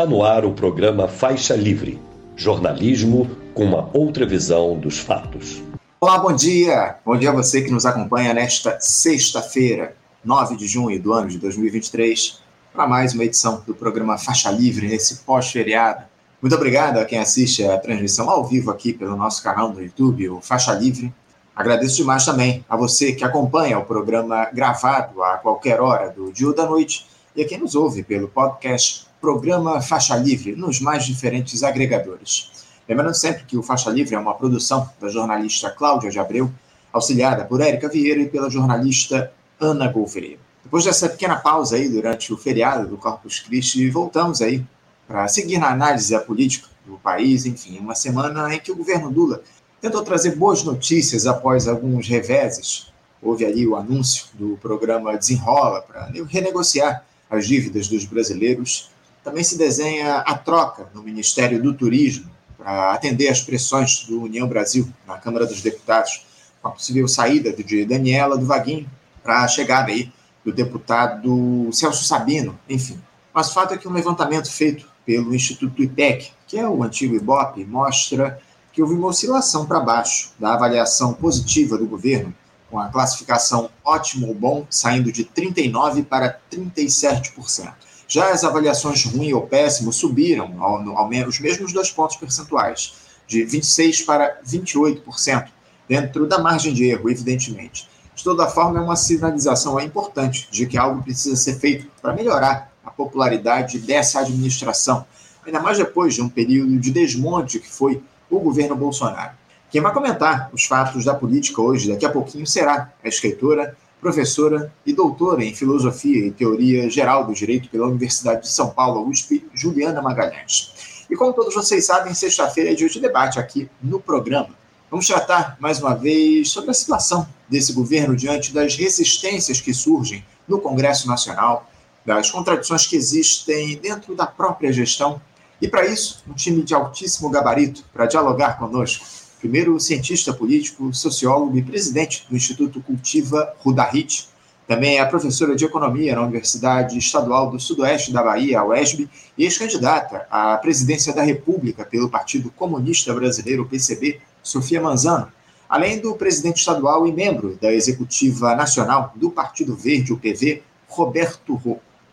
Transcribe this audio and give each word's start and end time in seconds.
Está 0.00 0.08
no 0.08 0.24
ar 0.24 0.46
o 0.46 0.54
programa 0.54 1.06
Faixa 1.06 1.54
Livre, 1.54 2.00
jornalismo 2.34 3.30
com 3.52 3.66
uma 3.66 3.90
outra 3.92 4.24
visão 4.24 4.78
dos 4.78 4.98
fatos. 4.98 5.62
Olá, 6.00 6.18
bom 6.18 6.32
dia! 6.32 6.96
Bom 7.04 7.18
dia 7.18 7.28
a 7.28 7.34
você 7.34 7.60
que 7.60 7.70
nos 7.70 7.84
acompanha 7.84 8.32
nesta 8.32 8.80
sexta-feira, 8.80 9.94
9 10.24 10.56
de 10.56 10.66
junho 10.66 10.98
do 10.98 11.12
ano 11.12 11.28
de 11.28 11.36
2023, 11.36 12.40
para 12.72 12.88
mais 12.88 13.12
uma 13.12 13.24
edição 13.24 13.62
do 13.66 13.74
programa 13.74 14.16
Faixa 14.16 14.50
Livre 14.50 14.88
nesse 14.88 15.16
pós-feriado. 15.16 16.04
Muito 16.40 16.56
obrigado 16.56 16.96
a 16.96 17.04
quem 17.04 17.18
assiste 17.18 17.62
a 17.62 17.76
transmissão 17.76 18.30
ao 18.30 18.42
vivo 18.42 18.70
aqui 18.70 18.94
pelo 18.94 19.14
nosso 19.18 19.42
canal 19.42 19.70
no 19.70 19.82
YouTube, 19.82 20.30
o 20.30 20.40
Faixa 20.40 20.72
Livre. 20.72 21.12
Agradeço 21.54 21.96
demais 21.96 22.24
também 22.24 22.64
a 22.70 22.74
você 22.74 23.12
que 23.12 23.22
acompanha 23.22 23.78
o 23.78 23.84
programa 23.84 24.48
gravado 24.50 25.22
a 25.22 25.36
qualquer 25.36 25.78
hora 25.78 26.08
do 26.08 26.32
dia 26.32 26.46
ou 26.46 26.54
da 26.54 26.64
noite 26.64 27.06
e 27.36 27.42
a 27.42 27.46
quem 27.46 27.58
nos 27.58 27.74
ouve 27.74 28.02
pelo 28.02 28.28
podcast 28.28 29.09
Programa 29.20 29.82
Faixa 29.82 30.16
Livre 30.16 30.56
nos 30.56 30.80
mais 30.80 31.04
diferentes 31.04 31.62
agregadores. 31.62 32.50
Lembrando 32.88 33.14
sempre 33.14 33.44
que 33.44 33.56
o 33.56 33.62
Faixa 33.62 33.90
Livre 33.90 34.14
é 34.14 34.18
uma 34.18 34.34
produção 34.34 34.90
da 35.00 35.08
jornalista 35.08 35.70
Cláudia 35.70 36.10
de 36.10 36.18
Abreu, 36.18 36.50
auxiliada 36.92 37.44
por 37.44 37.60
Érica 37.60 37.88
Vieira 37.88 38.20
e 38.22 38.28
pela 38.28 38.48
jornalista 38.48 39.32
Ana 39.60 39.88
Gouveia. 39.88 40.38
Depois 40.64 40.84
dessa 40.84 41.08
pequena 41.08 41.36
pausa 41.36 41.76
aí 41.76 41.88
durante 41.88 42.32
o 42.32 42.36
feriado 42.36 42.88
do 42.88 42.96
Corpus 42.96 43.40
Christi, 43.40 43.88
voltamos 43.90 44.40
aí 44.40 44.64
para 45.06 45.28
seguir 45.28 45.58
na 45.58 45.70
análise 45.70 46.12
da 46.12 46.20
política 46.20 46.68
do 46.86 46.96
país, 46.98 47.44
enfim, 47.44 47.78
uma 47.78 47.94
semana 47.94 48.54
em 48.54 48.58
que 48.58 48.72
o 48.72 48.76
governo 48.76 49.10
Lula 49.10 49.42
tentou 49.80 50.02
trazer 50.02 50.36
boas 50.36 50.62
notícias 50.62 51.26
após 51.26 51.68
alguns 51.68 52.08
reveses. 52.08 52.90
Houve 53.22 53.44
ali 53.44 53.66
o 53.66 53.76
anúncio 53.76 54.26
do 54.34 54.56
programa 54.62 55.16
Desenrola 55.16 55.82
para 55.82 56.10
renegociar 56.28 57.04
as 57.28 57.46
dívidas 57.46 57.86
dos 57.86 58.04
brasileiros. 58.04 58.89
Também 59.22 59.44
se 59.44 59.58
desenha 59.58 60.18
a 60.18 60.36
troca 60.36 60.88
no 60.94 61.02
Ministério 61.02 61.62
do 61.62 61.74
Turismo 61.74 62.30
para 62.56 62.92
atender 62.92 63.28
às 63.28 63.40
pressões 63.40 64.04
do 64.04 64.22
União 64.22 64.46
Brasil 64.46 64.88
na 65.06 65.18
Câmara 65.18 65.46
dos 65.46 65.62
Deputados, 65.62 66.24
com 66.60 66.68
a 66.68 66.70
possível 66.70 67.06
saída 67.08 67.52
de 67.52 67.84
Daniela 67.84 68.36
do 68.36 68.46
Vaguinho 68.46 68.88
para 69.22 69.44
a 69.44 69.48
chegada 69.48 69.90
aí 69.90 70.12
do 70.44 70.52
deputado 70.52 71.70
Celso 71.72 72.04
Sabino, 72.04 72.58
enfim. 72.68 73.00
Mas 73.32 73.50
o 73.50 73.54
fato 73.54 73.74
é 73.74 73.78
que 73.78 73.88
um 73.88 73.92
levantamento 73.92 74.50
feito 74.50 74.88
pelo 75.04 75.34
Instituto 75.34 75.82
IPEC, 75.82 76.32
que 76.46 76.58
é 76.58 76.68
o 76.68 76.82
antigo 76.82 77.14
IBOP, 77.14 77.64
mostra 77.64 78.40
que 78.72 78.82
houve 78.82 78.94
uma 78.94 79.08
oscilação 79.08 79.66
para 79.66 79.80
baixo 79.80 80.32
da 80.38 80.54
avaliação 80.54 81.12
positiva 81.12 81.76
do 81.76 81.86
governo 81.86 82.34
com 82.70 82.78
a 82.78 82.88
classificação 82.88 83.68
ótimo 83.84 84.28
ou 84.28 84.34
bom 84.34 84.66
saindo 84.70 85.10
de 85.10 85.24
39% 85.24 86.04
para 86.04 86.38
37%. 86.50 87.72
Já 88.10 88.32
as 88.32 88.42
avaliações 88.42 89.04
ruim 89.04 89.32
ou 89.32 89.42
péssimo 89.42 89.92
subiram 89.92 90.60
ao, 90.60 90.98
ao 90.98 91.08
menos 91.08 91.36
os 91.36 91.40
mesmos 91.40 91.72
dois 91.72 91.92
pontos 91.92 92.16
percentuais, 92.16 92.94
de 93.24 93.46
26% 93.46 94.04
para 94.04 94.40
28%, 94.44 95.46
dentro 95.88 96.26
da 96.26 96.40
margem 96.40 96.74
de 96.74 96.86
erro, 96.86 97.08
evidentemente. 97.08 97.88
De 98.12 98.24
toda 98.24 98.48
forma, 98.48 98.80
é 98.80 98.82
uma 98.82 98.96
sinalização 98.96 99.78
importante 99.78 100.48
de 100.50 100.66
que 100.66 100.76
algo 100.76 101.00
precisa 101.04 101.36
ser 101.36 101.54
feito 101.60 101.86
para 102.02 102.12
melhorar 102.12 102.72
a 102.84 102.90
popularidade 102.90 103.78
dessa 103.78 104.18
administração, 104.18 105.06
ainda 105.46 105.60
mais 105.60 105.78
depois 105.78 106.12
de 106.12 106.20
um 106.20 106.28
período 106.28 106.80
de 106.80 106.90
desmonte 106.90 107.60
que 107.60 107.70
foi 107.70 108.02
o 108.28 108.40
governo 108.40 108.74
Bolsonaro. 108.74 109.38
Quem 109.70 109.80
vai 109.80 109.92
comentar 109.92 110.50
os 110.52 110.64
fatos 110.64 111.04
da 111.04 111.14
política 111.14 111.62
hoje, 111.62 111.88
daqui 111.88 112.04
a 112.04 112.10
pouquinho, 112.10 112.44
será 112.44 112.92
a 113.04 113.08
escritora, 113.08 113.76
professora 114.00 114.72
e 114.84 114.92
doutora 114.92 115.44
em 115.44 115.54
Filosofia 115.54 116.26
e 116.26 116.30
Teoria 116.30 116.88
Geral 116.88 117.26
do 117.26 117.34
Direito 117.34 117.68
pela 117.68 117.86
Universidade 117.86 118.42
de 118.42 118.48
São 118.48 118.70
Paulo, 118.70 119.08
USP, 119.08 119.46
Juliana 119.54 120.00
Magalhães. 120.00 121.06
E 121.10 121.16
como 121.16 121.32
todos 121.32 121.54
vocês 121.54 121.84
sabem, 121.84 122.14
sexta-feira 122.14 122.70
é 122.70 122.74
dia 122.74 122.88
de 122.88 123.00
debate 123.00 123.38
aqui 123.38 123.68
no 123.82 124.00
programa. 124.00 124.50
Vamos 124.90 125.06
tratar, 125.06 125.56
mais 125.60 125.80
uma 125.80 125.94
vez, 125.94 126.50
sobre 126.50 126.70
a 126.70 126.74
situação 126.74 127.28
desse 127.48 127.72
governo 127.72 128.16
diante 128.16 128.52
das 128.52 128.74
resistências 128.74 129.60
que 129.60 129.74
surgem 129.74 130.24
no 130.48 130.60
Congresso 130.60 131.06
Nacional, 131.06 131.68
das 132.04 132.30
contradições 132.30 132.86
que 132.86 132.96
existem 132.96 133.76
dentro 133.76 134.14
da 134.14 134.26
própria 134.26 134.72
gestão. 134.72 135.20
E, 135.60 135.68
para 135.68 135.86
isso, 135.86 136.24
um 136.28 136.32
time 136.32 136.62
de 136.62 136.74
altíssimo 136.74 137.28
gabarito 137.28 137.84
para 137.92 138.06
dialogar 138.06 138.58
conosco 138.58 139.04
primeiro 139.40 139.80
cientista 139.80 140.32
político, 140.34 140.92
sociólogo 140.92 141.56
e 141.56 141.62
presidente 141.62 142.26
do 142.28 142.36
Instituto 142.36 142.80
Cultiva 142.82 143.54
Rudahit. 143.60 144.28
Também 144.68 145.00
é 145.00 145.04
professora 145.04 145.56
de 145.56 145.64
economia 145.64 146.14
na 146.14 146.22
Universidade 146.22 146.96
Estadual 146.96 147.50
do 147.50 147.58
Sudoeste 147.58 148.12
da 148.12 148.22
Bahia, 148.22 148.60
a 148.60 148.64
UESB, 148.64 149.08
e 149.36 149.44
ex-candidata 149.44 150.26
à 150.30 150.56
presidência 150.58 151.12
da 151.12 151.22
República 151.22 151.84
pelo 151.84 152.08
Partido 152.08 152.50
Comunista 152.50 153.12
Brasileiro, 153.12 153.66
PCB, 153.66 154.20
Sofia 154.42 154.80
Manzano, 154.80 155.32
além 155.68 155.98
do 155.98 156.14
presidente 156.14 156.58
estadual 156.58 157.06
e 157.06 157.12
membro 157.12 157.58
da 157.60 157.72
Executiva 157.72 158.54
Nacional 158.54 159.12
do 159.16 159.30
Partido 159.30 159.74
Verde, 159.74 160.12
o 160.12 160.18
PV, 160.18 160.62
Roberto 160.86 161.60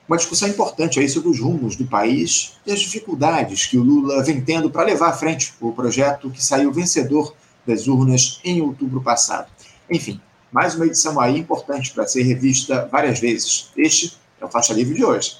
uma 0.07 0.17
discussão 0.17 0.47
importante 0.47 0.99
aí 0.99 1.09
sobre 1.09 1.29
os 1.29 1.39
rumos 1.39 1.75
do 1.75 1.85
país 1.85 2.53
e 2.65 2.71
as 2.71 2.79
dificuldades 2.79 3.65
que 3.65 3.77
o 3.77 3.83
Lula 3.83 4.23
vem 4.23 4.39
tendo 4.39 4.69
para 4.69 4.83
levar 4.83 5.09
à 5.09 5.13
frente 5.13 5.53
o 5.59 5.73
projeto 5.73 6.29
que 6.29 6.43
saiu 6.43 6.71
vencedor 6.71 7.35
das 7.65 7.87
urnas 7.87 8.39
em 8.43 8.61
outubro 8.61 9.01
passado. 9.01 9.51
Enfim, 9.91 10.21
mais 10.49 10.75
uma 10.75 10.85
edição 10.85 11.19
aí 11.19 11.37
importante 11.37 11.91
para 11.93 12.07
ser 12.07 12.23
revista 12.23 12.87
várias 12.89 13.19
vezes. 13.19 13.69
Este 13.75 14.17
é 14.39 14.45
o 14.45 14.47
Faixa 14.47 14.73
Livre 14.73 14.95
de 14.95 15.03
hoje. 15.03 15.37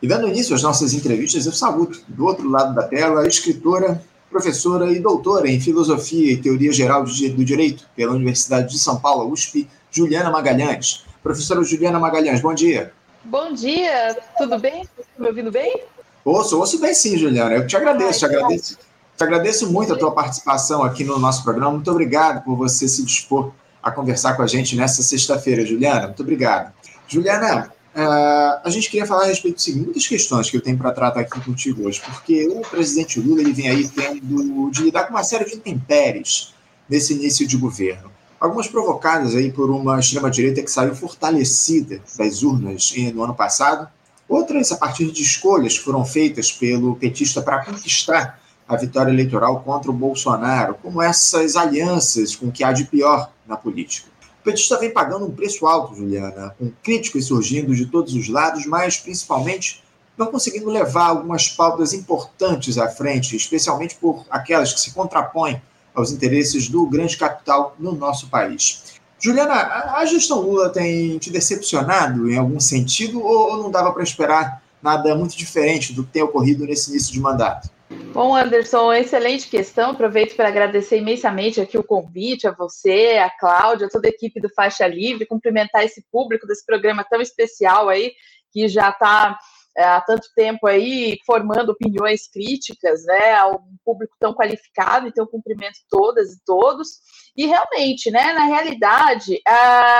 E 0.00 0.08
dando 0.08 0.28
início 0.28 0.54
às 0.54 0.62
nossas 0.62 0.94
entrevistas, 0.94 1.44
eu 1.44 1.52
saúdo 1.52 1.98
do 2.08 2.24
outro 2.24 2.48
lado 2.48 2.74
da 2.74 2.84
tela 2.84 3.22
a 3.22 3.28
escritora 3.28 4.02
professora 4.30 4.90
e 4.92 5.00
doutora 5.00 5.48
em 5.48 5.60
Filosofia 5.60 6.32
e 6.32 6.36
Teoria 6.36 6.72
Geral 6.72 7.04
do 7.04 7.44
Direito 7.44 7.86
pela 7.94 8.12
Universidade 8.12 8.70
de 8.70 8.78
São 8.78 8.98
Paulo, 8.98 9.30
USP, 9.32 9.68
Juliana 9.90 10.30
Magalhães. 10.30 11.04
Professora 11.22 11.62
Juliana 11.62 11.98
Magalhães, 11.98 12.40
bom 12.40 12.54
dia. 12.54 12.92
Bom 13.24 13.52
dia, 13.52 14.16
tudo 14.38 14.58
bem? 14.58 14.82
Está 14.82 15.02
me 15.18 15.28
ouvindo 15.28 15.50
bem? 15.50 15.82
Ouço, 16.24 16.58
ouço 16.58 16.80
bem 16.80 16.94
sim, 16.94 17.16
Juliana. 17.16 17.54
Eu 17.54 17.66
te 17.66 17.76
agradeço, 17.76 18.24
Ai, 18.24 18.30
te 18.30 18.36
agradeço. 18.36 18.78
Te 19.16 19.24
agradeesso 19.24 19.72
muito 19.72 19.94
a 19.94 19.98
tua 19.98 20.12
participação 20.12 20.82
aqui 20.82 21.02
no 21.02 21.18
nosso 21.18 21.42
programa. 21.42 21.72
Muito 21.72 21.90
obrigado 21.90 22.44
por 22.44 22.56
você 22.56 22.86
se 22.86 23.04
dispor 23.04 23.52
a 23.82 23.90
conversar 23.90 24.34
com 24.34 24.42
a 24.42 24.46
gente 24.46 24.76
nessa 24.76 25.02
sexta-feira, 25.02 25.64
Juliana. 25.64 26.08
Muito 26.08 26.22
obrigado. 26.22 26.72
Juliana, 27.08 27.72
Uh, 27.96 28.60
a 28.62 28.68
gente 28.68 28.90
queria 28.90 29.06
falar 29.06 29.22
a 29.22 29.26
respeito 29.28 29.64
de 29.64 29.74
muitas 29.74 30.06
questões 30.06 30.50
que 30.50 30.56
eu 30.58 30.60
tenho 30.60 30.76
para 30.76 30.92
tratar 30.92 31.20
aqui 31.20 31.40
contigo 31.40 31.88
hoje, 31.88 32.02
porque 32.04 32.46
o 32.46 32.60
presidente 32.60 33.18
Lula 33.18 33.40
ele 33.40 33.54
vem 33.54 33.70
aí 33.70 33.88
tendo 33.88 34.70
de 34.70 34.82
lidar 34.82 35.04
com 35.04 35.14
uma 35.14 35.24
série 35.24 35.46
de 35.46 35.54
intempéries 35.54 36.52
nesse 36.86 37.14
início 37.14 37.46
de 37.46 37.56
governo. 37.56 38.12
Algumas 38.38 38.68
provocadas 38.68 39.34
aí 39.34 39.50
por 39.50 39.70
uma 39.70 39.98
extrema-direita 39.98 40.60
que 40.60 40.70
saiu 40.70 40.94
fortalecida 40.94 42.02
das 42.18 42.42
urnas 42.42 42.92
no 43.14 43.24
ano 43.24 43.34
passado, 43.34 43.88
outras 44.28 44.70
a 44.72 44.76
partir 44.76 45.10
de 45.10 45.22
escolhas 45.22 45.78
que 45.78 45.84
foram 45.84 46.04
feitas 46.04 46.52
pelo 46.52 46.96
petista 46.96 47.40
para 47.40 47.64
conquistar 47.64 48.38
a 48.68 48.76
vitória 48.76 49.10
eleitoral 49.10 49.60
contra 49.60 49.90
o 49.90 49.94
Bolsonaro, 49.94 50.76
como 50.82 51.00
essas 51.00 51.56
alianças 51.56 52.36
com 52.36 52.48
o 52.48 52.52
que 52.52 52.62
há 52.62 52.72
de 52.72 52.84
pior 52.84 53.32
na 53.46 53.56
política 53.56 54.15
petista 54.46 54.78
vem 54.78 54.92
pagando 54.92 55.26
um 55.26 55.30
preço 55.32 55.66
alto, 55.66 55.96
Juliana, 55.96 56.54
com 56.56 56.70
críticas 56.80 57.24
surgindo 57.24 57.74
de 57.74 57.86
todos 57.86 58.14
os 58.14 58.28
lados, 58.28 58.64
mas 58.64 58.96
principalmente 58.96 59.82
não 60.16 60.28
conseguindo 60.28 60.70
levar 60.70 61.08
algumas 61.08 61.48
pautas 61.48 61.92
importantes 61.92 62.78
à 62.78 62.88
frente, 62.88 63.34
especialmente 63.34 63.96
por 63.96 64.24
aquelas 64.30 64.72
que 64.72 64.80
se 64.80 64.94
contrapõem 64.94 65.60
aos 65.92 66.12
interesses 66.12 66.68
do 66.68 66.86
grande 66.86 67.16
capital 67.16 67.74
no 67.76 67.90
nosso 67.92 68.28
país. 68.28 68.84
Juliana, 69.18 69.54
a 69.96 70.06
gestão 70.06 70.40
Lula 70.40 70.68
tem 70.68 71.18
te 71.18 71.28
decepcionado 71.28 72.30
em 72.30 72.38
algum 72.38 72.60
sentido 72.60 73.20
ou 73.20 73.56
não 73.60 73.70
dava 73.70 73.92
para 73.92 74.04
esperar 74.04 74.62
nada 74.80 75.16
muito 75.16 75.36
diferente 75.36 75.92
do 75.92 76.04
que 76.04 76.12
tem 76.12 76.22
ocorrido 76.22 76.64
nesse 76.64 76.90
início 76.90 77.12
de 77.12 77.18
mandato? 77.18 77.68
Bom, 77.88 78.34
Anderson, 78.34 78.92
excelente 78.92 79.48
questão. 79.48 79.90
Aproveito 79.90 80.34
para 80.34 80.48
agradecer 80.48 80.98
imensamente 80.98 81.60
aqui 81.60 81.78
o 81.78 81.84
convite 81.84 82.46
a 82.46 82.50
você, 82.50 83.18
a 83.18 83.30
Cláudia, 83.30 83.86
a 83.86 83.90
toda 83.90 84.08
a 84.08 84.10
equipe 84.10 84.40
do 84.40 84.52
Faixa 84.54 84.86
Livre, 84.86 85.26
cumprimentar 85.26 85.84
esse 85.84 86.04
público 86.10 86.46
desse 86.46 86.64
programa 86.64 87.04
tão 87.04 87.20
especial 87.20 87.88
aí, 87.88 88.12
que 88.50 88.68
já 88.68 88.90
está 88.90 89.38
é, 89.76 89.84
há 89.84 90.00
tanto 90.00 90.28
tempo 90.34 90.66
aí 90.66 91.18
formando 91.26 91.70
opiniões 91.70 92.26
críticas, 92.26 93.04
né, 93.04 93.34
a 93.34 93.48
um 93.48 93.76
público 93.84 94.16
tão 94.18 94.32
qualificado, 94.34 95.06
então 95.06 95.26
cumprimento 95.26 95.76
todas 95.90 96.32
e 96.32 96.44
todos. 96.44 96.98
E 97.36 97.44
realmente, 97.44 98.10
né, 98.10 98.32
na 98.32 98.46
realidade, 98.46 99.40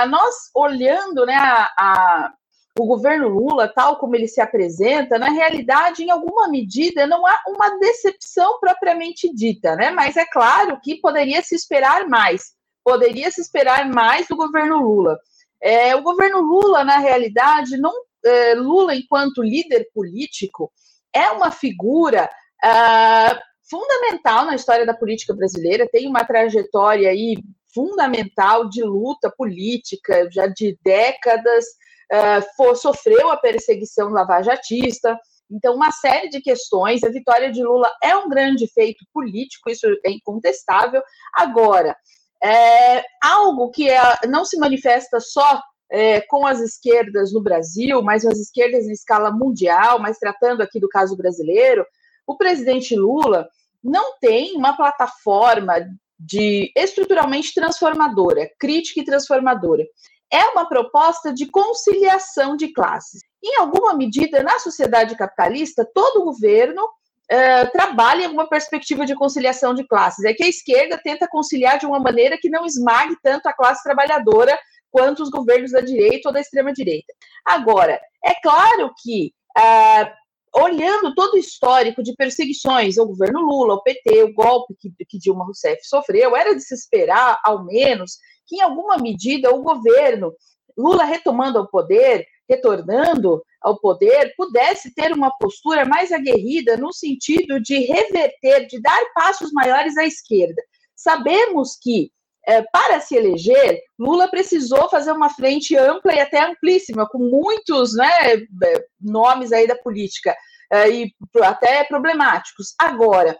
nós 0.09 0.49
olhando, 0.55 1.25
né, 1.25 1.35
a 1.35 2.33
o 2.77 2.85
governo 2.85 3.27
Lula, 3.27 3.67
tal 3.67 3.97
como 3.97 4.15
ele 4.15 4.27
se 4.27 4.39
apresenta, 4.39 5.17
na 5.17 5.29
realidade, 5.29 6.03
em 6.03 6.11
alguma 6.11 6.47
medida, 6.47 7.07
não 7.07 7.25
há 7.25 7.41
uma 7.47 7.77
decepção 7.79 8.59
propriamente 8.59 9.33
dita, 9.33 9.75
né? 9.75 9.91
Mas 9.91 10.15
é 10.15 10.25
claro 10.25 10.79
que 10.81 11.01
poderia 11.01 11.41
se 11.41 11.55
esperar 11.55 12.07
mais, 12.07 12.53
poderia 12.83 13.31
se 13.31 13.41
esperar 13.41 13.89
mais 13.89 14.27
do 14.27 14.35
governo 14.35 14.81
Lula. 14.81 15.17
É, 15.61 15.95
o 15.95 16.03
governo 16.03 16.39
Lula, 16.39 16.83
na 16.83 16.99
realidade, 16.99 17.77
não 17.77 17.93
é, 18.23 18.53
Lula, 18.55 18.93
enquanto 18.95 19.41
líder 19.41 19.87
político, 19.93 20.71
é 21.13 21.29
uma 21.31 21.49
figura 21.49 22.29
ah, 22.63 23.39
fundamental 23.69 24.45
na 24.45 24.55
história 24.55 24.85
da 24.85 24.93
política 24.93 25.33
brasileira, 25.33 25.89
tem 25.91 26.07
uma 26.07 26.23
trajetória 26.25 27.09
aí 27.09 27.37
fundamental 27.73 28.67
de 28.69 28.83
luta 28.83 29.31
política, 29.35 30.27
já 30.31 30.47
de 30.47 30.77
décadas, 30.83 31.65
uh, 32.11 32.55
for, 32.55 32.75
sofreu 32.75 33.29
a 33.29 33.37
perseguição 33.37 34.09
lavajatista, 34.09 35.17
então, 35.49 35.75
uma 35.75 35.91
série 35.91 36.29
de 36.29 36.41
questões. 36.41 37.03
A 37.03 37.09
vitória 37.09 37.51
de 37.51 37.63
Lula 37.63 37.89
é 38.03 38.15
um 38.15 38.29
grande 38.29 38.67
feito 38.67 39.05
político, 39.13 39.69
isso 39.69 39.87
é 40.05 40.11
incontestável. 40.11 41.01
Agora, 41.33 41.95
é 42.43 43.03
algo 43.23 43.71
que 43.71 43.89
é, 43.89 44.01
não 44.27 44.45
se 44.45 44.57
manifesta 44.57 45.19
só 45.19 45.61
é, 45.89 46.21
com 46.21 46.45
as 46.45 46.59
esquerdas 46.59 47.31
no 47.31 47.41
Brasil, 47.41 48.01
mas 48.01 48.25
as 48.25 48.37
esquerdas 48.37 48.85
em 48.85 48.91
escala 48.91 49.31
mundial, 49.31 49.99
mas 49.99 50.19
tratando 50.19 50.61
aqui 50.61 50.79
do 50.79 50.89
caso 50.89 51.15
brasileiro, 51.15 51.85
o 52.25 52.35
presidente 52.35 52.95
Lula 52.95 53.47
não 53.81 54.17
tem 54.19 54.55
uma 54.55 54.75
plataforma 54.75 55.75
de 56.19 56.71
estruturalmente 56.75 57.53
transformadora, 57.53 58.49
crítica 58.59 58.99
e 58.99 59.05
transformadora. 59.05 59.85
É 60.31 60.43
uma 60.49 60.67
proposta 60.67 61.33
de 61.33 61.45
conciliação 61.49 62.55
de 62.55 62.73
classes. 62.73 63.21
Em 63.43 63.57
alguma 63.59 63.93
medida, 63.93 64.43
na 64.43 64.59
sociedade 64.59 65.15
capitalista, 65.15 65.89
todo 65.93 66.23
governo 66.23 66.83
uh, 66.83 67.71
trabalha 67.71 68.25
em 68.25 68.27
uma 68.27 68.47
perspectiva 68.47 69.05
de 69.05 69.15
conciliação 69.15 69.73
de 69.73 69.87
classes. 69.87 70.25
É 70.25 70.33
que 70.33 70.43
a 70.43 70.49
esquerda 70.49 70.99
tenta 71.01 71.27
conciliar 71.27 71.77
de 71.77 71.85
uma 71.85 71.99
maneira 71.99 72.37
que 72.37 72.49
não 72.49 72.65
esmague 72.65 73.15
tanto 73.23 73.47
a 73.47 73.53
classe 73.53 73.83
trabalhadora 73.83 74.57
quanto 74.91 75.21
os 75.21 75.29
governos 75.29 75.71
da 75.71 75.81
direita 75.81 76.29
ou 76.29 76.33
da 76.33 76.41
extrema-direita. 76.41 77.13
Agora, 77.45 77.99
é 78.23 78.33
claro 78.41 78.91
que 79.01 79.33
uh, 79.57 80.61
olhando 80.61 81.13
todo 81.13 81.35
o 81.35 81.37
histórico 81.37 82.01
de 82.01 82.15
perseguições 82.15 82.97
ao 82.97 83.07
governo 83.07 83.41
Lula, 83.41 83.73
ao 83.73 83.83
PT, 83.83 84.23
o 84.23 84.33
golpe 84.33 84.75
que, 84.79 84.91
que 85.07 85.19
Dilma 85.19 85.45
Rousseff 85.45 85.79
sofreu, 85.83 86.35
era 86.35 86.55
de 86.55 86.61
se 86.61 86.73
esperar, 86.73 87.39
ao 87.43 87.63
menos, 87.63 88.17
que 88.47 88.57
em 88.57 88.61
alguma 88.61 88.97
medida 88.97 89.53
o 89.53 89.61
governo, 89.61 90.33
Lula 90.77 91.03
retomando 91.03 91.57
ao 91.57 91.67
poder, 91.67 92.25
retornando 92.47 93.43
ao 93.61 93.79
poder, 93.79 94.33
pudesse 94.37 94.93
ter 94.93 95.11
uma 95.11 95.31
postura 95.37 95.85
mais 95.85 96.11
aguerrida 96.11 96.77
no 96.77 96.93
sentido 96.93 97.59
de 97.59 97.79
reverter, 97.79 98.67
de 98.67 98.81
dar 98.81 98.99
passos 99.13 99.51
maiores 99.51 99.97
à 99.97 100.05
esquerda. 100.05 100.61
Sabemos 100.95 101.77
que 101.81 102.11
é, 102.47 102.61
para 102.71 103.01
se 103.01 103.13
eleger, 103.13 103.81
Lula 103.99 104.29
precisou 104.29 104.89
fazer 104.89 105.11
uma 105.11 105.29
frente 105.29 105.75
ampla 105.75 106.13
e 106.13 106.19
até 106.19 106.39
amplíssima, 106.39 107.05
com 107.09 107.17
muitos 107.19 107.93
né, 107.93 108.35
é, 108.35 108.85
nomes 109.01 109.51
aí 109.51 109.67
da 109.67 109.75
política, 109.75 110.33
é, 110.71 110.89
e 110.89 111.13
até 111.43 111.83
problemáticos. 111.83 112.73
Agora, 112.79 113.37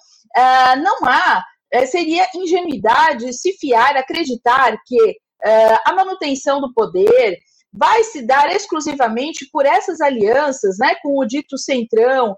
não 0.83 0.97
há, 1.05 1.43
seria 1.87 2.27
ingenuidade 2.35 3.33
se 3.33 3.53
fiar, 3.53 3.97
acreditar 3.97 4.77
que 4.85 5.17
a 5.85 5.93
manutenção 5.93 6.59
do 6.59 6.73
poder 6.73 7.37
vai 7.71 8.03
se 8.03 8.25
dar 8.25 8.49
exclusivamente 8.55 9.47
por 9.51 9.65
essas 9.65 10.01
alianças 10.01 10.77
né, 10.79 10.95
com 11.01 11.17
o 11.17 11.25
dito 11.25 11.57
centrão, 11.57 12.35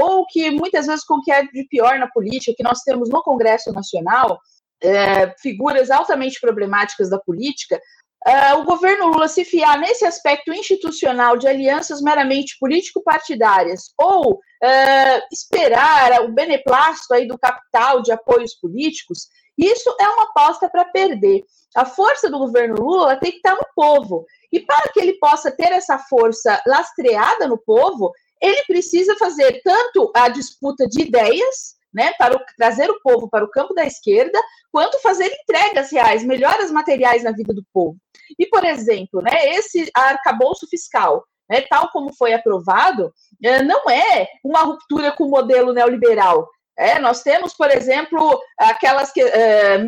ou 0.00 0.26
que 0.26 0.50
muitas 0.50 0.86
vezes 0.86 1.04
com 1.04 1.14
o 1.14 1.22
que 1.22 1.32
é 1.32 1.44
de 1.46 1.66
pior 1.68 1.98
na 1.98 2.08
política, 2.08 2.54
que 2.56 2.62
nós 2.62 2.80
temos 2.82 3.08
no 3.08 3.22
Congresso 3.22 3.72
Nacional, 3.72 4.38
é, 4.82 5.34
figuras 5.40 5.90
altamente 5.90 6.40
problemáticas 6.40 7.08
da 7.08 7.18
política, 7.18 7.80
é, 8.24 8.54
o 8.54 8.64
governo 8.64 9.08
Lula 9.08 9.28
se 9.28 9.44
fiar 9.44 9.78
nesse 9.78 10.04
aspecto 10.04 10.52
institucional 10.52 11.36
de 11.36 11.46
alianças 11.46 12.00
meramente 12.00 12.56
político-partidárias 12.58 13.92
ou 13.98 14.40
é, 14.62 15.22
esperar 15.32 16.22
o 16.22 16.32
beneplácito 16.32 17.14
aí 17.14 17.26
do 17.26 17.38
capital 17.38 18.02
de 18.02 18.12
apoios 18.12 18.54
políticos, 18.54 19.28
isso 19.56 19.94
é 20.00 20.08
uma 20.08 20.24
aposta 20.24 20.68
para 20.68 20.84
perder. 20.84 21.42
A 21.74 21.84
força 21.84 22.28
do 22.28 22.38
governo 22.38 22.76
Lula 22.76 23.16
tem 23.16 23.30
que 23.30 23.38
estar 23.38 23.54
no 23.54 23.66
povo. 23.74 24.24
E 24.52 24.60
para 24.60 24.90
que 24.92 25.00
ele 25.00 25.18
possa 25.18 25.50
ter 25.50 25.72
essa 25.72 25.98
força 25.98 26.60
lastreada 26.66 27.46
no 27.46 27.58
povo, 27.58 28.12
ele 28.40 28.62
precisa 28.66 29.16
fazer 29.16 29.60
tanto 29.62 30.10
a 30.14 30.28
disputa 30.28 30.86
de 30.86 31.02
ideias, 31.02 31.75
né, 31.96 32.12
para 32.18 32.36
o, 32.36 32.40
trazer 32.58 32.90
o 32.90 33.00
povo 33.00 33.26
para 33.26 33.42
o 33.42 33.50
campo 33.50 33.72
da 33.72 33.86
esquerda, 33.86 34.38
quanto 34.70 35.00
fazer 35.00 35.32
entregas 35.32 35.90
reais, 35.90 36.22
melhoras 36.22 36.70
materiais 36.70 37.24
na 37.24 37.32
vida 37.32 37.54
do 37.54 37.64
povo. 37.72 37.96
E, 38.38 38.44
por 38.46 38.66
exemplo, 38.66 39.22
né, 39.22 39.32
esse 39.54 39.90
arcabouço 39.94 40.66
fiscal, 40.68 41.24
né, 41.48 41.62
tal 41.62 41.88
como 41.90 42.12
foi 42.12 42.34
aprovado, 42.34 43.10
é, 43.42 43.62
não 43.62 43.88
é 43.88 44.28
uma 44.44 44.60
ruptura 44.60 45.10
com 45.10 45.24
o 45.24 45.30
modelo 45.30 45.72
neoliberal, 45.72 46.46
é, 46.78 46.98
nós 46.98 47.22
temos, 47.22 47.54
por 47.54 47.70
exemplo, 47.70 48.38
aquelas 48.58 49.10
que, 49.10 49.22
é, 49.22 49.78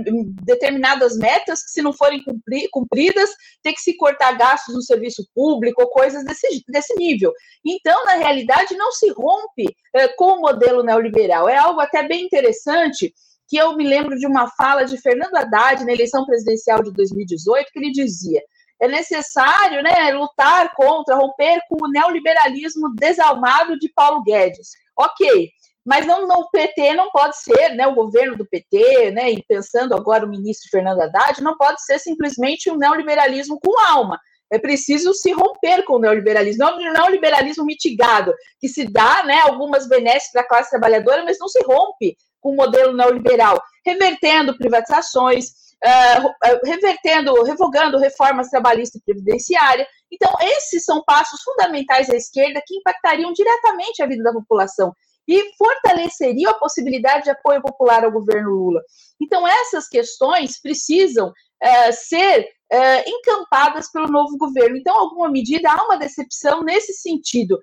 determinadas 0.42 1.18
metas 1.18 1.62
que, 1.62 1.70
se 1.70 1.82
não 1.82 1.92
forem 1.92 2.22
cumpri, 2.24 2.68
cumpridas, 2.70 3.30
tem 3.62 3.74
que 3.74 3.80
se 3.80 3.96
cortar 3.96 4.38
gastos 4.38 4.74
no 4.74 4.82
serviço 4.82 5.22
público 5.34 5.82
ou 5.82 5.90
coisas 5.90 6.24
desse, 6.24 6.64
desse 6.66 6.94
nível. 6.96 7.32
Então, 7.64 8.04
na 8.06 8.14
realidade, 8.14 8.76
não 8.76 8.90
se 8.90 9.10
rompe 9.10 9.66
é, 9.94 10.08
com 10.08 10.32
o 10.32 10.40
modelo 10.40 10.82
neoliberal. 10.82 11.48
É 11.48 11.56
algo 11.56 11.80
até 11.80 12.02
bem 12.02 12.24
interessante 12.24 13.12
que 13.48 13.56
eu 13.56 13.76
me 13.76 13.86
lembro 13.86 14.16
de 14.16 14.26
uma 14.26 14.48
fala 14.50 14.84
de 14.84 14.98
Fernando 14.98 15.36
Haddad 15.36 15.84
na 15.84 15.92
eleição 15.92 16.24
presidencial 16.24 16.82
de 16.82 16.92
2018, 16.92 17.70
que 17.70 17.78
ele 17.78 17.92
dizia: 17.92 18.40
é 18.80 18.88
necessário 18.88 19.82
né, 19.82 20.12
lutar 20.12 20.72
contra, 20.74 21.16
romper 21.16 21.60
com 21.68 21.84
o 21.84 21.90
neoliberalismo 21.90 22.94
desalmado 22.94 23.78
de 23.78 23.90
Paulo 23.92 24.22
Guedes. 24.22 24.70
Ok, 24.96 25.50
mas 25.88 26.06
não, 26.06 26.28
não, 26.28 26.40
o 26.40 26.50
PT 26.50 26.92
não 26.92 27.10
pode 27.10 27.40
ser, 27.40 27.70
né, 27.70 27.86
o 27.86 27.94
governo 27.94 28.36
do 28.36 28.46
PT, 28.46 29.10
né, 29.10 29.30
e 29.30 29.42
pensando 29.48 29.94
agora 29.94 30.26
o 30.26 30.28
ministro 30.28 30.68
Fernando 30.70 31.00
Haddad, 31.00 31.42
não 31.42 31.56
pode 31.56 31.82
ser 31.82 31.98
simplesmente 31.98 32.70
um 32.70 32.76
neoliberalismo 32.76 33.58
com 33.58 33.80
alma. 33.80 34.20
É 34.52 34.58
preciso 34.58 35.14
se 35.14 35.32
romper 35.32 35.84
com 35.84 35.94
o 35.94 35.98
neoliberalismo, 35.98 36.62
não 36.62 36.76
o 36.76 36.92
neoliberalismo 36.92 37.64
mitigado, 37.64 38.34
que 38.60 38.68
se 38.68 38.84
dá 38.84 39.24
né, 39.24 39.40
algumas 39.40 39.88
benesses 39.88 40.30
para 40.30 40.42
a 40.42 40.46
classe 40.46 40.68
trabalhadora, 40.68 41.24
mas 41.24 41.38
não 41.38 41.48
se 41.48 41.64
rompe 41.64 42.18
com 42.38 42.50
o 42.50 42.56
modelo 42.56 42.94
neoliberal, 42.94 43.58
revertendo 43.82 44.58
privatizações, 44.58 45.46
uh, 45.82 46.58
revertendo, 46.66 47.32
revogando 47.44 47.96
reformas 47.96 48.50
trabalhista 48.50 48.98
e 48.98 49.00
previdenciária. 49.00 49.86
Então, 50.12 50.30
esses 50.42 50.84
são 50.84 51.02
passos 51.02 51.40
fundamentais 51.42 52.10
à 52.10 52.14
esquerda 52.14 52.62
que 52.66 52.76
impactariam 52.76 53.32
diretamente 53.32 54.02
a 54.02 54.06
vida 54.06 54.22
da 54.22 54.34
população 54.34 54.92
e 55.28 55.54
fortaleceria 55.56 56.48
a 56.48 56.58
possibilidade 56.58 57.24
de 57.24 57.30
apoio 57.30 57.60
popular 57.60 58.02
ao 58.02 58.10
governo 58.10 58.50
Lula. 58.50 58.80
Então, 59.20 59.46
essas 59.46 59.86
questões 59.86 60.58
precisam 60.60 61.30
é, 61.62 61.92
ser 61.92 62.48
é, 62.72 63.08
encampadas 63.08 63.90
pelo 63.92 64.08
novo 64.08 64.38
governo. 64.38 64.76
Então, 64.76 64.98
alguma 64.98 65.28
medida, 65.28 65.70
há 65.70 65.84
uma 65.84 65.98
decepção 65.98 66.62
nesse 66.62 66.94
sentido. 66.94 67.58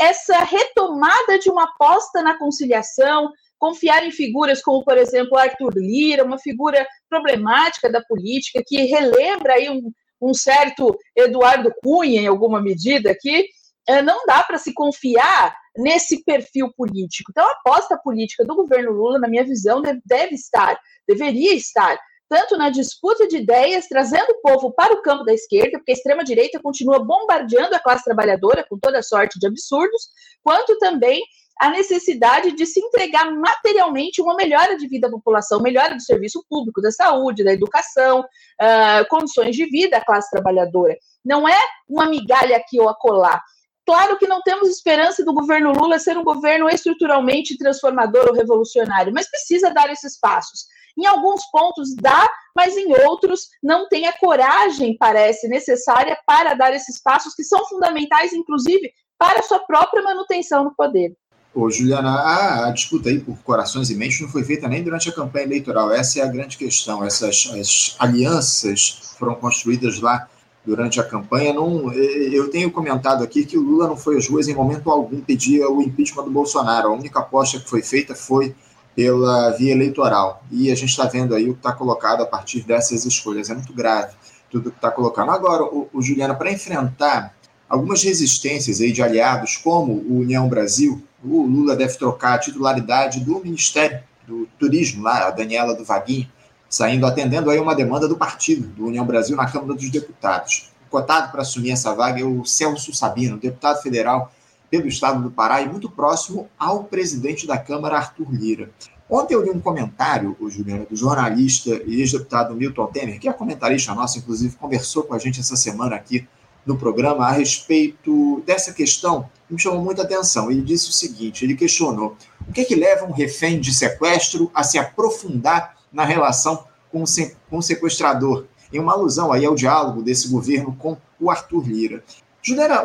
Essa 0.00 0.38
retomada 0.44 1.38
de 1.38 1.50
uma 1.50 1.64
aposta 1.64 2.22
na 2.22 2.38
conciliação, 2.38 3.30
confiar 3.58 4.06
em 4.06 4.10
figuras 4.10 4.62
como, 4.62 4.82
por 4.82 4.96
exemplo, 4.96 5.36
Arthur 5.36 5.74
Lira, 5.76 6.24
uma 6.24 6.38
figura 6.38 6.86
problemática 7.08 7.90
da 7.90 8.02
política, 8.02 8.62
que 8.66 8.84
relembra 8.84 9.54
aí 9.54 9.68
um, 9.68 9.92
um 10.22 10.32
certo 10.32 10.96
Eduardo 11.14 11.70
Cunha, 11.82 12.22
em 12.22 12.26
alguma 12.26 12.62
medida, 12.62 13.14
que 13.18 13.46
é, 13.88 14.00
não 14.02 14.24
dá 14.26 14.42
para 14.42 14.58
se 14.58 14.72
confiar 14.72 15.54
nesse 15.80 16.22
perfil 16.24 16.72
político. 16.76 17.30
Então, 17.30 17.46
a 17.46 17.52
aposta 17.52 17.98
política 17.98 18.44
do 18.44 18.54
governo 18.54 18.92
Lula, 18.92 19.18
na 19.18 19.28
minha 19.28 19.44
visão, 19.44 19.82
deve, 20.04 20.34
estar, 20.34 20.78
deveria 21.08 21.54
estar, 21.54 21.98
tanto 22.28 22.56
na 22.56 22.70
disputa 22.70 23.26
de 23.26 23.38
ideias, 23.38 23.88
trazendo 23.88 24.30
o 24.30 24.40
povo 24.40 24.72
para 24.72 24.94
o 24.94 25.02
campo 25.02 25.24
da 25.24 25.34
esquerda, 25.34 25.78
porque 25.78 25.90
a 25.90 25.94
extrema-direita 25.94 26.60
continua 26.62 27.04
bombardeando 27.04 27.74
a 27.74 27.80
classe 27.80 28.04
trabalhadora 28.04 28.64
com 28.68 28.78
toda 28.78 29.02
sorte 29.02 29.38
de 29.38 29.46
absurdos, 29.46 30.08
quanto 30.42 30.78
também 30.78 31.20
a 31.60 31.68
necessidade 31.68 32.52
de 32.52 32.64
se 32.64 32.80
entregar 32.80 33.30
materialmente 33.30 34.22
uma 34.22 34.34
melhora 34.34 34.78
de 34.78 34.88
vida 34.88 35.08
à 35.08 35.10
população, 35.10 35.60
melhora 35.60 35.94
do 35.94 36.00
serviço 36.00 36.42
público, 36.48 36.80
da 36.80 36.90
saúde, 36.90 37.44
da 37.44 37.52
educação, 37.52 38.20
uh, 38.20 39.08
condições 39.10 39.54
de 39.54 39.66
vida 39.66 39.98
à 39.98 40.04
classe 40.04 40.30
trabalhadora. 40.30 40.96
Não 41.22 41.46
é 41.46 41.58
uma 41.86 42.06
migalha 42.06 42.56
aqui 42.56 42.80
ou 42.80 42.88
acolá, 42.88 43.42
Claro 43.86 44.18
que 44.18 44.26
não 44.26 44.40
temos 44.42 44.68
esperança 44.68 45.24
do 45.24 45.34
governo 45.34 45.72
Lula 45.72 45.98
ser 45.98 46.16
um 46.16 46.24
governo 46.24 46.68
estruturalmente 46.68 47.56
transformador 47.56 48.28
ou 48.28 48.34
revolucionário, 48.34 49.12
mas 49.12 49.30
precisa 49.30 49.72
dar 49.72 49.90
esses 49.90 50.18
passos. 50.18 50.66
Em 50.98 51.06
alguns 51.06 51.42
pontos 51.50 51.94
dá, 51.96 52.28
mas 52.54 52.76
em 52.76 52.92
outros 53.04 53.48
não 53.62 53.88
tem 53.88 54.06
a 54.06 54.12
coragem, 54.12 54.96
parece, 54.98 55.48
necessária 55.48 56.18
para 56.26 56.54
dar 56.54 56.74
esses 56.74 57.00
passos 57.02 57.34
que 57.34 57.44
são 57.44 57.64
fundamentais, 57.66 58.32
inclusive, 58.32 58.92
para 59.18 59.40
a 59.40 59.42
sua 59.42 59.60
própria 59.60 60.02
manutenção 60.02 60.64
no 60.64 60.74
poder. 60.74 61.14
Ô, 61.52 61.68
Juliana, 61.68 62.10
a, 62.10 62.68
a, 62.68 62.70
disputa 62.70 63.08
aí 63.08 63.18
por 63.18 63.36
corações 63.38 63.90
e 63.90 63.94
mentes 63.96 64.20
não 64.20 64.28
foi 64.28 64.44
feita 64.44 64.68
nem 64.68 64.84
durante 64.84 65.08
a 65.08 65.12
campanha 65.12 65.46
eleitoral. 65.46 65.92
Essa 65.92 66.20
é 66.20 66.22
a 66.22 66.28
grande 66.28 66.56
questão. 66.56 67.04
Essas 67.04 67.50
as 67.52 67.96
alianças 67.98 69.14
foram 69.18 69.34
construídas 69.34 70.00
lá 70.00 70.28
durante 70.64 71.00
a 71.00 71.04
campanha. 71.04 71.52
Não, 71.52 71.92
eu 71.92 72.50
tenho 72.50 72.70
comentado 72.70 73.24
aqui 73.24 73.44
que 73.44 73.56
o 73.56 73.62
Lula 73.62 73.88
não 73.88 73.96
foi 73.96 74.18
às 74.18 74.28
ruas 74.28 74.48
em 74.48 74.54
momento 74.54 74.90
algum 74.90 75.20
pedir 75.20 75.64
o 75.64 75.80
impeachment 75.80 76.24
do 76.24 76.30
Bolsonaro. 76.30 76.88
A 76.88 76.92
única 76.92 77.20
aposta 77.20 77.58
que 77.58 77.68
foi 77.68 77.82
feita 77.82 78.14
foi 78.14 78.54
pela 78.94 79.50
via 79.50 79.72
eleitoral. 79.72 80.42
E 80.50 80.70
a 80.70 80.74
gente 80.74 80.90
está 80.90 81.06
vendo 81.06 81.34
aí 81.34 81.48
o 81.48 81.54
que 81.54 81.60
está 81.60 81.72
colocado 81.72 82.22
a 82.22 82.26
partir 82.26 82.60
dessas 82.62 83.04
escolhas. 83.04 83.50
É 83.50 83.54
muito 83.54 83.72
grave 83.72 84.14
tudo 84.50 84.70
que 84.70 84.76
está 84.76 84.90
colocando. 84.90 85.30
Agora, 85.30 85.64
o, 85.64 85.88
o 85.92 86.02
Juliana, 86.02 86.34
para 86.34 86.52
enfrentar 86.52 87.34
algumas 87.68 88.02
resistências 88.02 88.80
aí 88.80 88.92
de 88.92 89.02
aliados, 89.02 89.56
como 89.56 89.92
o 89.92 90.18
União 90.18 90.48
Brasil, 90.48 91.02
o 91.22 91.46
Lula 91.46 91.76
deve 91.76 91.96
trocar 91.96 92.34
a 92.34 92.38
titularidade 92.38 93.20
do 93.20 93.40
Ministério 93.40 94.00
do 94.26 94.46
Turismo, 94.58 95.02
lá, 95.02 95.28
a 95.28 95.30
Daniela 95.30 95.74
do 95.74 95.84
Vaguinho, 95.84 96.28
saindo 96.70 97.04
atendendo 97.04 97.50
aí 97.50 97.58
uma 97.58 97.74
demanda 97.74 98.06
do 98.06 98.16
partido, 98.16 98.68
do 98.68 98.86
União 98.86 99.04
Brasil, 99.04 99.36
na 99.36 99.50
Câmara 99.50 99.74
dos 99.74 99.90
Deputados. 99.90 100.70
Cotado 100.88 101.32
para 101.32 101.42
assumir 101.42 101.72
essa 101.72 101.92
vaga 101.92 102.20
é 102.20 102.24
o 102.24 102.44
Celso 102.44 102.94
Sabino, 102.94 103.36
deputado 103.36 103.82
federal 103.82 104.32
pelo 104.70 104.86
estado 104.86 105.20
do 105.20 105.30
Pará 105.30 105.60
e 105.60 105.68
muito 105.68 105.90
próximo 105.90 106.48
ao 106.56 106.84
presidente 106.84 107.44
da 107.44 107.58
Câmara, 107.58 107.96
Arthur 107.96 108.30
Lira. 108.30 108.70
Ontem 109.08 109.34
eu 109.34 109.42
li 109.42 109.50
um 109.50 109.58
comentário, 109.58 110.36
o 110.38 110.48
Juliano, 110.48 110.86
do 110.88 110.94
jornalista 110.94 111.70
e 111.84 112.00
ex-deputado 112.00 112.54
Milton 112.54 112.86
Temer, 112.86 113.18
que 113.18 113.28
é 113.28 113.32
comentarista 113.32 113.92
nosso, 113.92 114.18
inclusive 114.18 114.54
conversou 114.54 115.02
com 115.02 115.12
a 115.12 115.18
gente 115.18 115.40
essa 115.40 115.56
semana 115.56 115.96
aqui 115.96 116.28
no 116.64 116.78
programa 116.78 117.26
a 117.26 117.32
respeito 117.32 118.40
dessa 118.46 118.72
questão, 118.72 119.28
que 119.48 119.54
me 119.54 119.60
chamou 119.60 119.82
muita 119.82 120.02
atenção. 120.02 120.48
Ele 120.48 120.62
disse 120.62 120.90
o 120.90 120.92
seguinte: 120.92 121.44
ele 121.44 121.56
questionou 121.56 122.16
o 122.48 122.52
que, 122.52 122.60
é 122.60 122.64
que 122.64 122.76
leva 122.76 123.04
um 123.04 123.10
refém 123.10 123.58
de 123.58 123.74
sequestro 123.74 124.48
a 124.54 124.62
se 124.62 124.78
aprofundar 124.78 125.79
na 125.92 126.04
relação 126.04 126.64
com 126.90 127.02
o 127.02 127.62
sequestrador, 127.62 128.46
em 128.72 128.78
uma 128.78 128.92
alusão 128.92 129.32
aí 129.32 129.44
ao 129.44 129.54
diálogo 129.54 130.02
desse 130.02 130.28
governo 130.28 130.76
com 130.76 130.96
o 131.20 131.30
Arthur 131.30 131.66
Lira. 131.66 132.02
Juliana, 132.42 132.82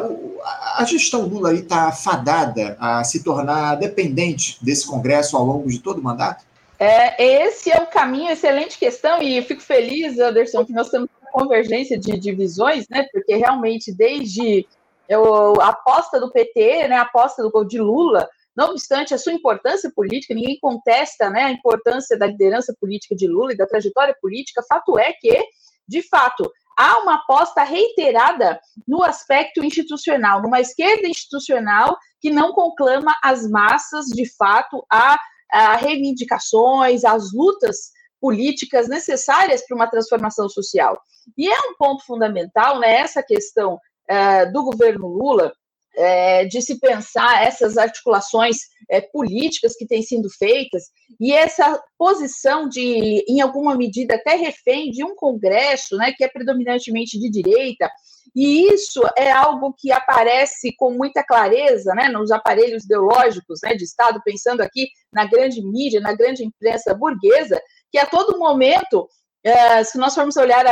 a 0.76 0.84
gestão 0.84 1.22
Lula 1.22 1.54
está 1.54 1.92
fadada 1.92 2.76
a 2.80 3.04
se 3.04 3.24
tornar 3.24 3.76
dependente 3.76 4.58
desse 4.62 4.86
Congresso 4.86 5.38
ao 5.38 5.46
longo 5.46 5.70
de 5.70 5.80
todo 5.80 6.00
o 6.00 6.04
mandato? 6.04 6.46
É, 6.78 7.44
esse 7.46 7.72
é 7.72 7.82
o 7.82 7.88
caminho, 7.88 8.32
excelente 8.32 8.78
questão, 8.78 9.22
e 9.22 9.42
fico 9.42 9.62
feliz, 9.62 10.20
Anderson, 10.20 10.66
que 10.66 10.74
nós 10.74 10.90
temos 10.90 11.08
uma 11.22 11.32
convergência 11.32 11.98
de 11.98 12.20
divisões, 12.20 12.86
né? 12.90 13.08
Porque 13.14 13.34
realmente, 13.36 13.94
desde 13.94 14.68
eu, 15.08 15.62
a 15.62 15.70
aposta 15.70 16.20
do 16.20 16.32
PT, 16.32 16.90
né, 16.90 16.98
a 16.98 17.04
aposta 17.04 17.42
do, 17.42 17.64
de 17.64 17.80
Lula, 17.80 18.28
não 18.56 18.70
obstante 18.70 19.14
a 19.14 19.18
sua 19.18 19.34
importância 19.34 19.92
política, 19.94 20.34
ninguém 20.34 20.58
contesta 20.60 21.30
né, 21.30 21.44
a 21.44 21.52
importância 21.52 22.18
da 22.18 22.28
liderança 22.28 22.76
política 22.80 23.16
de 23.16 23.28
Lula 23.28 23.54
e 23.54 23.58
da 23.58 23.68
trajetória 23.68 24.16
política. 24.22 24.64
Fato 24.68 24.98
é 24.98 25.12
que, 25.14 25.44
de 25.88 26.02
fato, 26.08 26.50
há 26.78 27.00
uma 27.00 27.16
aposta 27.16 27.64
reiterada 27.64 28.60
no 28.88 29.04
aspecto 29.04 29.64
institucional, 29.64 30.42
numa 30.42 30.62
esquerda 30.62 31.08
institucional 31.08 31.98
que 32.22 32.30
não 32.30 32.54
conclama 32.54 33.14
as 33.24 33.50
massas, 33.50 34.06
de 34.08 34.26
fato, 34.36 34.86
a, 34.92 35.18
a 35.52 35.76
reivindicações, 35.76 37.04
as 37.04 37.34
lutas 37.34 37.92
políticas 38.20 38.88
necessárias 38.88 39.66
para 39.66 39.76
uma 39.76 39.90
transformação 39.90 40.50
social. 40.50 41.00
E 41.38 41.48
é 41.48 41.60
um 41.70 41.76
ponto 41.78 42.06
fundamental, 42.06 42.80
né, 42.80 42.96
essa 42.96 43.22
questão 43.22 43.76
uh, 43.76 44.52
do 44.52 44.64
governo 44.64 45.08
Lula, 45.08 45.54
é, 45.96 46.46
de 46.46 46.62
se 46.62 46.80
pensar 46.80 47.44
essas 47.44 47.78
articulações 47.78 48.58
é, 48.90 49.02
políticas 49.02 49.76
que 49.76 49.88
têm 49.88 50.02
sido 50.02 50.30
feitas 50.30 50.84
e 51.20 51.34
essa 51.34 51.82
posição 51.98 52.68
de, 52.68 53.24
em 53.28 53.42
alguma 53.42 53.76
medida, 53.76 54.16
até 54.16 54.36
refém 54.36 54.92
de 54.92 55.04
um 55.04 55.16
Congresso, 55.16 55.96
né, 55.98 56.14
que 56.16 56.24
é 56.24 56.28
predominantemente 56.28 57.20
de 57.20 57.30
direita, 57.30 57.90
e 58.36 58.68
isso 58.74 59.02
é 59.18 59.32
algo 59.32 59.74
que 59.78 59.92
aparece 59.92 60.76
com 60.76 60.92
muita 60.92 61.24
clareza 61.24 61.94
né, 61.96 62.10
nos 62.10 62.32
aparelhos 62.32 62.84
ideológicos 62.84 63.60
né, 63.64 63.76
de 63.76 63.84
Estado, 63.84 64.22
pensando 64.26 64.62
aqui 64.62 64.90
na 65.12 65.26
grande 65.26 65.62
mídia, 65.62 66.02
na 66.02 66.14
grande 66.14 66.44
imprensa 66.44 66.94
burguesa, 66.94 67.62
que 67.92 67.98
a 67.98 68.06
todo 68.06 68.38
momento 68.38 69.08
é, 69.46 69.84
se 69.84 69.96
nós 70.00 70.16
formos 70.16 70.36
olhar 70.38 70.66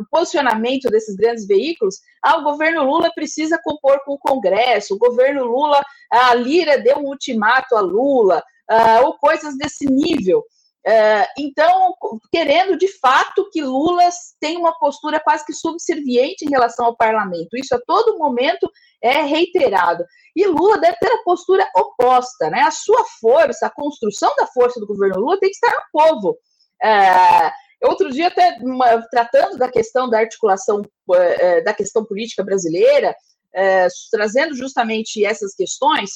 o 0.00 0.04
posicionamento 0.10 0.90
desses 0.90 1.14
grandes 1.14 1.46
veículos, 1.46 2.00
ah, 2.20 2.38
o 2.38 2.42
governo 2.42 2.82
Lula 2.82 3.08
precisa 3.14 3.56
compor 3.62 4.00
com 4.04 4.14
o 4.14 4.18
Congresso, 4.18 4.94
o 4.94 4.98
governo 4.98 5.44
Lula, 5.44 5.80
a 6.10 6.34
Lira 6.34 6.76
deu 6.76 6.98
um 6.98 7.06
ultimato 7.06 7.76
a 7.76 7.80
Lula, 7.80 8.42
ah, 8.68 9.02
ou 9.04 9.16
coisas 9.16 9.56
desse 9.56 9.86
nível. 9.86 10.42
É, 10.86 11.26
então, 11.38 11.94
querendo 12.30 12.76
de 12.76 12.88
fato 12.98 13.48
que 13.50 13.62
Lula 13.62 14.06
tenha 14.38 14.58
uma 14.58 14.76
postura 14.78 15.18
quase 15.20 15.46
que 15.46 15.54
subserviente 15.54 16.44
em 16.44 16.50
relação 16.50 16.84
ao 16.84 16.96
parlamento. 16.96 17.56
Isso 17.56 17.74
a 17.74 17.80
todo 17.86 18.18
momento 18.18 18.68
é 19.00 19.22
reiterado. 19.22 20.04
E 20.36 20.46
Lula 20.46 20.78
deve 20.78 20.98
ter 20.98 21.10
a 21.10 21.22
postura 21.22 21.66
oposta, 21.74 22.50
né? 22.50 22.62
A 22.62 22.70
sua 22.70 23.02
força, 23.18 23.66
a 23.66 23.70
construção 23.70 24.34
da 24.36 24.46
força 24.48 24.78
do 24.78 24.86
governo 24.86 25.20
Lula 25.20 25.38
tem 25.38 25.48
que 25.48 25.56
estar 25.56 25.70
no 25.70 25.84
povo. 25.90 26.36
É, 26.82 27.50
Outro 27.84 28.10
dia, 28.10 28.28
até 28.28 28.56
uma, 28.60 29.02
tratando 29.08 29.58
da 29.58 29.70
questão 29.70 30.08
da 30.08 30.18
articulação 30.18 30.82
é, 31.12 31.60
da 31.60 31.74
questão 31.74 32.04
política 32.04 32.42
brasileira, 32.42 33.14
é, 33.54 33.86
trazendo 34.10 34.54
justamente 34.56 35.24
essas 35.24 35.54
questões, 35.54 36.10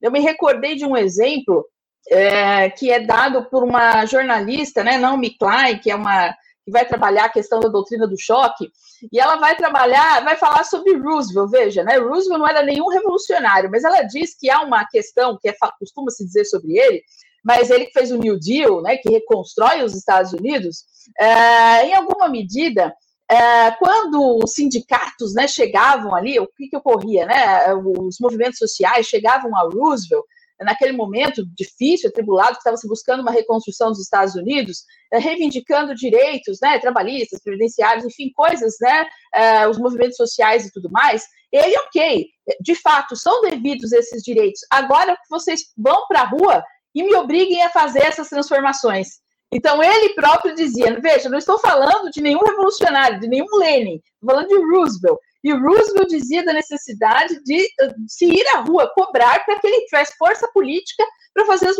eu 0.00 0.10
me 0.12 0.20
recordei 0.20 0.76
de 0.76 0.84
um 0.84 0.96
exemplo 0.96 1.66
é, 2.10 2.70
que 2.70 2.90
é 2.90 3.00
dado 3.00 3.48
por 3.48 3.64
uma 3.64 4.04
jornalista, 4.06 4.84
né, 4.84 4.98
Naomi 4.98 5.36
Klein, 5.36 5.78
que 5.78 5.90
é 5.90 5.96
uma 5.96 6.34
que 6.64 6.70
vai 6.70 6.86
trabalhar 6.86 7.26
a 7.26 7.32
questão 7.32 7.60
da 7.60 7.68
doutrina 7.68 8.06
do 8.06 8.18
choque, 8.18 8.70
e 9.12 9.20
ela 9.20 9.36
vai 9.36 9.54
trabalhar, 9.54 10.24
vai 10.24 10.34
falar 10.34 10.64
sobre 10.64 10.96
Roosevelt, 10.96 11.50
veja, 11.50 11.84
né, 11.84 11.98
Roosevelt 11.98 12.38
não 12.38 12.48
era 12.48 12.62
nenhum 12.62 12.88
revolucionário, 12.88 13.70
mas 13.70 13.84
ela 13.84 14.00
diz 14.02 14.34
que 14.34 14.50
há 14.50 14.62
uma 14.62 14.86
questão 14.86 15.36
que 15.38 15.48
é, 15.48 15.54
costuma 15.78 16.10
se 16.10 16.24
dizer 16.24 16.46
sobre 16.46 16.78
ele, 16.78 17.02
mas 17.44 17.70
ele 17.70 17.86
que 17.86 17.92
fez 17.92 18.10
o 18.10 18.18
New 18.18 18.38
Deal, 18.38 18.80
né, 18.82 18.96
que 18.96 19.10
reconstrói 19.10 19.82
os 19.82 19.94
Estados 19.94 20.32
Unidos, 20.32 20.84
é, 21.18 21.86
em 21.86 21.94
alguma 21.94 22.28
medida, 22.28 22.94
é, 23.30 23.70
quando 23.72 24.40
os 24.42 24.54
sindicatos 24.54 25.34
né, 25.34 25.46
chegavam 25.46 26.14
ali, 26.14 26.38
o 26.38 26.46
que, 26.46 26.68
que 26.68 26.76
ocorria? 26.76 27.26
Né? 27.26 27.74
Os 27.74 28.16
movimentos 28.20 28.58
sociais 28.58 29.06
chegavam 29.06 29.54
a 29.56 29.62
Roosevelt, 29.62 30.24
naquele 30.60 30.92
momento 30.92 31.44
difícil, 31.54 32.08
atribulado, 32.08 32.52
que 32.52 32.58
estava 32.58 32.76
se 32.76 32.88
buscando 32.88 33.20
uma 33.20 33.32
reconstrução 33.32 33.88
dos 33.88 34.00
Estados 34.00 34.34
Unidos, 34.34 34.84
é, 35.12 35.18
reivindicando 35.18 35.94
direitos 35.94 36.58
né, 36.62 36.78
trabalhistas, 36.78 37.40
previdenciários, 37.42 38.04
enfim, 38.04 38.30
coisas, 38.34 38.76
né, 38.80 39.06
é, 39.34 39.68
os 39.68 39.78
movimentos 39.78 40.16
sociais 40.16 40.64
e 40.64 40.72
tudo 40.72 40.90
mais, 40.90 41.24
ele, 41.52 41.76
ok, 41.86 42.26
de 42.60 42.74
fato, 42.74 43.14
são 43.16 43.40
devidos 43.42 43.92
esses 43.92 44.22
direitos. 44.22 44.60
Agora 44.70 45.16
vocês 45.30 45.60
vão 45.76 46.06
para 46.08 46.22
a 46.22 46.26
rua 46.26 46.64
e 46.94 47.02
me 47.02 47.14
obriguem 47.16 47.62
a 47.62 47.70
fazer 47.70 48.02
essas 48.02 48.28
transformações. 48.28 49.24
Então, 49.52 49.82
ele 49.82 50.14
próprio 50.14 50.54
dizia: 50.54 50.98
veja, 51.00 51.28
não 51.28 51.38
estou 51.38 51.58
falando 51.58 52.10
de 52.10 52.20
nenhum 52.20 52.40
revolucionário, 52.40 53.20
de 53.20 53.28
nenhum 53.28 53.46
Lenin, 53.56 53.96
estou 53.96 54.30
falando 54.30 54.48
de 54.48 54.56
Roosevelt. 54.56 55.18
E 55.44 55.52
Roosevelt 55.52 56.08
dizia 56.08 56.44
da 56.44 56.54
necessidade 56.54 57.38
de, 57.44 57.68
se 58.08 58.24
ir 58.24 58.46
à 58.54 58.60
rua 58.60 58.90
cobrar 58.94 59.44
para 59.44 59.60
que 59.60 59.66
ele 59.66 59.84
tivesse 59.84 60.16
força 60.16 60.48
política 60.52 61.04
para 61.34 61.44
fazer 61.44 61.68
as, 61.68 61.76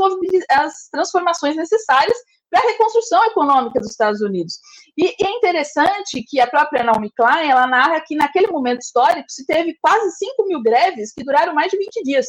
as 0.50 0.88
transformações 0.90 1.56
necessárias 1.56 2.16
para 2.50 2.60
a 2.60 2.70
reconstrução 2.70 3.24
econômica 3.24 3.80
dos 3.80 3.90
Estados 3.90 4.20
Unidos. 4.20 4.58
E, 4.96 5.06
é 5.06 5.30
interessante 5.30 6.22
que 6.28 6.40
a 6.40 6.46
própria 6.46 6.84
Naomi 6.84 7.10
Klein, 7.16 7.50
ela 7.50 7.66
narra 7.66 8.02
que 8.06 8.14
naquele 8.14 8.48
momento 8.48 8.82
histórico 8.82 9.26
se 9.28 9.46
teve 9.46 9.76
quase 9.80 10.10
5 10.16 10.46
mil 10.46 10.62
greves 10.62 11.12
que 11.12 11.24
duraram 11.24 11.54
mais 11.54 11.72
de 11.72 11.78
20 11.78 12.02
dias 12.04 12.26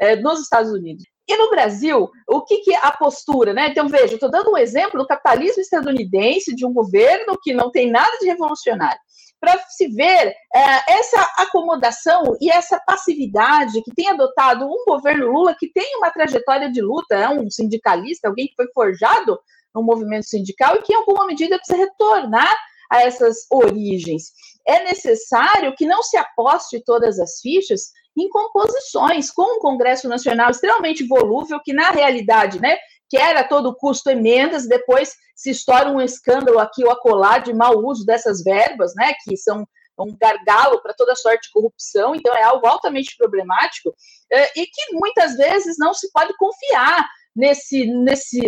é, 0.00 0.16
nos 0.16 0.40
Estados 0.40 0.72
Unidos. 0.72 1.02
E 1.28 1.36
no 1.36 1.50
Brasil, 1.50 2.08
o 2.28 2.42
que, 2.42 2.58
que 2.58 2.72
é 2.72 2.78
a 2.78 2.92
postura, 2.92 3.52
né? 3.52 3.68
Então, 3.68 3.88
veja, 3.88 4.14
estou 4.14 4.30
dando 4.30 4.52
um 4.52 4.56
exemplo 4.56 5.00
do 5.00 5.06
capitalismo 5.06 5.60
estadunidense, 5.60 6.54
de 6.54 6.64
um 6.64 6.72
governo 6.72 7.36
que 7.42 7.52
não 7.52 7.70
tem 7.70 7.90
nada 7.90 8.16
de 8.18 8.26
revolucionário, 8.26 9.00
para 9.40 9.58
se 9.68 9.88
ver 9.88 10.34
é, 10.54 10.98
essa 10.98 11.20
acomodação 11.38 12.36
e 12.40 12.48
essa 12.48 12.80
passividade 12.86 13.82
que 13.82 13.92
tem 13.94 14.08
adotado 14.08 14.66
um 14.66 14.84
governo 14.86 15.32
Lula 15.32 15.56
que 15.58 15.70
tem 15.72 15.96
uma 15.96 16.10
trajetória 16.10 16.70
de 16.70 16.80
luta, 16.80 17.16
é 17.16 17.28
um 17.28 17.50
sindicalista, 17.50 18.28
alguém 18.28 18.46
que 18.46 18.54
foi 18.54 18.66
forjado 18.72 19.38
no 19.74 19.82
movimento 19.82 20.26
sindical 20.26 20.76
e 20.76 20.82
que, 20.82 20.92
em 20.92 20.96
alguma 20.96 21.26
medida, 21.26 21.58
precisa 21.58 21.78
retornar 21.78 22.54
a 22.90 23.02
essas 23.02 23.46
origens. 23.50 24.32
É 24.66 24.84
necessário 24.84 25.74
que 25.76 25.86
não 25.86 26.02
se 26.02 26.16
aposte 26.16 26.82
todas 26.84 27.18
as 27.18 27.40
fichas 27.40 27.90
em 28.16 28.28
composições, 28.28 29.30
com 29.30 29.56
um 29.56 29.60
Congresso 29.60 30.08
Nacional 30.08 30.50
extremamente 30.50 31.06
volúvel, 31.06 31.60
que 31.62 31.72
na 31.72 31.90
realidade, 31.90 32.60
né, 32.60 32.76
quer 33.10 33.36
a 33.36 33.44
todo 33.44 33.76
custo 33.76 34.10
emendas, 34.10 34.66
depois 34.66 35.14
se 35.34 35.50
estoura 35.50 35.90
um 35.90 36.00
escândalo 36.00 36.58
aqui 36.58 36.84
ou 36.84 36.90
acolá 36.90 37.38
de 37.38 37.52
mau 37.52 37.84
uso 37.84 38.04
dessas 38.04 38.42
verbas, 38.42 38.94
né, 38.94 39.12
que 39.22 39.36
são 39.36 39.66
um 39.98 40.16
gargalo 40.20 40.82
para 40.82 40.94
toda 40.94 41.14
sorte 41.14 41.46
de 41.46 41.52
corrupção, 41.52 42.14
então 42.14 42.34
é 42.34 42.42
algo 42.42 42.66
altamente 42.66 43.16
problemático, 43.16 43.94
eh, 44.30 44.52
e 44.56 44.66
que 44.66 44.92
muitas 44.92 45.36
vezes 45.36 45.76
não 45.78 45.94
se 45.94 46.10
pode 46.12 46.34
confiar 46.36 47.06
nesse, 47.34 47.86
nesse 47.86 48.40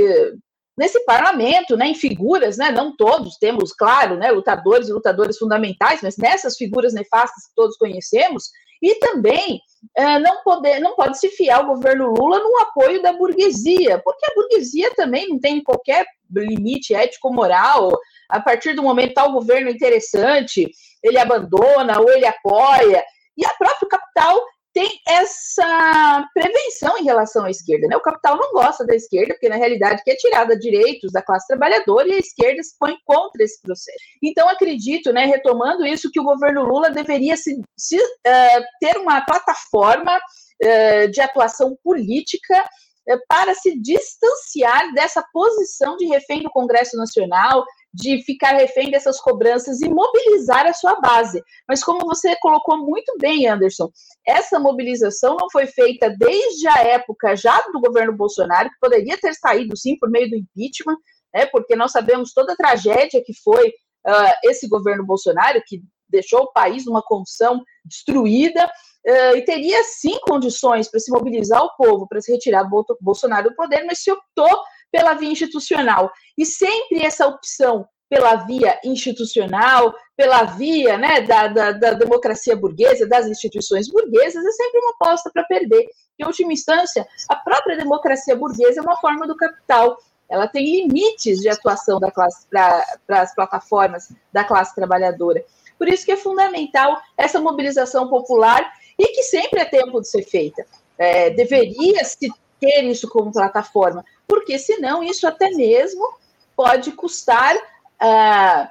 nesse 0.79 1.05
parlamento, 1.05 1.77
né, 1.77 1.89
em 1.89 1.95
figuras, 1.95 2.57
né, 2.57 2.71
não 2.71 2.97
todos, 2.97 3.37
temos, 3.37 3.73
claro, 3.73 4.17
né, 4.17 4.31
lutadores 4.31 4.89
e 4.89 4.93
lutadoras 4.93 5.37
fundamentais, 5.37 6.01
mas 6.01 6.17
nessas 6.17 6.57
figuras 6.57 6.95
nefastas 6.95 7.49
que 7.49 7.55
todos 7.57 7.77
conhecemos, 7.77 8.45
e 8.81 8.95
também 8.97 9.61
é, 9.97 10.19
não, 10.19 10.43
poder, 10.43 10.81
não 10.81 10.95
pode 10.95 11.19
se 11.19 11.29
fiar 11.31 11.61
ao 11.61 11.67
governo 11.67 12.13
Lula 12.13 12.39
no 12.39 12.59
apoio 12.61 13.03
da 13.03 13.13
burguesia, 13.13 14.01
porque 14.05 14.27
a 14.27 14.35
burguesia 14.35 14.95
também 14.95 15.29
não 15.29 15.39
tem 15.39 15.63
qualquer 15.63 16.07
limite 16.31 16.95
ético-moral. 16.95 17.91
A 18.29 18.41
partir 18.41 18.75
do 18.75 18.83
momento 18.83 19.15
tal 19.15 19.33
governo 19.33 19.71
interessante, 19.71 20.71
ele 21.03 21.19
abandona 21.19 22.01
ou 22.01 22.11
ele 22.11 22.27
apoia. 22.27 23.05
E 23.37 23.47
a 23.47 23.55
própria 23.55 23.89
capital 23.89 24.41
tem 24.73 24.91
essa 25.07 26.29
prevenção 26.35 26.99
em 26.99 27.05
relação 27.05 27.45
à 27.45 27.51
esquerda. 27.51 27.89
Né? 27.89 27.97
O 27.97 28.03
capital 28.03 28.37
não 28.37 28.53
gosta 28.53 28.85
da 28.85 28.95
esquerda, 28.95 29.35
porque 29.35 29.49
na 29.49 29.57
realidade 29.57 30.03
quer 30.05 30.17
tirar 30.17 30.47
direitos 30.57 31.13
da 31.13 31.23
classe 31.23 31.47
trabalhadora 31.47 32.09
e 32.09 32.13
a 32.13 32.19
esquerda 32.19 32.63
se 32.63 32.77
põe 32.79 32.97
contra 33.05 33.43
esse 33.43 33.61
processo. 33.63 33.99
Então, 34.23 34.49
acredito, 34.49 35.13
né, 35.13 35.25
retomando 35.25 35.87
isso, 35.87 36.11
que 36.13 36.21
o 36.21 36.25
governo 36.25 36.65
Lula 36.65 36.91
deveria 36.91 37.37
se, 37.37 37.61
se 37.77 37.97
uh, 37.97 38.65
ter 38.81 38.97
uma 38.99 39.21
plataforma 39.23 40.17
uh, 40.17 41.11
de 41.11 41.21
atuação 41.21 41.77
política 41.83 42.63
uh, 43.11 43.19
para 43.29 43.55
se 43.55 43.79
distanciar 43.81 44.93
dessa 44.93 45.25
posição 45.33 45.97
de 45.97 46.07
refém 46.07 46.43
do 46.43 46.51
Congresso 46.51 46.97
Nacional, 46.97 47.65
de 47.93 48.23
ficar 48.23 48.53
refém 48.53 48.91
dessas 48.91 49.21
cobranças 49.21 49.81
e 49.81 49.89
mobilizar 49.89 50.67
a 50.67 50.75
sua 50.75 51.01
base. 51.01 51.43
Mas 51.67 51.83
como 51.83 52.07
você 52.07 52.37
colocou 52.41 52.79
muito 52.79 53.17
bem, 53.19 53.47
Anderson, 53.47 53.91
essa 54.27 54.59
mobilização 54.59 55.37
não 55.37 55.49
foi 55.51 55.67
feita 55.67 56.15
desde 56.19 56.69
a 56.69 56.79
época 56.79 57.35
já 57.35 57.59
do 57.73 57.81
governo 57.81 58.17
Bolsonaro, 58.17 58.69
que 58.69 58.79
poderia 58.81 59.19
ter 59.19 59.35
saído 59.35 59.77
sim 59.77 59.97
por 59.99 60.11
meio 60.11 60.29
do 60.29 60.37
impeachment, 60.37 60.99
né, 61.35 61.47
porque 61.47 61.75
nós 61.75 61.93
sabemos 61.93 62.33
toda 62.33 62.53
a 62.53 62.57
tragédia 62.57 63.23
que 63.25 63.33
foi 63.43 63.69
uh, 63.69 64.33
esse 64.45 64.69
governo 64.69 65.05
Bolsonaro, 65.05 65.63
que 65.67 65.81
deixou 66.09 66.41
o 66.43 66.53
país 66.53 66.87
numa 66.87 67.03
condição 67.03 67.63
destruída, 67.85 68.65
uh, 68.65 69.37
e 69.37 69.43
teria 69.45 69.83
sim 69.85 70.19
condições 70.21 70.91
para 70.91 71.01
se 71.01 71.11
mobilizar 71.11 71.63
o 71.63 71.75
povo, 71.77 72.07
para 72.09 72.21
se 72.21 72.33
retirar 72.33 72.69
Bolsonaro 73.01 73.51
do 73.51 73.57
poder, 73.57 73.85
mas 73.85 74.03
se 74.03 74.11
optou 74.11 74.63
pela 74.91 75.15
via 75.15 75.31
institucional. 75.31 76.11
E 76.37 76.45
sempre 76.45 77.05
essa 77.05 77.27
opção 77.27 77.87
pela 78.09 78.37
via 78.37 78.79
institucional, 78.83 79.95
pela 80.17 80.45
via 80.45 80.97
né, 80.97 81.21
da, 81.21 81.47
da, 81.47 81.73
da, 81.73 81.93
democracia 81.93 82.57
burguesa, 82.57 83.07
das 83.07 83.27
instituições 83.27 83.89
burguesas, 83.89 84.45
é 84.45 84.51
sempre 84.51 84.81
uma 84.81 84.93
aposta 84.93 85.31
para 85.33 85.45
perder. 85.45 85.87
Em 86.19 86.25
última 86.25 86.53
instância, 86.53 87.07
a 87.29 87.37
própria 87.37 87.77
democracia 87.77 88.35
burguesa 88.35 88.81
é 88.81 88.83
uma 88.83 88.97
forma 88.97 89.27
do 89.27 89.37
capital. 89.37 89.99
Ela 90.29 90.49
tem 90.49 90.65
limites 90.65 91.41
de 91.41 91.49
atuação 91.49 92.01
da 92.01 92.11
para 92.11 93.23
as 93.23 93.35
plataformas 93.35 94.13
da 94.33 94.43
classe 94.43 94.75
trabalhadora. 94.75 95.45
Por 95.79 95.89
isso 95.89 96.05
que 96.05 96.13
é 96.13 96.17
fundamental 96.17 97.01
essa 97.17 97.41
mobilização 97.41 98.09
popular 98.09 98.73
e 98.99 99.07
que 99.09 99.23
sempre 99.23 99.61
é 99.61 99.65
tempo 99.65 100.01
de 100.01 100.09
ser 100.09 100.23
feita. 100.23 100.67
É, 100.99 101.31
deveria 101.31 102.05
se 102.05 102.29
ter 102.59 102.83
isso 102.85 103.09
como 103.09 103.33
plataforma, 103.33 104.05
porque 104.29 104.59
senão 104.59 105.03
isso 105.03 105.27
até 105.27 105.51
mesmo 105.51 106.07
pode 106.55 106.93
custar 106.93 107.57
uh, 107.57 108.69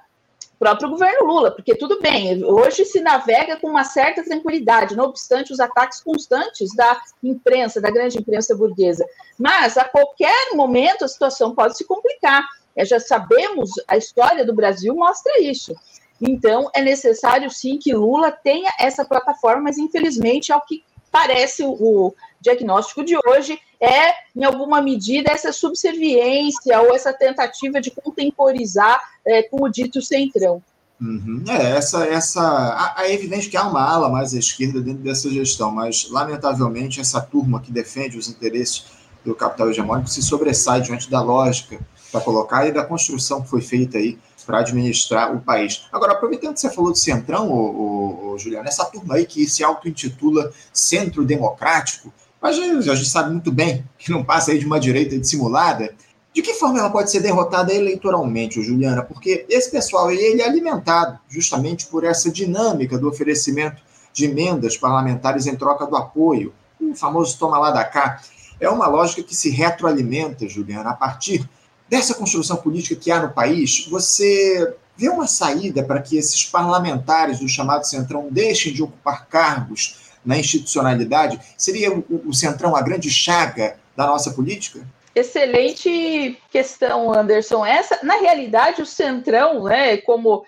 próprio 0.60 0.90
governo 0.90 1.26
Lula, 1.26 1.52
porque 1.52 1.76
tudo 1.76 2.00
bem, 2.02 2.44
hoje 2.44 2.84
se 2.86 3.00
navega 3.00 3.58
com 3.58 3.68
uma 3.68 3.84
certa 3.84 4.24
tranquilidade, 4.24 4.96
não 4.96 5.06
obstante 5.06 5.52
os 5.52 5.60
ataques 5.60 6.02
constantes 6.02 6.76
da 6.76 7.00
imprensa, 7.24 7.80
da 7.80 7.92
grande 7.92 8.18
imprensa 8.18 8.56
burguesa. 8.56 9.06
Mas 9.38 9.78
a 9.78 9.84
qualquer 9.84 10.54
momento 10.54 11.06
a 11.06 11.08
situação 11.08 11.54
pode 11.54 11.78
se 11.78 11.86
complicar. 11.86 12.44
É, 12.76 12.86
já 12.86 13.00
sabemos, 13.00 13.70
a 13.88 13.98
história 13.98 14.46
do 14.46 14.54
Brasil 14.54 14.96
mostra 14.96 15.42
isso. 15.42 15.76
Então, 16.20 16.70
é 16.76 16.82
necessário 16.82 17.50
sim 17.50 17.78
que 17.78 17.94
Lula 17.94 18.32
tenha 18.32 18.72
essa 18.80 19.06
plataforma, 19.06 19.64
mas 19.64 19.78
infelizmente, 19.78 20.52
ao 20.52 20.62
que 20.62 20.84
parece 21.18 21.64
o, 21.64 22.14
diagnóstico 22.40 23.04
de 23.04 23.18
hoje, 23.18 23.60
é, 23.82 24.14
em 24.36 24.44
alguma 24.44 24.82
medida, 24.82 25.32
essa 25.32 25.52
subserviência 25.52 26.80
ou 26.82 26.96
essa 26.96 27.12
tentativa 27.12 27.82
de 27.82 27.90
contemporizar 27.90 29.02
é, 29.26 29.42
com 29.42 29.64
o 29.64 29.70
dito 29.70 30.00
centrão. 30.00 30.62
Uhum. 31.02 31.44
É, 31.48 31.78
essa, 31.78 32.06
essa, 32.06 32.96
é 33.00 33.12
evidente 33.12 33.50
que 33.50 33.58
há 33.58 33.68
uma 33.68 33.84
ala 33.84 34.10
mais 34.10 34.34
à 34.36 34.40
esquerda 34.40 34.80
dentro 34.80 35.02
dessa 35.02 35.30
gestão, 35.30 35.72
mas, 35.72 36.08
lamentavelmente, 36.10 37.02
essa 37.02 37.20
turma 37.20 37.60
que 37.60 37.72
defende 37.72 38.18
os 38.18 38.30
interesses 38.30 38.86
do 39.26 39.34
capital 39.34 39.70
hegemônico 39.70 40.10
se 40.10 40.22
sobressai 40.22 40.82
diante 40.82 41.10
da 41.10 41.22
lógica 41.22 41.80
para 42.12 42.22
colocar 42.22 42.68
e 42.68 42.72
da 42.72 42.86
construção 42.86 43.42
que 43.42 43.50
foi 43.50 43.62
feita 43.62 43.98
aí 43.98 44.18
para 44.48 44.60
administrar 44.60 45.36
o 45.36 45.42
país. 45.42 45.86
Agora, 45.92 46.14
aproveitando 46.14 46.54
que 46.54 46.62
você 46.62 46.70
falou 46.70 46.92
do 46.92 46.98
Centrão, 46.98 47.52
ô, 47.52 47.56
ô, 47.56 48.30
ô, 48.30 48.38
Juliano, 48.38 48.68
essa 48.68 48.86
turma 48.86 49.16
aí 49.16 49.26
que 49.26 49.46
se 49.46 49.62
auto-intitula 49.62 50.54
Centro 50.72 51.26
Democrático, 51.26 52.12
mas 52.42 52.58
a 52.58 52.96
gente 52.96 53.10
sabe 53.10 53.32
muito 53.32 53.52
bem 53.52 53.84
que 54.00 54.10
não 54.10 54.24
passa 54.24 54.52
aí 54.52 54.60
de 54.60 54.66
uma 54.66 54.80
direita 54.80 55.20
dissimulada. 55.20 55.94
De 56.34 56.42
que 56.42 56.54
forma 56.54 56.80
ela 56.80 56.90
pode 56.90 57.12
ser 57.12 57.20
derrotada 57.20 57.74
eleitoralmente, 57.74 58.64
Juliana? 58.64 59.04
Porque 59.04 59.46
esse 59.50 59.70
pessoal 59.70 60.08
aí, 60.08 60.18
ele 60.18 60.42
é 60.42 60.46
alimentado 60.46 61.20
justamente 61.28 61.88
por 61.88 62.06
essa 62.06 62.32
dinâmica 62.32 62.98
do 62.98 63.10
oferecimento 63.10 63.82
de 64.14 64.26
emendas 64.26 64.78
parlamentares 64.78 65.46
em 65.46 65.56
troca 65.56 65.86
do 65.86 65.96
apoio, 65.96 66.54
o 66.80 66.96
famoso 66.96 67.38
toma 67.38 67.58
lá 67.58 67.72
da 67.72 67.84
cá. 67.84 68.22
É 68.60 68.70
uma 68.70 68.88
lógica 68.88 69.22
que 69.24 69.36
se 69.36 69.50
retroalimenta, 69.50 70.48
Juliana, 70.48 70.92
a 70.92 70.94
partir 70.94 71.48
dessa 71.90 72.14
construção 72.14 72.58
política 72.58 73.00
que 73.00 73.12
há 73.12 73.22
no 73.22 73.34
país. 73.34 73.88
Você 73.90 74.76
vê 74.96 75.10
uma 75.10 75.28
saída 75.28 75.84
para 75.84 76.02
que 76.02 76.18
esses 76.18 76.44
parlamentares 76.46 77.40
do 77.40 77.48
chamado 77.48 77.86
Centrão 77.86 78.28
deixem 78.32 78.74
de 78.74 78.84
ocupar 78.84 79.28
cargos 79.28 79.98
na 80.26 80.38
institucionalidade? 80.38 81.40
Seria 81.58 81.92
o, 81.94 82.34
Centrão 82.34 82.76
a 82.76 82.82
grande 82.82 83.10
chaga 83.10 83.78
da 83.96 84.06
nossa 84.06 84.32
política? 84.32 84.86
Excelente 85.16 86.38
questão, 86.52 87.12
Anderson. 87.14 87.66
Essa, 87.66 88.00
na 88.04 88.16
realidade, 88.18 88.82
o 88.82 88.86
Centrão, 88.86 89.64
né, 89.64 89.98
como 89.98 90.44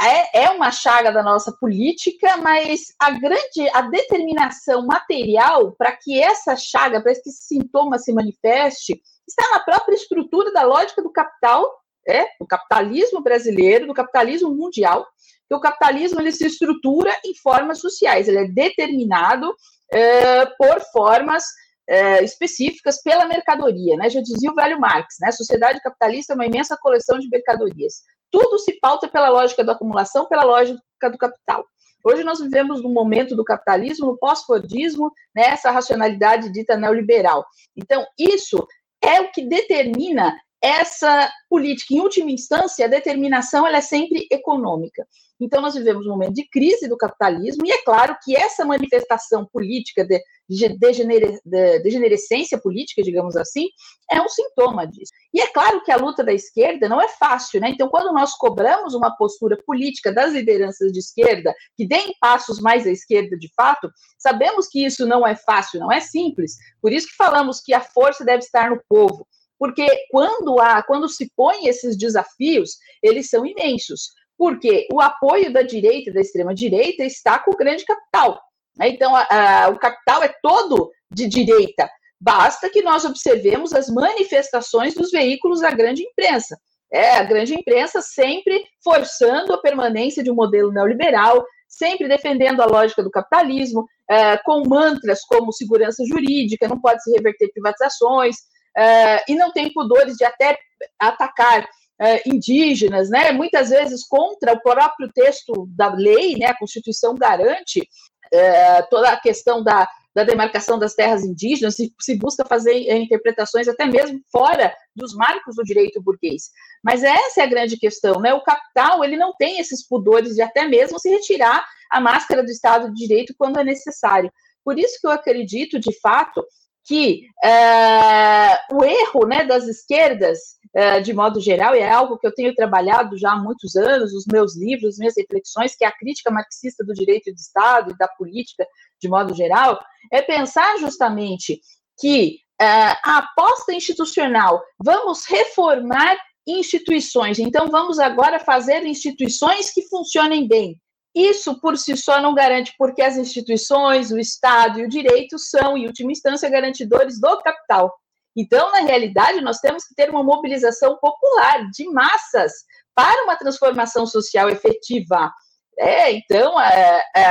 é, 0.00 0.44
é 0.44 0.50
uma 0.50 0.70
chaga 0.70 1.10
da 1.10 1.22
nossa 1.22 1.52
política, 1.52 2.36
mas 2.38 2.94
a 2.98 3.10
grande, 3.10 3.68
a 3.74 3.82
determinação 3.82 4.86
material 4.86 5.72
para 5.72 5.92
que 5.92 6.18
essa 6.18 6.56
chaga, 6.56 7.02
para 7.02 7.12
que 7.12 7.28
esse 7.28 7.46
sintoma 7.46 7.98
se 7.98 8.12
manifeste, 8.12 9.00
está 9.28 9.50
na 9.50 9.60
própria 9.60 9.94
estrutura 9.94 10.52
da 10.52 10.62
lógica 10.62 11.02
do 11.02 11.12
capital, 11.12 11.70
é, 12.06 12.24
do 12.40 12.46
capitalismo 12.46 13.22
brasileiro, 13.22 13.86
do 13.86 13.94
capitalismo 13.94 14.50
mundial, 14.54 15.06
que 15.46 15.54
o 15.54 15.60
capitalismo 15.60 16.20
ele 16.20 16.32
se 16.32 16.46
estrutura 16.46 17.14
em 17.24 17.34
formas 17.34 17.78
sociais, 17.78 18.28
ele 18.28 18.38
é 18.38 18.48
determinado 18.48 19.54
é, 19.92 20.46
por 20.46 20.80
formas 20.92 21.44
é, 21.88 22.22
específicas 22.22 23.02
pela 23.02 23.26
mercadoria, 23.26 23.96
né? 23.96 24.10
Já 24.10 24.20
dizia 24.20 24.50
o 24.50 24.54
velho 24.54 24.78
Marx, 24.78 25.16
né? 25.20 25.28
A 25.28 25.32
sociedade 25.32 25.80
capitalista 25.80 26.32
é 26.32 26.34
uma 26.34 26.46
imensa 26.46 26.76
coleção 26.80 27.18
de 27.18 27.28
mercadorias. 27.28 28.02
Tudo 28.30 28.58
se 28.58 28.78
pauta 28.78 29.08
pela 29.08 29.30
lógica 29.30 29.64
da 29.64 29.72
acumulação, 29.72 30.28
pela 30.28 30.44
lógica 30.44 30.78
do 31.10 31.16
capital. 31.16 31.64
Hoje 32.04 32.22
nós 32.22 32.40
vivemos 32.40 32.82
no 32.82 32.90
momento 32.90 33.34
do 33.34 33.44
capitalismo, 33.44 34.06
no 34.06 34.18
pós-fordismo, 34.18 35.10
né? 35.34 35.56
racionalidade 35.64 36.52
dita 36.52 36.76
neoliberal. 36.76 37.44
Então, 37.76 38.06
isso 38.18 38.66
é 39.02 39.20
o 39.20 39.30
que 39.30 39.42
determina 39.48 40.38
essa 40.62 41.30
política, 41.48 41.94
em 41.94 42.00
última 42.00 42.30
instância, 42.30 42.84
a 42.84 42.88
determinação 42.88 43.66
ela 43.66 43.78
é 43.78 43.82
sempre 43.82 44.26
econômica. 44.30 45.06
Então, 45.40 45.62
nós 45.62 45.74
vivemos 45.74 46.04
um 46.04 46.10
momento 46.10 46.34
de 46.34 46.48
crise 46.48 46.88
do 46.88 46.96
capitalismo, 46.96 47.64
e 47.64 47.70
é 47.70 47.82
claro 47.84 48.16
que 48.24 48.36
essa 48.36 48.64
manifestação 48.64 49.46
política 49.46 50.04
de, 50.04 50.20
de, 50.48 50.76
degener, 50.76 51.38
de 51.44 51.78
degenerescência 51.78 52.58
política, 52.58 53.02
digamos 53.02 53.36
assim, 53.36 53.68
é 54.10 54.20
um 54.20 54.28
sintoma 54.28 54.84
disso. 54.84 55.12
E 55.32 55.40
é 55.40 55.46
claro 55.46 55.80
que 55.84 55.92
a 55.92 55.96
luta 55.96 56.24
da 56.24 56.32
esquerda 56.32 56.88
não 56.88 57.00
é 57.00 57.08
fácil, 57.08 57.60
né? 57.60 57.70
Então, 57.70 57.88
quando 57.88 58.12
nós 58.12 58.32
cobramos 58.32 58.94
uma 58.94 59.16
postura 59.16 59.56
política 59.64 60.12
das 60.12 60.32
lideranças 60.32 60.90
de 60.90 60.98
esquerda, 60.98 61.54
que 61.76 61.86
deem 61.86 62.12
passos 62.20 62.60
mais 62.60 62.84
à 62.84 62.90
esquerda 62.90 63.36
de 63.38 63.48
fato, 63.54 63.88
sabemos 64.18 64.66
que 64.66 64.84
isso 64.84 65.06
não 65.06 65.24
é 65.24 65.36
fácil, 65.36 65.78
não 65.78 65.92
é 65.92 66.00
simples. 66.00 66.56
Por 66.82 66.92
isso 66.92 67.06
que 67.06 67.14
falamos 67.14 67.60
que 67.60 67.72
a 67.72 67.80
força 67.80 68.24
deve 68.24 68.38
estar 68.38 68.70
no 68.70 68.80
povo 68.88 69.24
porque 69.58 69.86
quando 70.10 70.60
há, 70.60 70.82
quando 70.82 71.08
se 71.08 71.30
põe 71.36 71.66
esses 71.66 71.96
desafios, 71.96 72.76
eles 73.02 73.28
são 73.28 73.44
imensos, 73.44 74.12
porque 74.36 74.86
o 74.92 75.00
apoio 75.00 75.52
da 75.52 75.62
direita, 75.62 76.12
da 76.12 76.20
extrema 76.20 76.54
direita, 76.54 77.04
está 77.04 77.38
com 77.38 77.50
o 77.50 77.56
grande 77.56 77.84
capital. 77.84 78.40
Né? 78.76 78.88
Então, 78.90 79.14
a, 79.14 79.26
a, 79.64 79.68
o 79.68 79.78
capital 79.78 80.22
é 80.22 80.32
todo 80.40 80.90
de 81.10 81.26
direita. 81.26 81.90
Basta 82.20 82.70
que 82.70 82.82
nós 82.82 83.04
observemos 83.04 83.72
as 83.72 83.88
manifestações 83.88 84.94
dos 84.94 85.10
veículos 85.10 85.60
da 85.60 85.70
grande 85.70 86.02
imprensa. 86.02 86.58
É, 86.92 87.16
a 87.16 87.22
grande 87.22 87.54
imprensa 87.54 88.00
sempre 88.00 88.64
forçando 88.82 89.52
a 89.52 89.60
permanência 89.60 90.22
de 90.22 90.30
um 90.30 90.34
modelo 90.34 90.72
neoliberal, 90.72 91.44
sempre 91.68 92.08
defendendo 92.08 92.60
a 92.60 92.66
lógica 92.66 93.02
do 93.02 93.10
capitalismo, 93.10 93.84
é, 94.10 94.38
com 94.38 94.66
mantras 94.66 95.20
como 95.24 95.52
segurança 95.52 96.02
jurídica, 96.06 96.66
não 96.66 96.80
pode 96.80 97.02
se 97.02 97.12
reverter 97.12 97.50
privatizações, 97.52 98.36
uh, 98.78 99.22
e 99.28 99.34
não 99.34 99.52
tem 99.52 99.72
pudores 99.72 100.14
de 100.16 100.24
até 100.24 100.56
atacar 100.98 101.64
uh, 101.64 102.20
indígenas, 102.24 103.10
né? 103.10 103.32
Muitas 103.32 103.70
vezes 103.70 104.06
contra 104.06 104.52
o 104.52 104.60
próprio 104.60 105.10
texto 105.12 105.66
da 105.70 105.92
lei, 105.92 106.36
né? 106.36 106.46
A 106.46 106.58
Constituição 106.58 107.14
garante 107.14 107.80
uh, 107.80 108.86
toda 108.88 109.10
a 109.10 109.20
questão 109.20 109.62
da, 109.62 109.88
da 110.14 110.22
demarcação 110.22 110.78
das 110.78 110.94
terras 110.94 111.24
indígenas, 111.24 111.74
se, 111.74 111.92
se 112.00 112.16
busca 112.16 112.44
fazer 112.44 112.74
interpretações 112.96 113.66
até 113.66 113.84
mesmo 113.86 114.20
fora 114.30 114.72
dos 114.94 115.14
marcos 115.14 115.56
do 115.56 115.64
direito 115.64 116.02
burguês. 116.02 116.50
Mas 116.82 117.02
essa 117.02 117.40
é 117.40 117.44
a 117.44 117.48
grande 117.48 117.76
questão, 117.76 118.20
né? 118.20 118.32
O 118.32 118.42
capital 118.42 119.02
ele 119.02 119.16
não 119.16 119.34
tem 119.36 119.58
esses 119.58 119.86
pudores 119.86 120.34
de 120.34 120.42
até 120.42 120.66
mesmo 120.66 120.98
se 121.00 121.10
retirar 121.10 121.66
a 121.90 122.00
máscara 122.00 122.44
do 122.44 122.50
Estado 122.50 122.92
de 122.92 123.06
Direito 123.06 123.34
quando 123.36 123.58
é 123.58 123.64
necessário. 123.64 124.30
Por 124.64 124.78
isso 124.78 124.98
que 125.00 125.06
eu 125.06 125.10
acredito, 125.10 125.80
de 125.80 125.98
fato, 126.00 126.44
que 126.88 127.26
uh, 127.44 128.76
o 128.76 128.82
erro 128.82 129.26
né, 129.26 129.44
das 129.44 129.68
esquerdas, 129.68 130.38
uh, 130.74 131.02
de 131.02 131.12
modo 131.12 131.38
geral, 131.38 131.76
e 131.76 131.80
é 131.80 131.90
algo 131.90 132.16
que 132.16 132.26
eu 132.26 132.34
tenho 132.34 132.54
trabalhado 132.54 133.18
já 133.18 133.32
há 133.32 133.36
muitos 133.36 133.76
anos, 133.76 134.14
os 134.14 134.24
meus 134.26 134.56
livros, 134.56 134.96
minhas 134.96 135.12
reflexões, 135.14 135.76
que 135.76 135.84
é 135.84 135.88
a 135.88 135.96
crítica 135.96 136.30
marxista 136.30 136.82
do 136.82 136.94
direito 136.94 137.30
de 137.30 137.38
Estado 137.38 137.90
e 137.92 137.98
da 137.98 138.08
política, 138.08 138.66
de 139.00 139.06
modo 139.06 139.34
geral, 139.34 139.78
é 140.10 140.22
pensar 140.22 140.78
justamente 140.78 141.60
que 142.00 142.38
uh, 142.58 142.96
a 143.04 143.18
aposta 143.18 143.74
institucional, 143.74 144.62
vamos 144.82 145.26
reformar 145.26 146.16
instituições, 146.46 147.38
então 147.38 147.68
vamos 147.68 147.98
agora 147.98 148.40
fazer 148.40 148.86
instituições 148.86 149.70
que 149.70 149.82
funcionem 149.88 150.48
bem. 150.48 150.80
Isso 151.14 151.60
por 151.60 151.76
si 151.76 151.96
só 151.96 152.20
não 152.20 152.34
garante, 152.34 152.74
porque 152.78 153.02
as 153.02 153.16
instituições, 153.16 154.10
o 154.10 154.18
Estado 154.18 154.78
e 154.78 154.84
o 154.84 154.88
direito 154.88 155.38
são, 155.38 155.76
em 155.76 155.86
última 155.86 156.12
instância, 156.12 156.50
garantidores 156.50 157.20
do 157.20 157.38
capital. 157.38 157.92
Então, 158.36 158.70
na 158.70 158.80
realidade, 158.80 159.40
nós 159.40 159.58
temos 159.58 159.84
que 159.84 159.94
ter 159.94 160.10
uma 160.10 160.22
mobilização 160.22 160.96
popular 160.98 161.68
de 161.72 161.88
massas 161.90 162.52
para 162.94 163.24
uma 163.24 163.36
transformação 163.36 164.06
social 164.06 164.48
efetiva. 164.48 165.32
É, 165.78 166.12
então, 166.12 166.60
é, 166.60 167.02
é, 167.16 167.22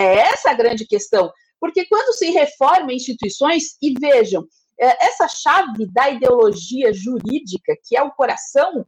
é 0.00 0.18
essa 0.18 0.50
a 0.50 0.54
grande 0.54 0.86
questão. 0.86 1.30
Porque 1.60 1.84
quando 1.86 2.12
se 2.14 2.30
reforma 2.30 2.92
instituições, 2.92 3.76
e 3.80 3.94
vejam, 3.98 4.44
é, 4.80 5.06
essa 5.06 5.28
chave 5.28 5.86
da 5.92 6.10
ideologia 6.10 6.92
jurídica, 6.92 7.74
que 7.84 7.96
é 7.96 8.02
o 8.02 8.10
coração 8.10 8.84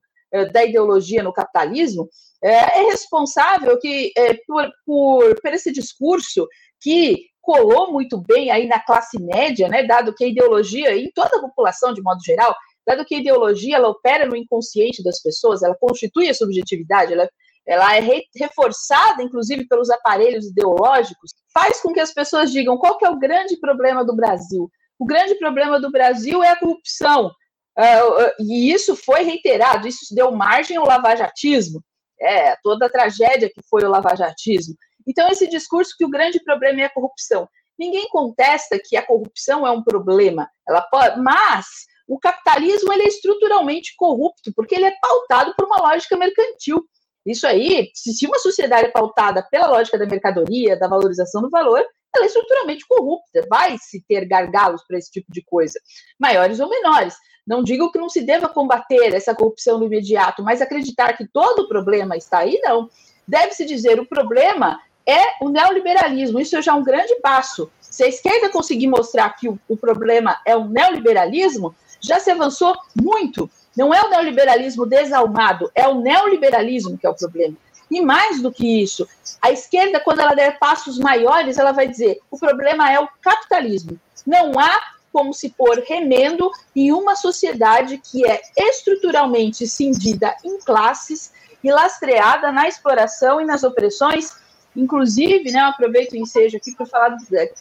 da 0.52 0.64
ideologia 0.64 1.22
no 1.22 1.32
capitalismo, 1.32 2.08
é, 2.42 2.80
é 2.80 2.82
responsável 2.90 3.78
que, 3.78 4.12
é, 4.16 4.34
por, 4.46 4.68
por, 4.84 5.40
por 5.40 5.52
esse 5.52 5.72
discurso 5.72 6.46
que 6.80 7.26
colou 7.40 7.90
muito 7.90 8.18
bem 8.18 8.50
aí 8.50 8.66
na 8.66 8.78
classe 8.78 9.18
média, 9.20 9.68
né, 9.68 9.82
dado 9.82 10.14
que 10.14 10.24
a 10.24 10.28
ideologia, 10.28 10.94
em 10.96 11.10
toda 11.12 11.38
a 11.38 11.40
população 11.40 11.94
de 11.94 12.02
modo 12.02 12.22
geral, 12.22 12.54
dado 12.86 13.04
que 13.04 13.14
a 13.14 13.18
ideologia 13.18 13.76
ela 13.76 13.88
opera 13.88 14.26
no 14.26 14.36
inconsciente 14.36 15.02
das 15.02 15.20
pessoas, 15.22 15.62
ela 15.62 15.76
constitui 15.78 16.28
a 16.28 16.34
subjetividade, 16.34 17.12
ela, 17.12 17.28
ela 17.66 17.96
é 17.96 18.00
re, 18.00 18.24
reforçada, 18.36 19.22
inclusive, 19.22 19.66
pelos 19.66 19.90
aparelhos 19.90 20.46
ideológicos, 20.46 21.32
faz 21.52 21.80
com 21.80 21.92
que 21.92 22.00
as 22.00 22.12
pessoas 22.12 22.52
digam 22.52 22.78
qual 22.78 22.96
que 22.98 23.04
é 23.04 23.10
o 23.10 23.18
grande 23.18 23.58
problema 23.58 24.04
do 24.04 24.14
Brasil. 24.14 24.70
O 24.98 25.04
grande 25.04 25.34
problema 25.36 25.80
do 25.80 25.90
Brasil 25.90 26.42
é 26.42 26.50
a 26.50 26.58
corrupção. 26.58 27.30
Uh, 27.78 28.34
e 28.40 28.72
isso 28.72 28.96
foi 28.96 29.22
reiterado, 29.22 29.86
isso 29.86 30.12
deu 30.14 30.32
margem 30.32 30.76
ao 30.76 30.86
lavajatismo 30.86 31.80
é, 32.20 32.56
toda 32.62 32.86
a 32.86 32.90
tragédia 32.90 33.48
que 33.48 33.62
foi 33.68 33.84
o 33.84 33.88
lavajatismo. 33.88 34.74
Então, 35.06 35.28
esse 35.28 35.48
discurso 35.48 35.94
que 35.96 36.04
o 36.04 36.10
grande 36.10 36.42
problema 36.42 36.80
é 36.80 36.84
a 36.84 36.92
corrupção. 36.92 37.48
Ninguém 37.78 38.08
contesta 38.08 38.78
que 38.82 38.96
a 38.96 39.06
corrupção 39.06 39.66
é 39.66 39.70
um 39.70 39.82
problema, 39.82 40.48
ela 40.68 40.82
pode, 40.82 41.20
mas 41.20 41.66
o 42.08 42.18
capitalismo 42.18 42.92
ele 42.92 43.04
é 43.04 43.08
estruturalmente 43.08 43.94
corrupto, 43.96 44.52
porque 44.54 44.74
ele 44.74 44.86
é 44.86 44.96
pautado 45.00 45.54
por 45.56 45.66
uma 45.66 45.78
lógica 45.78 46.16
mercantil. 46.16 46.84
Isso 47.24 47.46
aí, 47.46 47.90
se 47.94 48.26
uma 48.26 48.38
sociedade 48.38 48.88
é 48.88 48.90
pautada 48.90 49.46
pela 49.50 49.68
lógica 49.68 49.98
da 49.98 50.06
mercadoria, 50.06 50.78
da 50.78 50.88
valorização 50.88 51.42
do 51.42 51.50
valor, 51.50 51.84
ela 52.14 52.24
é 52.24 52.26
estruturalmente 52.26 52.86
corrupta, 52.86 53.46
vai 53.48 53.76
se 53.78 54.02
ter 54.08 54.24
gargalos 54.26 54.82
para 54.86 54.98
esse 54.98 55.10
tipo 55.10 55.30
de 55.32 55.42
coisa, 55.42 55.78
maiores 56.18 56.60
ou 56.60 56.68
menores. 56.68 57.14
Não 57.46 57.62
digo 57.62 57.90
que 57.90 57.98
não 57.98 58.08
se 58.08 58.22
deva 58.22 58.48
combater 58.48 59.14
essa 59.14 59.34
corrupção 59.34 59.78
no 59.78 59.86
imediato, 59.86 60.42
mas 60.42 60.60
acreditar 60.60 61.16
que 61.16 61.26
todo 61.26 61.60
o 61.60 61.68
problema 61.68 62.16
está 62.16 62.38
aí, 62.38 62.60
não. 62.62 62.90
Deve-se 63.26 63.64
dizer, 63.64 63.98
o 63.98 64.06
problema 64.06 64.78
é 65.06 65.42
o 65.42 65.48
neoliberalismo. 65.48 66.38
Isso 66.38 66.56
é 66.56 66.62
já 66.62 66.74
um 66.74 66.84
grande 66.84 67.14
passo. 67.16 67.70
Se 67.80 68.04
a 68.04 68.08
esquerda 68.08 68.50
conseguir 68.50 68.86
mostrar 68.86 69.30
que 69.30 69.48
o, 69.48 69.58
o 69.66 69.76
problema 69.76 70.38
é 70.44 70.54
o 70.54 70.66
neoliberalismo, 70.66 71.74
já 72.00 72.20
se 72.20 72.30
avançou 72.30 72.76
muito. 72.94 73.50
Não 73.76 73.94
é 73.94 74.02
o 74.02 74.10
neoliberalismo 74.10 74.84
desalmado, 74.84 75.70
é 75.74 75.88
o 75.88 76.00
neoliberalismo 76.00 76.98
que 76.98 77.06
é 77.06 77.10
o 77.10 77.14
problema. 77.14 77.56
E 77.90 78.00
mais 78.00 78.42
do 78.42 78.52
que 78.52 78.82
isso, 78.82 79.08
a 79.40 79.50
esquerda, 79.50 80.00
quando 80.00 80.20
ela 80.20 80.34
der 80.34 80.58
passos 80.58 80.98
maiores, 80.98 81.58
ela 81.58 81.72
vai 81.72 81.88
dizer: 81.88 82.18
o 82.30 82.38
problema 82.38 82.90
é 82.92 83.00
o 83.00 83.08
capitalismo. 83.20 83.98
Não 84.26 84.58
há 84.58 84.98
como 85.12 85.32
se 85.32 85.50
pôr 85.50 85.82
remendo 85.86 86.50
em 86.76 86.92
uma 86.92 87.16
sociedade 87.16 87.98
que 87.98 88.26
é 88.26 88.40
estruturalmente 88.56 89.66
cindida 89.66 90.34
em 90.44 90.58
classes 90.58 91.32
e 91.64 91.72
lastreada 91.72 92.52
na 92.52 92.68
exploração 92.68 93.40
e 93.40 93.44
nas 93.44 93.64
opressões. 93.64 94.36
Inclusive, 94.76 95.50
né, 95.50 95.60
eu 95.60 95.66
aproveito 95.66 96.12
o 96.12 96.16
ensejo 96.16 96.56
aqui 96.56 96.72
para 96.72 96.86
falar, 96.86 97.16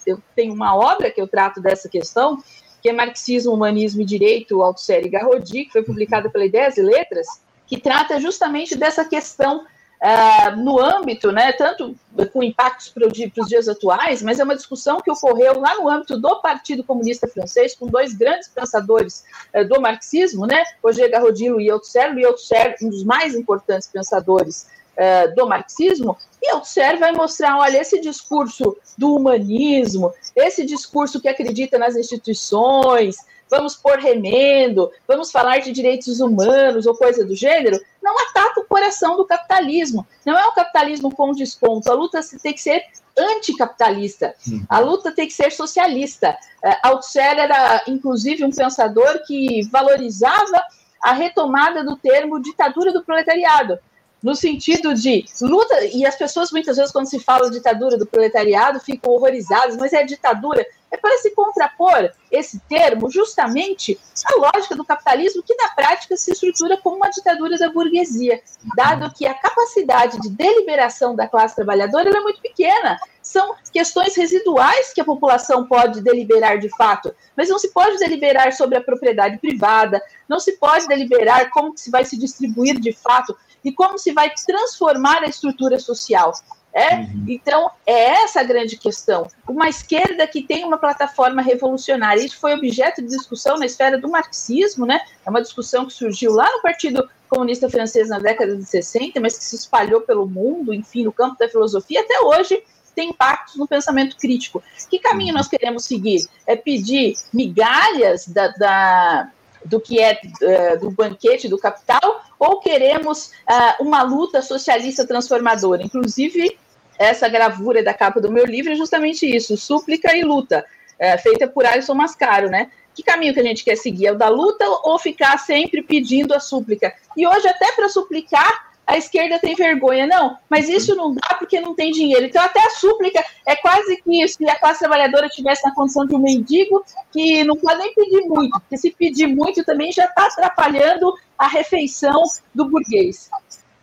eu 0.05 0.21
tenho 0.35 0.53
uma 0.53 0.75
obra 0.75 1.09
que 1.09 1.21
eu 1.21 1.27
trato 1.27 1.61
dessa 1.61 1.89
questão, 1.89 2.43
que 2.81 2.89
é 2.89 2.93
Marxismo, 2.93 3.53
Humanismo 3.53 4.01
e 4.01 4.05
Direito, 4.05 4.61
Althusser 4.61 5.05
e 5.05 5.09
Garrodi, 5.09 5.65
que 5.65 5.71
foi 5.71 5.83
publicada 5.83 6.29
pela 6.29 6.45
Ideias 6.45 6.77
e 6.77 6.81
Letras, 6.81 7.25
que 7.65 7.79
trata 7.79 8.19
justamente 8.19 8.75
dessa 8.75 9.03
questão 9.03 9.65
uh, 10.01 10.55
no 10.55 10.79
âmbito, 10.79 11.31
né, 11.31 11.51
tanto 11.53 11.95
com 12.31 12.43
impactos 12.43 12.89
para, 12.89 13.07
os 13.07 13.47
dias 13.47 13.67
atuais, 13.67 14.21
mas 14.21 14.39
é 14.39 14.43
uma 14.43 14.55
discussão 14.55 14.99
que 14.99 15.11
ocorreu 15.11 15.59
lá 15.59 15.75
no 15.75 15.89
âmbito 15.89 16.17
do 16.19 16.39
Partido 16.41 16.83
Comunista 16.83 17.27
Francês, 17.27 17.75
com 17.75 17.87
dois 17.87 18.13
grandes 18.13 18.47
pensadores 18.47 19.23
uh, 19.53 19.67
do 19.67 19.81
marxismo, 19.81 20.45
né, 20.45 20.63
Roger 20.83 21.09
Garrodilo 21.09 21.59
e 21.59 21.69
Althusser, 21.69 22.13
Althusser, 22.25 22.75
um 22.81 22.89
dos 22.89 23.03
mais 23.03 23.35
importantes 23.35 23.87
pensadores 23.87 24.67
uh, 24.97 25.35
do 25.35 25.47
marxismo, 25.47 26.17
e 26.41 26.49
Althusser 26.49 26.99
vai 26.99 27.11
mostrar, 27.11 27.57
olha, 27.57 27.79
esse 27.79 27.99
discurso 27.99 28.77
do 28.97 29.15
humanismo, 29.15 30.13
esse 30.35 30.65
discurso 30.65 31.19
que 31.19 31.27
acredita 31.27 31.77
nas 31.77 31.95
instituições, 31.95 33.17
vamos 33.49 33.75
pôr 33.75 33.97
remendo, 33.97 34.91
vamos 35.07 35.31
falar 35.31 35.59
de 35.59 35.71
direitos 35.71 36.19
humanos 36.19 36.85
ou 36.85 36.95
coisa 36.95 37.25
do 37.25 37.35
gênero, 37.35 37.79
não 38.01 38.15
ataca 38.19 38.59
o 38.59 38.65
coração 38.65 39.17
do 39.17 39.25
capitalismo. 39.25 40.07
Não 40.25 40.37
é 40.37 40.47
um 40.47 40.53
capitalismo 40.53 41.13
com 41.13 41.31
desconto. 41.31 41.91
A 41.91 41.93
luta 41.93 42.21
tem 42.41 42.53
que 42.53 42.61
ser 42.61 42.83
anticapitalista. 43.17 44.35
Uhum. 44.47 44.65
A 44.69 44.79
luta 44.79 45.11
tem 45.11 45.27
que 45.27 45.33
ser 45.33 45.51
socialista. 45.51 46.37
É, 46.63 46.77
Althusser 46.83 47.37
era, 47.37 47.83
inclusive, 47.87 48.43
um 48.45 48.51
pensador 48.51 49.23
que 49.25 49.67
valorizava 49.69 50.63
a 51.01 51.13
retomada 51.13 51.83
do 51.83 51.95
termo 51.95 52.41
ditadura 52.41 52.91
do 52.91 53.03
proletariado 53.03 53.79
no 54.21 54.35
sentido 54.35 54.93
de 54.93 55.25
luta, 55.41 55.85
e 55.85 56.05
as 56.05 56.15
pessoas 56.15 56.51
muitas 56.51 56.77
vezes, 56.77 56.91
quando 56.91 57.09
se 57.09 57.19
fala 57.19 57.51
ditadura 57.51 57.97
do 57.97 58.05
proletariado, 58.05 58.79
ficam 58.79 59.13
horrorizadas, 59.13 59.77
mas 59.77 59.93
é 59.93 60.03
ditadura, 60.03 60.65
é 60.91 60.97
para 60.97 61.17
se 61.17 61.31
contrapor 61.31 62.09
esse 62.31 62.59
termo 62.67 63.09
justamente 63.09 63.99
à 64.25 64.35
lógica 64.37 64.75
do 64.75 64.85
capitalismo, 64.85 65.43
que 65.43 65.55
na 65.55 65.69
prática 65.69 66.15
se 66.15 66.31
estrutura 66.31 66.77
como 66.77 66.97
uma 66.97 67.09
ditadura 67.09 67.57
da 67.57 67.69
burguesia, 67.69 68.41
dado 68.75 69.13
que 69.13 69.25
a 69.25 69.33
capacidade 69.33 70.19
de 70.21 70.29
deliberação 70.29 71.15
da 71.15 71.27
classe 71.27 71.55
trabalhadora 71.55 72.09
é 72.09 72.21
muito 72.21 72.41
pequena. 72.41 72.97
São 73.21 73.55
questões 73.73 74.15
residuais 74.15 74.93
que 74.93 75.01
a 75.01 75.05
população 75.05 75.67
pode 75.67 76.01
deliberar 76.01 76.57
de 76.57 76.69
fato, 76.69 77.13
mas 77.35 77.49
não 77.49 77.59
se 77.59 77.69
pode 77.73 77.97
deliberar 77.97 78.53
sobre 78.53 78.77
a 78.77 78.81
propriedade 78.81 79.37
privada, 79.37 80.01
não 80.27 80.39
se 80.39 80.53
pode 80.53 80.87
deliberar 80.87 81.49
como 81.49 81.77
se 81.77 81.91
vai 81.91 82.05
se 82.05 82.17
distribuir 82.17 82.79
de 82.79 82.93
fato 82.93 83.37
e 83.67 83.71
como 83.73 83.97
se 83.97 84.13
vai 84.13 84.31
transformar 84.45 85.23
a 85.23 85.27
estrutura 85.27 85.77
social. 85.77 86.31
É? 86.73 86.95
Uhum. 86.95 87.25
Então, 87.27 87.71
é 87.85 88.21
essa 88.21 88.39
a 88.39 88.43
grande 88.43 88.77
questão. 88.77 89.27
Uma 89.47 89.67
esquerda 89.67 90.27
que 90.27 90.43
tem 90.43 90.63
uma 90.63 90.77
plataforma 90.77 91.41
revolucionária. 91.41 92.23
Isso 92.23 92.39
foi 92.39 92.53
objeto 92.53 93.01
de 93.01 93.07
discussão 93.07 93.57
na 93.57 93.65
esfera 93.65 93.97
do 93.97 94.07
marxismo, 94.07 94.85
né? 94.85 95.01
É 95.25 95.29
uma 95.29 95.41
discussão 95.41 95.85
que 95.85 95.93
surgiu 95.93 96.33
lá 96.33 96.49
no 96.51 96.61
Partido 96.61 97.09
Comunista 97.27 97.69
Francês 97.69 98.09
na 98.09 98.19
década 98.19 98.55
de 98.55 98.63
60, 98.63 99.19
mas 99.19 99.37
que 99.37 99.43
se 99.43 99.55
espalhou 99.55 100.01
pelo 100.01 100.27
mundo, 100.27 100.73
enfim, 100.73 101.03
no 101.03 101.11
campo 101.11 101.35
da 101.37 101.49
filosofia, 101.49 102.01
até 102.01 102.21
hoje 102.21 102.63
tem 102.95 103.09
impactos 103.09 103.55
no 103.55 103.67
pensamento 103.67 104.15
crítico. 104.15 104.63
Que 104.89 104.99
caminho 104.99 105.33
nós 105.33 105.47
queremos 105.47 105.83
seguir? 105.85 106.27
É 106.45 106.55
pedir 106.55 107.15
migalhas 107.33 108.27
da, 108.27 108.47
da 108.49 109.31
do 109.67 109.79
que 109.79 109.99
é 109.99 110.19
uh, 110.41 110.79
do 110.79 110.91
banquete 110.91 111.47
do 111.47 111.57
capital, 111.57 112.23
ou 112.39 112.59
queremos 112.59 113.27
uh, 113.49 113.83
uma 113.83 114.01
luta 114.01 114.41
socialista 114.41 115.05
transformadora? 115.05 115.83
Inclusive, 115.83 116.57
essa 116.97 117.27
gravura 117.27 117.83
da 117.83 117.93
capa 117.93 118.19
do 118.19 118.31
meu 118.31 118.45
livro 118.45 118.71
é 118.71 118.75
justamente 118.75 119.25
isso, 119.25 119.55
súplica 119.57 120.15
e 120.15 120.23
luta, 120.23 120.65
uh, 120.99 121.21
feita 121.21 121.47
por 121.47 121.65
Alisson 121.65 121.93
Mascaro, 121.93 122.49
né? 122.49 122.69
que 122.97 123.03
caminho 123.03 123.31
que 123.31 123.39
a 123.39 123.43
gente 123.43 123.63
quer 123.63 123.75
seguir? 123.75 124.07
É 124.07 124.11
o 124.11 124.17
da 124.17 124.27
luta 124.27 124.65
ou 124.83 124.97
ficar 124.97 125.37
sempre 125.37 125.83
pedindo 125.83 126.33
a 126.33 126.39
súplica? 126.39 126.91
E 127.15 127.27
hoje, 127.27 127.47
até 127.47 127.71
para 127.73 127.87
suplicar, 127.89 128.66
a 128.87 128.97
esquerda 128.97 129.37
tem 129.37 129.53
vergonha. 129.53 130.07
Não, 130.07 130.37
mas 130.49 130.69
isso 130.69 130.95
não 130.95 131.13
dá 131.13 131.35
porque 131.37 131.59
não 131.59 131.75
tem 131.75 131.91
dinheiro. 131.91 132.25
Então, 132.25 132.41
até 132.41 132.65
a 132.65 132.69
súplica 132.69 133.23
é 133.45 133.55
quase 133.57 134.01
que 134.01 134.27
se 134.27 134.49
a 134.49 134.57
classe 134.57 134.79
trabalhadora 134.79 135.27
tivesse 135.27 135.65
na 135.65 135.75
condição 135.75 136.07
de 136.07 136.15
um 136.15 136.19
mendigo, 136.19 136.83
que 137.11 137.43
não 137.43 137.57
pode 137.57 137.79
nem 137.79 137.93
pedir 137.93 138.21
muito, 138.21 138.51
porque 138.51 138.77
se 138.77 138.91
pedir 138.91 139.27
muito 139.27 139.63
também 139.65 139.91
já 139.91 140.05
está 140.05 140.25
atrapalhando 140.25 141.13
a 141.37 141.47
refeição 141.47 142.23
do 142.55 142.65
burguês. 142.65 143.29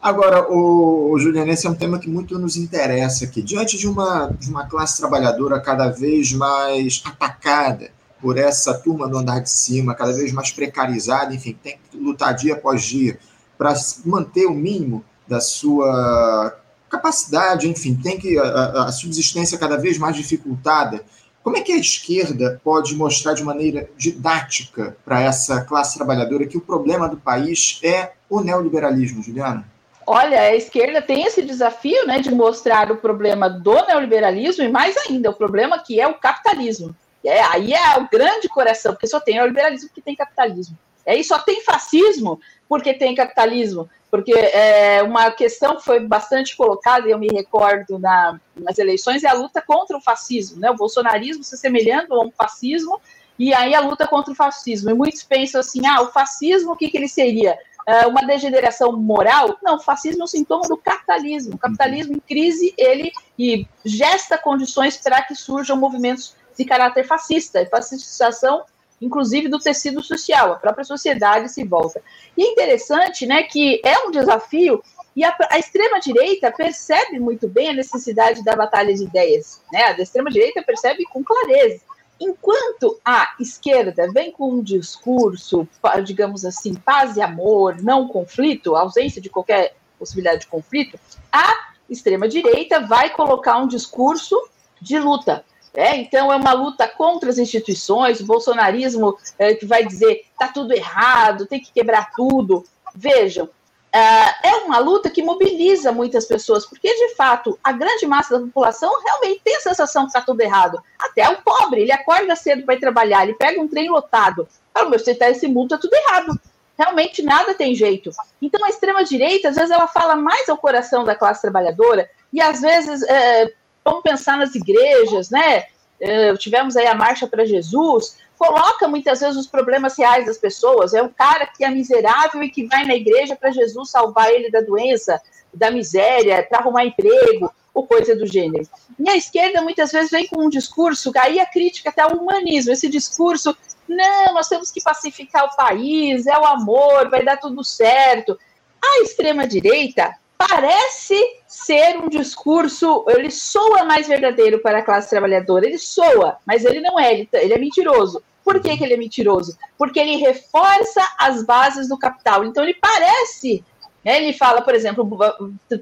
Agora, 0.01 0.51
o, 0.51 1.13
o 1.13 1.19
Juliano, 1.19 1.51
esse 1.51 1.67
é 1.67 1.71
um 1.71 1.75
tema 1.75 1.99
que 1.99 2.09
muito 2.09 2.39
nos 2.39 2.57
interessa 2.57 3.25
aqui. 3.25 3.43
Diante 3.43 3.79
de 3.79 3.89
uma, 3.89 4.27
de 4.39 4.51
uma 4.51 4.67
classe 4.67 4.99
trabalhadora 4.99 5.61
cada 5.61 5.89
vez 5.89 6.33
mais 6.33 7.03
atacada 7.07 7.91
por 8.21 8.39
essa 8.39 8.75
turma 8.75 9.09
do 9.09 9.19
andar 9.19 9.41
de 9.41 9.51
cima, 9.51 9.95
cada 9.95 10.13
vez 10.13 10.33
mais 10.33 10.51
precarizada, 10.51 11.35
enfim, 11.35 11.57
tem 11.63 11.79
que 11.91 11.97
lutar 11.97 12.35
dia 12.35 12.55
após 12.55 12.83
dia 12.83 13.19
para 13.57 13.75
manter 14.05 14.47
o 14.47 14.55
mínimo 14.55 15.05
da 15.27 15.41
sua 15.41 16.57
capacidade, 16.91 17.69
enfim, 17.69 17.95
tem 17.95 18.19
que 18.19 18.39
a, 18.39 18.85
a, 18.85 18.93
subsistência 18.93 19.59
cada 19.59 19.77
vez 19.77 19.99
mais 19.99 20.17
dificultada. 20.17 21.05
Como 21.43 21.57
é 21.57 21.61
que 21.61 21.73
a 21.73 21.77
esquerda 21.77 22.61
pode 22.65 22.95
mostrar 22.95 23.35
de 23.35 23.43
maneira 23.43 23.89
didática 23.97 24.97
para 25.05 25.21
essa 25.21 25.61
classe 25.63 25.97
trabalhadora 25.97 26.47
que 26.47 26.57
o 26.57 26.61
problema 26.61 27.09
do 27.09 27.17
país 27.17 27.81
é 27.83 28.13
o 28.31 28.41
neoliberalismo, 28.41 29.23
Juliana? 29.23 29.67
Olha, 30.07 30.41
a 30.41 30.55
esquerda 30.55 31.01
tem 31.01 31.25
esse 31.25 31.43
desafio 31.43 32.07
né, 32.07 32.19
de 32.19 32.31
mostrar 32.31 32.93
o 32.93 32.97
problema 32.97 33.49
do 33.49 33.75
neoliberalismo 33.87 34.65
e 34.65 34.69
mais 34.69 34.97
ainda, 35.09 35.31
o 35.31 35.35
problema 35.35 35.79
que 35.79 36.01
é 36.01 36.07
o 36.07 36.15
capitalismo. 36.15 36.95
É, 37.25 37.43
aí 37.43 37.73
é 37.73 37.99
o 37.99 38.09
grande 38.09 38.49
coração, 38.49 38.93
porque 38.93 39.07
só 39.07 39.19
tem 39.19 39.37
neoliberalismo 39.37 39.89
que 39.95 40.03
tem 40.03 40.15
capitalismo. 40.15 40.79
É, 41.07 41.17
e 41.17 41.25
só 41.25 41.39
tem 41.39 41.63
fascismo 41.63 42.39
porque 42.69 42.95
tem 42.95 43.15
capitalismo. 43.15 43.89
Porque 44.11 44.33
é, 44.33 45.03
uma 45.03 45.31
questão 45.33 45.77
que 45.77 45.85
foi 45.85 45.99
bastante 46.01 46.57
colocada, 46.57 47.09
e 47.09 47.11
eu 47.11 47.19
me 47.19 47.29
recordo 47.29 47.99
na, 47.99 48.39
nas 48.57 48.79
eleições, 48.79 49.25
é 49.25 49.29
a 49.29 49.35
luta 49.35 49.61
contra 49.61 49.97
o 49.97 50.01
fascismo, 50.01 50.61
né? 50.61 50.71
o 50.71 50.77
bolsonarismo 50.77 51.43
se 51.43 51.57
semelhando 51.57 52.15
a 52.15 52.25
um 52.25 52.31
fascismo, 52.31 53.01
e 53.37 53.53
aí 53.53 53.75
a 53.75 53.81
luta 53.81 54.07
contra 54.07 54.33
o 54.33 54.37
fascismo. 54.37 54.91
E 54.91 54.95
muitos 54.95 55.25
pensam 55.25 55.61
assim: 55.61 55.85
ah, 55.87 56.03
o 56.03 56.13
fascismo, 56.13 56.73
o 56.73 56.77
que, 56.77 56.89
que 56.89 56.97
ele 56.97 57.09
seria? 57.09 57.59
Uh, 57.89 58.09
uma 58.09 58.23
degeneração 58.23 58.93
moral? 58.93 59.59
Não, 59.63 59.77
o 59.77 59.81
fascismo 59.81 60.23
é 60.23 60.25
um 60.25 60.29
sintoma 60.29 60.69
do 60.69 60.77
capitalismo. 60.77 61.57
O 61.57 61.59
capitalismo 61.59 62.15
em 62.15 62.21
crise, 62.21 62.73
ele 62.79 63.13
e 63.39 63.67
gesta 63.85 64.39
condições 64.39 64.97
para 64.97 65.23
que 65.23 65.35
surjam 65.35 65.77
movimentos 65.77 66.35
de 66.57 66.65
caráter 66.65 67.05
fascista. 67.05 67.61
E 67.61 67.67
fascistização 67.67 68.63
inclusive 69.05 69.49
do 69.49 69.59
tecido 69.59 70.03
social, 70.03 70.53
a 70.53 70.57
própria 70.57 70.85
sociedade 70.85 71.49
se 71.49 71.65
volta. 71.65 72.03
E 72.37 72.43
é 72.43 72.53
interessante, 72.53 73.27
né, 73.27 73.43
que 73.43 73.81
é 73.85 73.99
um 74.07 74.11
desafio 74.11 74.83
e 75.17 75.25
a, 75.25 75.35
a 75.51 75.59
extrema-direita 75.59 76.51
percebe 76.51 77.21
muito 77.21 77.47
bem 77.47 77.71
a 77.71 77.75
necessidade 77.75 78.43
da 78.43 78.57
batalha 78.57 78.93
de 78.93 79.05
ideias, 79.05 79.63
né? 79.73 79.85
A 79.85 80.01
extrema-direita 80.01 80.63
percebe 80.63 81.05
com 81.05 81.23
clareza. 81.23 81.81
Enquanto 82.21 82.99
a 83.05 83.35
esquerda 83.41 84.11
vem 84.13 84.33
com 84.33 84.51
um 84.51 84.63
discurso, 84.63 85.69
digamos 86.05 86.45
assim, 86.45 86.75
paz 86.75 87.17
e 87.17 87.23
amor, 87.23 87.81
não 87.83 88.09
conflito, 88.09 88.77
ausência 88.77 89.21
de 89.21 89.29
qualquer 89.29 89.77
possibilidade 89.99 90.43
de 90.43 90.47
conflito, 90.47 90.99
a 91.33 91.73
extrema-direita 91.89 92.81
vai 92.81 93.11
colocar 93.11 93.59
um 93.59 93.69
discurso 93.69 94.37
de 94.81 94.99
luta, 94.99 95.45
é, 95.75 95.97
então 95.97 96.33
é 96.33 96.37
uma 96.37 96.53
luta 96.53 96.87
contra 96.87 97.29
as 97.29 97.39
instituições, 97.39 98.21
o 98.21 98.27
bolsonarismo 98.27 99.19
é, 99.39 99.55
que 99.55 99.67
vai 99.67 99.85
dizer 99.85 100.25
está 100.33 100.49
tudo 100.49 100.73
errado, 100.73 101.47
tem 101.47 101.61
que 101.61 101.73
quebrar 101.73 102.13
tudo. 102.15 102.65
Vejam, 102.95 103.49
é, 103.93 104.49
é 104.51 104.57
uma 104.65 104.79
luta 104.79 105.11
que 105.11 105.23
mobiliza 105.23 105.91
muitas 105.91 106.27
pessoas, 106.27 106.65
porque 106.65 106.95
de 106.95 107.15
fato 107.17 107.59
a 107.63 107.73
grande 107.73 108.07
massa 108.07 108.39
da 108.39 108.45
população 108.45 109.03
realmente 109.03 109.41
tem 109.45 109.57
a 109.57 109.61
sensação 109.61 110.03
que 110.03 110.11
está 110.11 110.21
tudo 110.21 110.41
errado. 110.41 110.81
Até 110.99 111.29
o 111.29 111.43
pobre, 111.43 111.83
ele 111.83 111.93
acorda 111.93 112.37
cedo 112.37 112.65
para 112.65 112.75
ir 112.75 112.81
trabalhar, 112.81 113.25
ele 113.25 113.35
pega 113.35 113.61
um 113.61 113.69
trem 113.69 113.91
lotado. 113.91 114.49
Fala, 114.73 114.89
meu, 114.89 114.99
você 114.99 115.11
está 115.11 115.29
esse 115.29 115.49
mundo, 115.49 115.75
está 115.75 115.79
tudo 115.79 115.95
errado. 115.95 116.41
Realmente 116.79 117.23
nada 117.23 117.55
tem 117.55 117.75
jeito. 117.75 118.11
Então 118.43 118.65
a 118.65 118.69
extrema-direita, 118.69 119.49
às 119.49 119.57
vezes, 119.57 119.71
ela 119.71 119.87
fala 119.87 120.17
mais 120.17 120.49
ao 120.49 120.57
coração 120.57 121.05
da 121.05 121.15
classe 121.15 121.43
trabalhadora, 121.43 122.11
e 122.33 122.41
às 122.41 122.61
vezes 122.61 123.03
é, 123.05 123.53
vamos 123.85 124.03
pensar 124.03 124.39
nas 124.39 124.55
igrejas, 124.55 125.31
né? 125.31 125.67
Uh, 126.01 126.37
tivemos 126.39 126.77
aí 126.77 126.87
a 126.87 126.95
Marcha 126.95 127.27
para 127.27 127.45
Jesus, 127.45 128.19
coloca 128.37 128.89
muitas 128.89 129.21
vezes 129.21 129.37
os 129.37 129.47
problemas 129.47 129.97
reais 129.97 130.27
das 130.27 130.39
pessoas. 130.39 130.95
É 130.95 131.03
um 131.03 131.09
cara 131.09 131.47
que 131.47 131.65
é 131.65 131.71
miserável 131.71 132.43
e 132.43 132.51
que 132.51 132.67
vai 132.67 132.85
na 132.85 132.95
igreja 132.95 133.37
para 133.37 133.51
Jesus 133.51 133.91
salvar 133.91 134.31
ele 134.31 134.51
da 134.51 134.61
doença, 134.61 135.21
da 135.53 135.71
miséria, 135.71 136.43
para 136.43 136.59
arrumar 136.59 136.85
emprego, 136.85 137.53
ou 137.75 137.87
coisa 137.87 138.15
do 138.15 138.27
gênero. 138.27 138.67
E 138.99 139.11
a 139.11 139.17
esquerda 139.17 139.61
muitas 139.61 139.91
vezes 139.91 140.11
vem 140.11 140.29
com 140.29 140.45
um 140.45 140.49
discurso, 140.49 141.11
aí 141.17 141.41
a 141.41 141.47
crítica 141.47 141.91
até 141.91 142.03
ao 142.03 142.17
humanismo, 142.17 142.73
esse 142.73 142.89
discurso, 142.89 143.55
não, 143.89 144.33
nós 144.33 144.49
temos 144.49 144.71
que 144.71 144.81
pacificar 144.81 145.45
o 145.45 145.57
país, 145.57 146.27
é 146.27 146.39
o 146.39 146.45
amor, 146.45 147.11
vai 147.11 147.25
dar 147.25 147.37
tudo 147.37 147.65
certo. 147.65 148.39
A 148.83 149.03
extrema-direita 149.03 150.15
parece 150.49 151.19
ser 151.47 151.97
um 151.99 152.09
discurso, 152.09 153.05
ele 153.09 153.31
soa 153.31 153.85
mais 153.85 154.07
verdadeiro 154.07 154.61
para 154.61 154.79
a 154.79 154.83
classe 154.83 155.11
trabalhadora, 155.11 155.67
ele 155.67 155.79
soa, 155.79 156.39
mas 156.47 156.65
ele 156.65 156.81
não 156.81 156.99
é, 156.99 157.13
ele, 157.13 157.29
ele 157.33 157.55
é 157.55 157.59
mentiroso. 157.59 158.23
Por 158.45 158.61
que, 158.61 158.77
que 158.77 158.85
ele 158.85 158.95
é 158.95 158.97
mentiroso? 158.97 159.57
Porque 159.79 159.99
ele 159.99 160.17
reforça 160.17 161.01
as 161.19 161.43
bases 161.43 161.89
do 161.89 161.99
capital. 161.99 162.45
Então 162.45 162.63
ele 162.63 162.75
parece, 162.75 163.65
né, 164.05 164.23
ele 164.23 164.35
fala, 164.35 164.61
por 164.61 164.75
exemplo, 164.75 165.09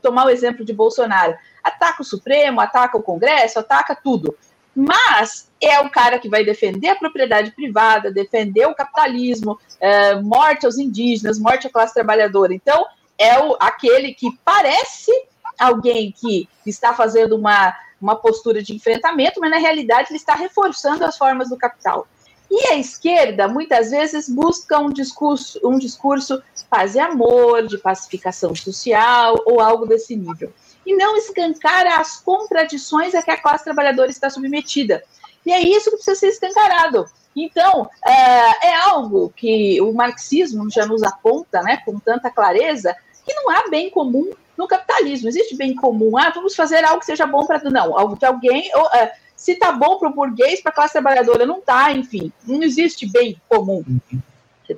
tomar 0.00 0.26
o 0.26 0.30
exemplo 0.30 0.64
de 0.64 0.72
Bolsonaro, 0.72 1.34
ataca 1.62 2.02
o 2.02 2.04
Supremo, 2.04 2.60
ataca 2.60 2.96
o 2.96 3.02
Congresso, 3.02 3.58
ataca 3.58 3.96
tudo. 3.96 4.36
Mas 4.74 5.50
é 5.60 5.80
o 5.80 5.90
cara 5.90 6.18
que 6.18 6.28
vai 6.28 6.44
defender 6.44 6.88
a 6.88 6.96
propriedade 6.96 7.50
privada, 7.50 8.12
defender 8.12 8.66
o 8.66 8.74
capitalismo, 8.74 9.58
é, 9.80 10.14
morte 10.14 10.64
aos 10.64 10.78
indígenas, 10.78 11.38
morte 11.38 11.66
à 11.66 11.70
classe 11.70 11.92
trabalhadora. 11.92 12.54
Então, 12.54 12.86
é 13.22 13.38
o, 13.38 13.56
aquele 13.60 14.14
que 14.14 14.36
parece 14.44 15.12
alguém 15.58 16.12
que 16.12 16.48
está 16.66 16.92
fazendo 16.92 17.36
uma, 17.36 17.74
uma 18.00 18.16
postura 18.16 18.62
de 18.62 18.74
enfrentamento, 18.74 19.40
mas 19.40 19.50
na 19.50 19.58
realidade 19.58 20.08
ele 20.10 20.18
está 20.18 20.34
reforçando 20.34 21.04
as 21.04 21.16
formas 21.16 21.50
do 21.50 21.56
capital. 21.56 22.06
E 22.50 22.66
a 22.68 22.76
esquerda, 22.76 23.48
muitas 23.48 23.90
vezes, 23.90 24.28
busca 24.28 24.78
um 24.78 24.90
discurso, 24.90 25.58
um 25.64 25.78
discurso 25.78 26.42
paz 26.68 26.94
e 26.94 26.98
amor, 26.98 27.66
de 27.66 27.78
pacificação 27.78 28.54
social 28.54 29.36
ou 29.46 29.60
algo 29.60 29.86
desse 29.86 30.16
nível. 30.16 30.52
E 30.84 30.96
não 30.96 31.16
escancara 31.16 31.96
as 31.96 32.18
contradições 32.20 33.14
a 33.14 33.22
que 33.22 33.30
a 33.30 33.40
classe 33.40 33.64
trabalhadora 33.64 34.10
está 34.10 34.28
submetida. 34.28 35.02
E 35.46 35.52
é 35.52 35.60
isso 35.60 35.90
que 35.90 35.96
precisa 35.96 36.16
ser 36.16 36.28
escancarado. 36.28 37.06
Então, 37.34 37.88
é, 38.04 38.68
é 38.68 38.74
algo 38.74 39.32
que 39.34 39.80
o 39.80 39.92
marxismo 39.92 40.70
já 40.70 40.86
nos 40.86 41.02
aponta 41.02 41.62
né, 41.62 41.78
com 41.84 41.98
tanta 41.98 42.30
clareza, 42.30 42.94
que 43.24 43.34
não 43.34 43.50
há 43.50 43.68
bem 43.68 43.90
comum 43.90 44.32
no 44.56 44.66
capitalismo. 44.66 45.28
Existe 45.28 45.56
bem 45.56 45.74
comum, 45.74 46.16
ah, 46.16 46.30
vamos 46.34 46.54
fazer 46.54 46.84
algo 46.84 47.00
que 47.00 47.06
seja 47.06 47.26
bom 47.26 47.46
para. 47.46 47.62
Não, 47.70 47.98
algo 47.98 48.16
que 48.16 48.24
alguém. 48.24 48.70
Ou, 48.74 48.84
uh, 48.84 49.10
se 49.36 49.52
está 49.52 49.72
bom 49.72 49.98
para 49.98 50.08
o 50.08 50.14
burguês, 50.14 50.60
para 50.60 50.70
a 50.70 50.74
classe 50.74 50.92
trabalhadora, 50.92 51.44
não 51.44 51.58
está, 51.58 51.90
enfim. 51.90 52.32
Não 52.46 52.62
existe 52.62 53.10
bem 53.10 53.40
comum. 53.48 53.84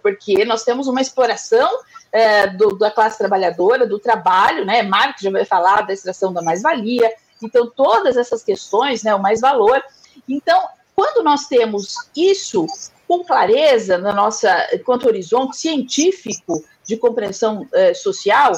Porque 0.03 0.45
nós 0.45 0.65
temos 0.65 0.89
uma 0.89 1.01
exploração 1.01 1.69
é, 2.11 2.47
do, 2.47 2.71
da 2.79 2.91
classe 2.91 3.19
trabalhadora, 3.19 3.87
do 3.87 3.99
trabalho, 3.99 4.65
né? 4.65 4.83
Marx 4.83 5.21
já 5.21 5.31
vai 5.31 5.45
falar 5.45 5.83
da 5.83 5.93
extração 5.93 6.33
da 6.33 6.41
mais-valia. 6.41 7.13
Então, 7.43 7.71
todas 7.71 8.17
essas 8.17 8.43
questões, 8.43 9.03
né, 9.03 9.15
o 9.15 9.21
mais-valor. 9.21 9.83
Então, 10.29 10.67
quando 10.97 11.23
nós 11.23 11.47
temos 11.47 12.09
isso 12.17 12.67
com 13.07 13.25
clareza 13.25 13.99
na 13.99 14.13
nossa, 14.13 14.51
quanto 14.85 15.07
horizonte 15.07 15.57
científico, 15.57 16.65
de 16.87 16.97
compreensão 16.97 17.67
eh, 17.73 17.95
social, 17.95 18.53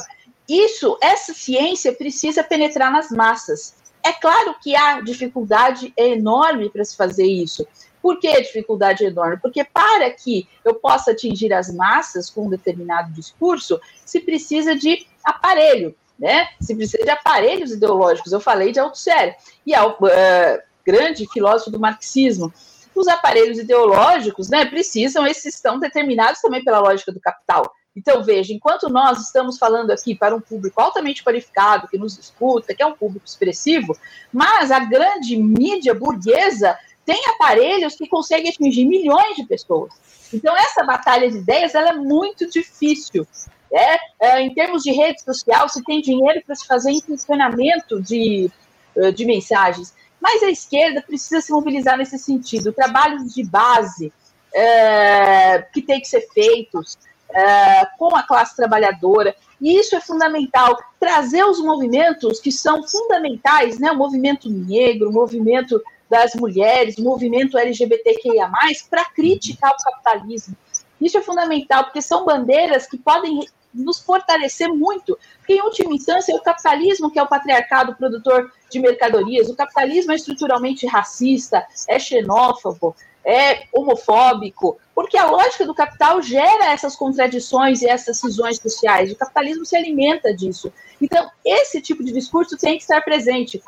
isso, 0.48 0.96
essa 1.02 1.34
ciência 1.34 1.92
precisa 1.92 2.42
penetrar 2.42 2.92
nas 2.92 3.10
massas. 3.10 3.74
É 4.04 4.12
claro 4.12 4.54
que 4.62 4.76
a 4.76 5.00
dificuldade 5.00 5.92
é 5.96 6.08
enorme 6.10 6.70
para 6.70 6.84
se 6.84 6.96
fazer 6.96 7.26
isso. 7.26 7.66
Por 8.00 8.20
que 8.20 8.28
a 8.28 8.40
dificuldade 8.40 9.04
é 9.04 9.08
enorme? 9.08 9.38
Porque 9.42 9.64
para 9.64 10.08
que 10.10 10.48
eu 10.64 10.76
possa 10.76 11.10
atingir 11.10 11.52
as 11.52 11.74
massas 11.74 12.30
com 12.30 12.46
um 12.46 12.50
determinado 12.50 13.12
discurso, 13.12 13.80
se 14.04 14.20
precisa 14.20 14.76
de 14.76 15.04
aparelho, 15.24 15.92
né? 16.16 16.48
Se 16.60 16.76
precisa 16.76 17.02
de 17.02 17.10
aparelhos 17.10 17.72
ideológicos. 17.72 18.30
Eu 18.30 18.38
falei 18.38 18.70
de 18.70 18.78
Althusser. 18.78 19.36
E 19.66 19.74
é 19.74 19.82
o 19.82 19.90
uh, 19.90 20.62
grande 20.86 21.26
filósofo 21.32 21.72
do 21.72 21.80
marxismo. 21.80 22.54
Os 22.94 23.08
aparelhos 23.08 23.58
ideológicos, 23.58 24.48
né, 24.48 24.64
precisam, 24.64 25.26
esses 25.26 25.56
estão 25.56 25.80
determinados 25.80 26.40
também 26.40 26.64
pela 26.64 26.78
lógica 26.78 27.10
do 27.10 27.20
capital. 27.20 27.70
Então, 27.96 28.22
veja, 28.22 28.52
enquanto 28.52 28.90
nós 28.90 29.22
estamos 29.22 29.56
falando 29.56 29.90
aqui 29.90 30.14
para 30.14 30.36
um 30.36 30.40
público 30.40 30.78
altamente 30.80 31.24
qualificado, 31.24 31.88
que 31.88 31.96
nos 31.96 32.18
escuta, 32.18 32.74
que 32.74 32.82
é 32.82 32.86
um 32.86 32.94
público 32.94 33.24
expressivo, 33.26 33.96
mas 34.30 34.70
a 34.70 34.80
grande 34.80 35.34
mídia 35.38 35.94
burguesa 35.94 36.78
tem 37.06 37.18
aparelhos 37.28 37.94
que 37.94 38.06
conseguem 38.06 38.50
atingir 38.50 38.84
milhões 38.84 39.36
de 39.36 39.46
pessoas. 39.46 39.94
Então, 40.34 40.54
essa 40.54 40.84
batalha 40.84 41.30
de 41.30 41.38
ideias 41.38 41.74
ela 41.74 41.90
é 41.90 41.94
muito 41.94 42.50
difícil. 42.50 43.26
É, 43.72 43.98
é, 44.20 44.40
em 44.42 44.52
termos 44.52 44.82
de 44.82 44.92
rede 44.92 45.22
social, 45.22 45.68
se 45.68 45.82
tem 45.82 46.02
dinheiro 46.02 46.42
para 46.44 46.54
se 46.54 46.66
fazer 46.66 46.90
intencionamento 46.90 48.00
de, 48.00 48.50
eh, 48.96 49.10
de 49.10 49.24
mensagens, 49.24 49.92
mas 50.20 50.42
a 50.42 50.50
esquerda 50.50 51.02
precisa 51.02 51.40
se 51.40 51.52
mobilizar 51.52 51.96
nesse 51.96 52.18
sentido. 52.18 52.72
Trabalhos 52.72 53.34
de 53.34 53.44
base 53.44 54.12
é, 54.54 55.62
que 55.72 55.82
tem 55.82 56.00
que 56.00 56.06
ser 56.06 56.26
feitos 56.32 56.96
é, 57.34 57.86
com 57.98 58.14
a 58.14 58.22
classe 58.22 58.54
trabalhadora, 58.56 59.34
e 59.60 59.78
isso 59.78 59.96
é 59.96 60.00
fundamental. 60.00 60.76
Trazer 61.00 61.44
os 61.44 61.60
movimentos 61.60 62.40
que 62.40 62.52
são 62.52 62.82
fundamentais, 62.86 63.78
né? 63.78 63.90
o 63.90 63.96
movimento 63.96 64.50
negro, 64.50 65.10
o 65.10 65.12
movimento 65.12 65.82
das 66.08 66.34
mulheres, 66.34 66.98
o 66.98 67.02
movimento 67.02 67.58
LGBTQIA, 67.58 68.50
para 68.88 69.04
criticar 69.06 69.72
o 69.72 69.82
capitalismo. 69.82 70.56
Isso 71.00 71.18
é 71.18 71.22
fundamental, 71.22 71.84
porque 71.84 72.00
são 72.00 72.24
bandeiras 72.24 72.86
que 72.86 72.96
podem 72.96 73.40
nos 73.74 73.98
fortalecer 73.98 74.68
muito, 74.68 75.18
porque, 75.38 75.54
em 75.54 75.60
última 75.60 75.92
instância, 75.92 76.32
é 76.32 76.36
o 76.36 76.40
capitalismo 76.40 77.10
que 77.10 77.18
é 77.18 77.22
o 77.22 77.28
patriarcado 77.28 77.94
produtor 77.94 78.50
de 78.70 78.80
mercadorias, 78.80 79.48
o 79.48 79.56
capitalismo 79.56 80.12
é 80.12 80.14
estruturalmente 80.14 80.86
racista, 80.86 81.66
é 81.88 81.98
xenófobo, 81.98 82.96
é 83.26 83.64
homofóbico, 83.72 84.78
porque 84.94 85.18
a 85.18 85.28
lógica 85.28 85.66
do 85.66 85.74
capital 85.74 86.22
gera 86.22 86.72
essas 86.72 86.94
contradições 86.94 87.82
e 87.82 87.88
essas 87.88 88.20
cisões 88.20 88.56
sociais. 88.58 89.10
O 89.10 89.16
capitalismo 89.16 89.66
se 89.66 89.76
alimenta 89.76 90.32
disso. 90.32 90.72
Então, 91.02 91.28
esse 91.44 91.82
tipo 91.82 92.04
de 92.04 92.12
discurso 92.12 92.56
tem 92.56 92.76
que 92.76 92.82
estar 92.82 93.02
presente. 93.02 93.60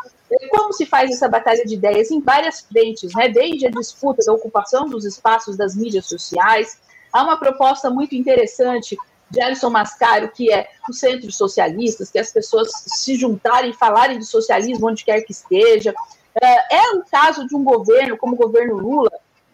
Como 0.50 0.72
se 0.72 0.86
faz 0.86 1.10
essa 1.10 1.28
batalha 1.28 1.64
de 1.64 1.74
ideias? 1.74 2.12
Em 2.12 2.20
várias 2.20 2.60
frentes, 2.60 3.12
né? 3.16 3.28
desde 3.28 3.66
a 3.66 3.70
disputa 3.70 4.24
da 4.24 4.32
ocupação 4.32 4.88
dos 4.88 5.04
espaços 5.04 5.56
das 5.56 5.74
mídias 5.74 6.06
sociais. 6.06 6.78
Há 7.12 7.24
uma 7.24 7.36
proposta 7.36 7.90
muito 7.90 8.14
interessante 8.14 8.96
de 9.28 9.40
Alisson 9.40 9.70
Mascaro, 9.70 10.30
que 10.30 10.52
é 10.52 10.68
os 10.88 11.00
centros 11.00 11.36
socialistas, 11.36 12.10
que 12.10 12.18
as 12.18 12.30
pessoas 12.30 12.70
se 12.86 13.16
juntarem 13.16 13.70
e 13.70 13.74
falarem 13.74 14.18
de 14.18 14.24
socialismo 14.24 14.88
onde 14.88 15.04
quer 15.04 15.20
que 15.22 15.32
esteja. 15.32 15.92
É, 16.40 16.76
é 16.76 16.90
um 16.92 17.02
caso 17.10 17.46
de 17.46 17.56
um 17.56 17.64
governo, 17.64 18.16
como 18.16 18.34
o 18.34 18.38
governo 18.38 18.76
Lula, 18.76 19.10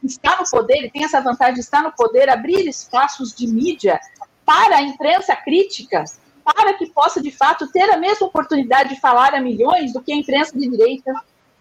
está 0.06 0.36
no 0.38 0.48
poder, 0.48 0.78
ele 0.78 0.90
tem 0.90 1.04
essa 1.04 1.20
vantagem 1.20 1.54
de 1.54 1.60
estar 1.60 1.82
no 1.82 1.92
poder, 1.92 2.28
abrir 2.28 2.66
espaços 2.68 3.34
de 3.34 3.46
mídia 3.46 3.98
para 4.44 4.76
a 4.76 4.82
imprensa 4.82 5.34
crítica, 5.34 6.04
para 6.44 6.74
que 6.74 6.86
possa, 6.86 7.22
de 7.22 7.30
fato, 7.30 7.70
ter 7.72 7.90
a 7.90 7.96
mesma 7.96 8.26
oportunidade 8.26 8.90
de 8.90 9.00
falar 9.00 9.34
a 9.34 9.40
milhões 9.40 9.92
do 9.92 10.02
que 10.02 10.12
a 10.12 10.16
imprensa 10.16 10.56
de 10.58 10.68
direita. 10.68 11.12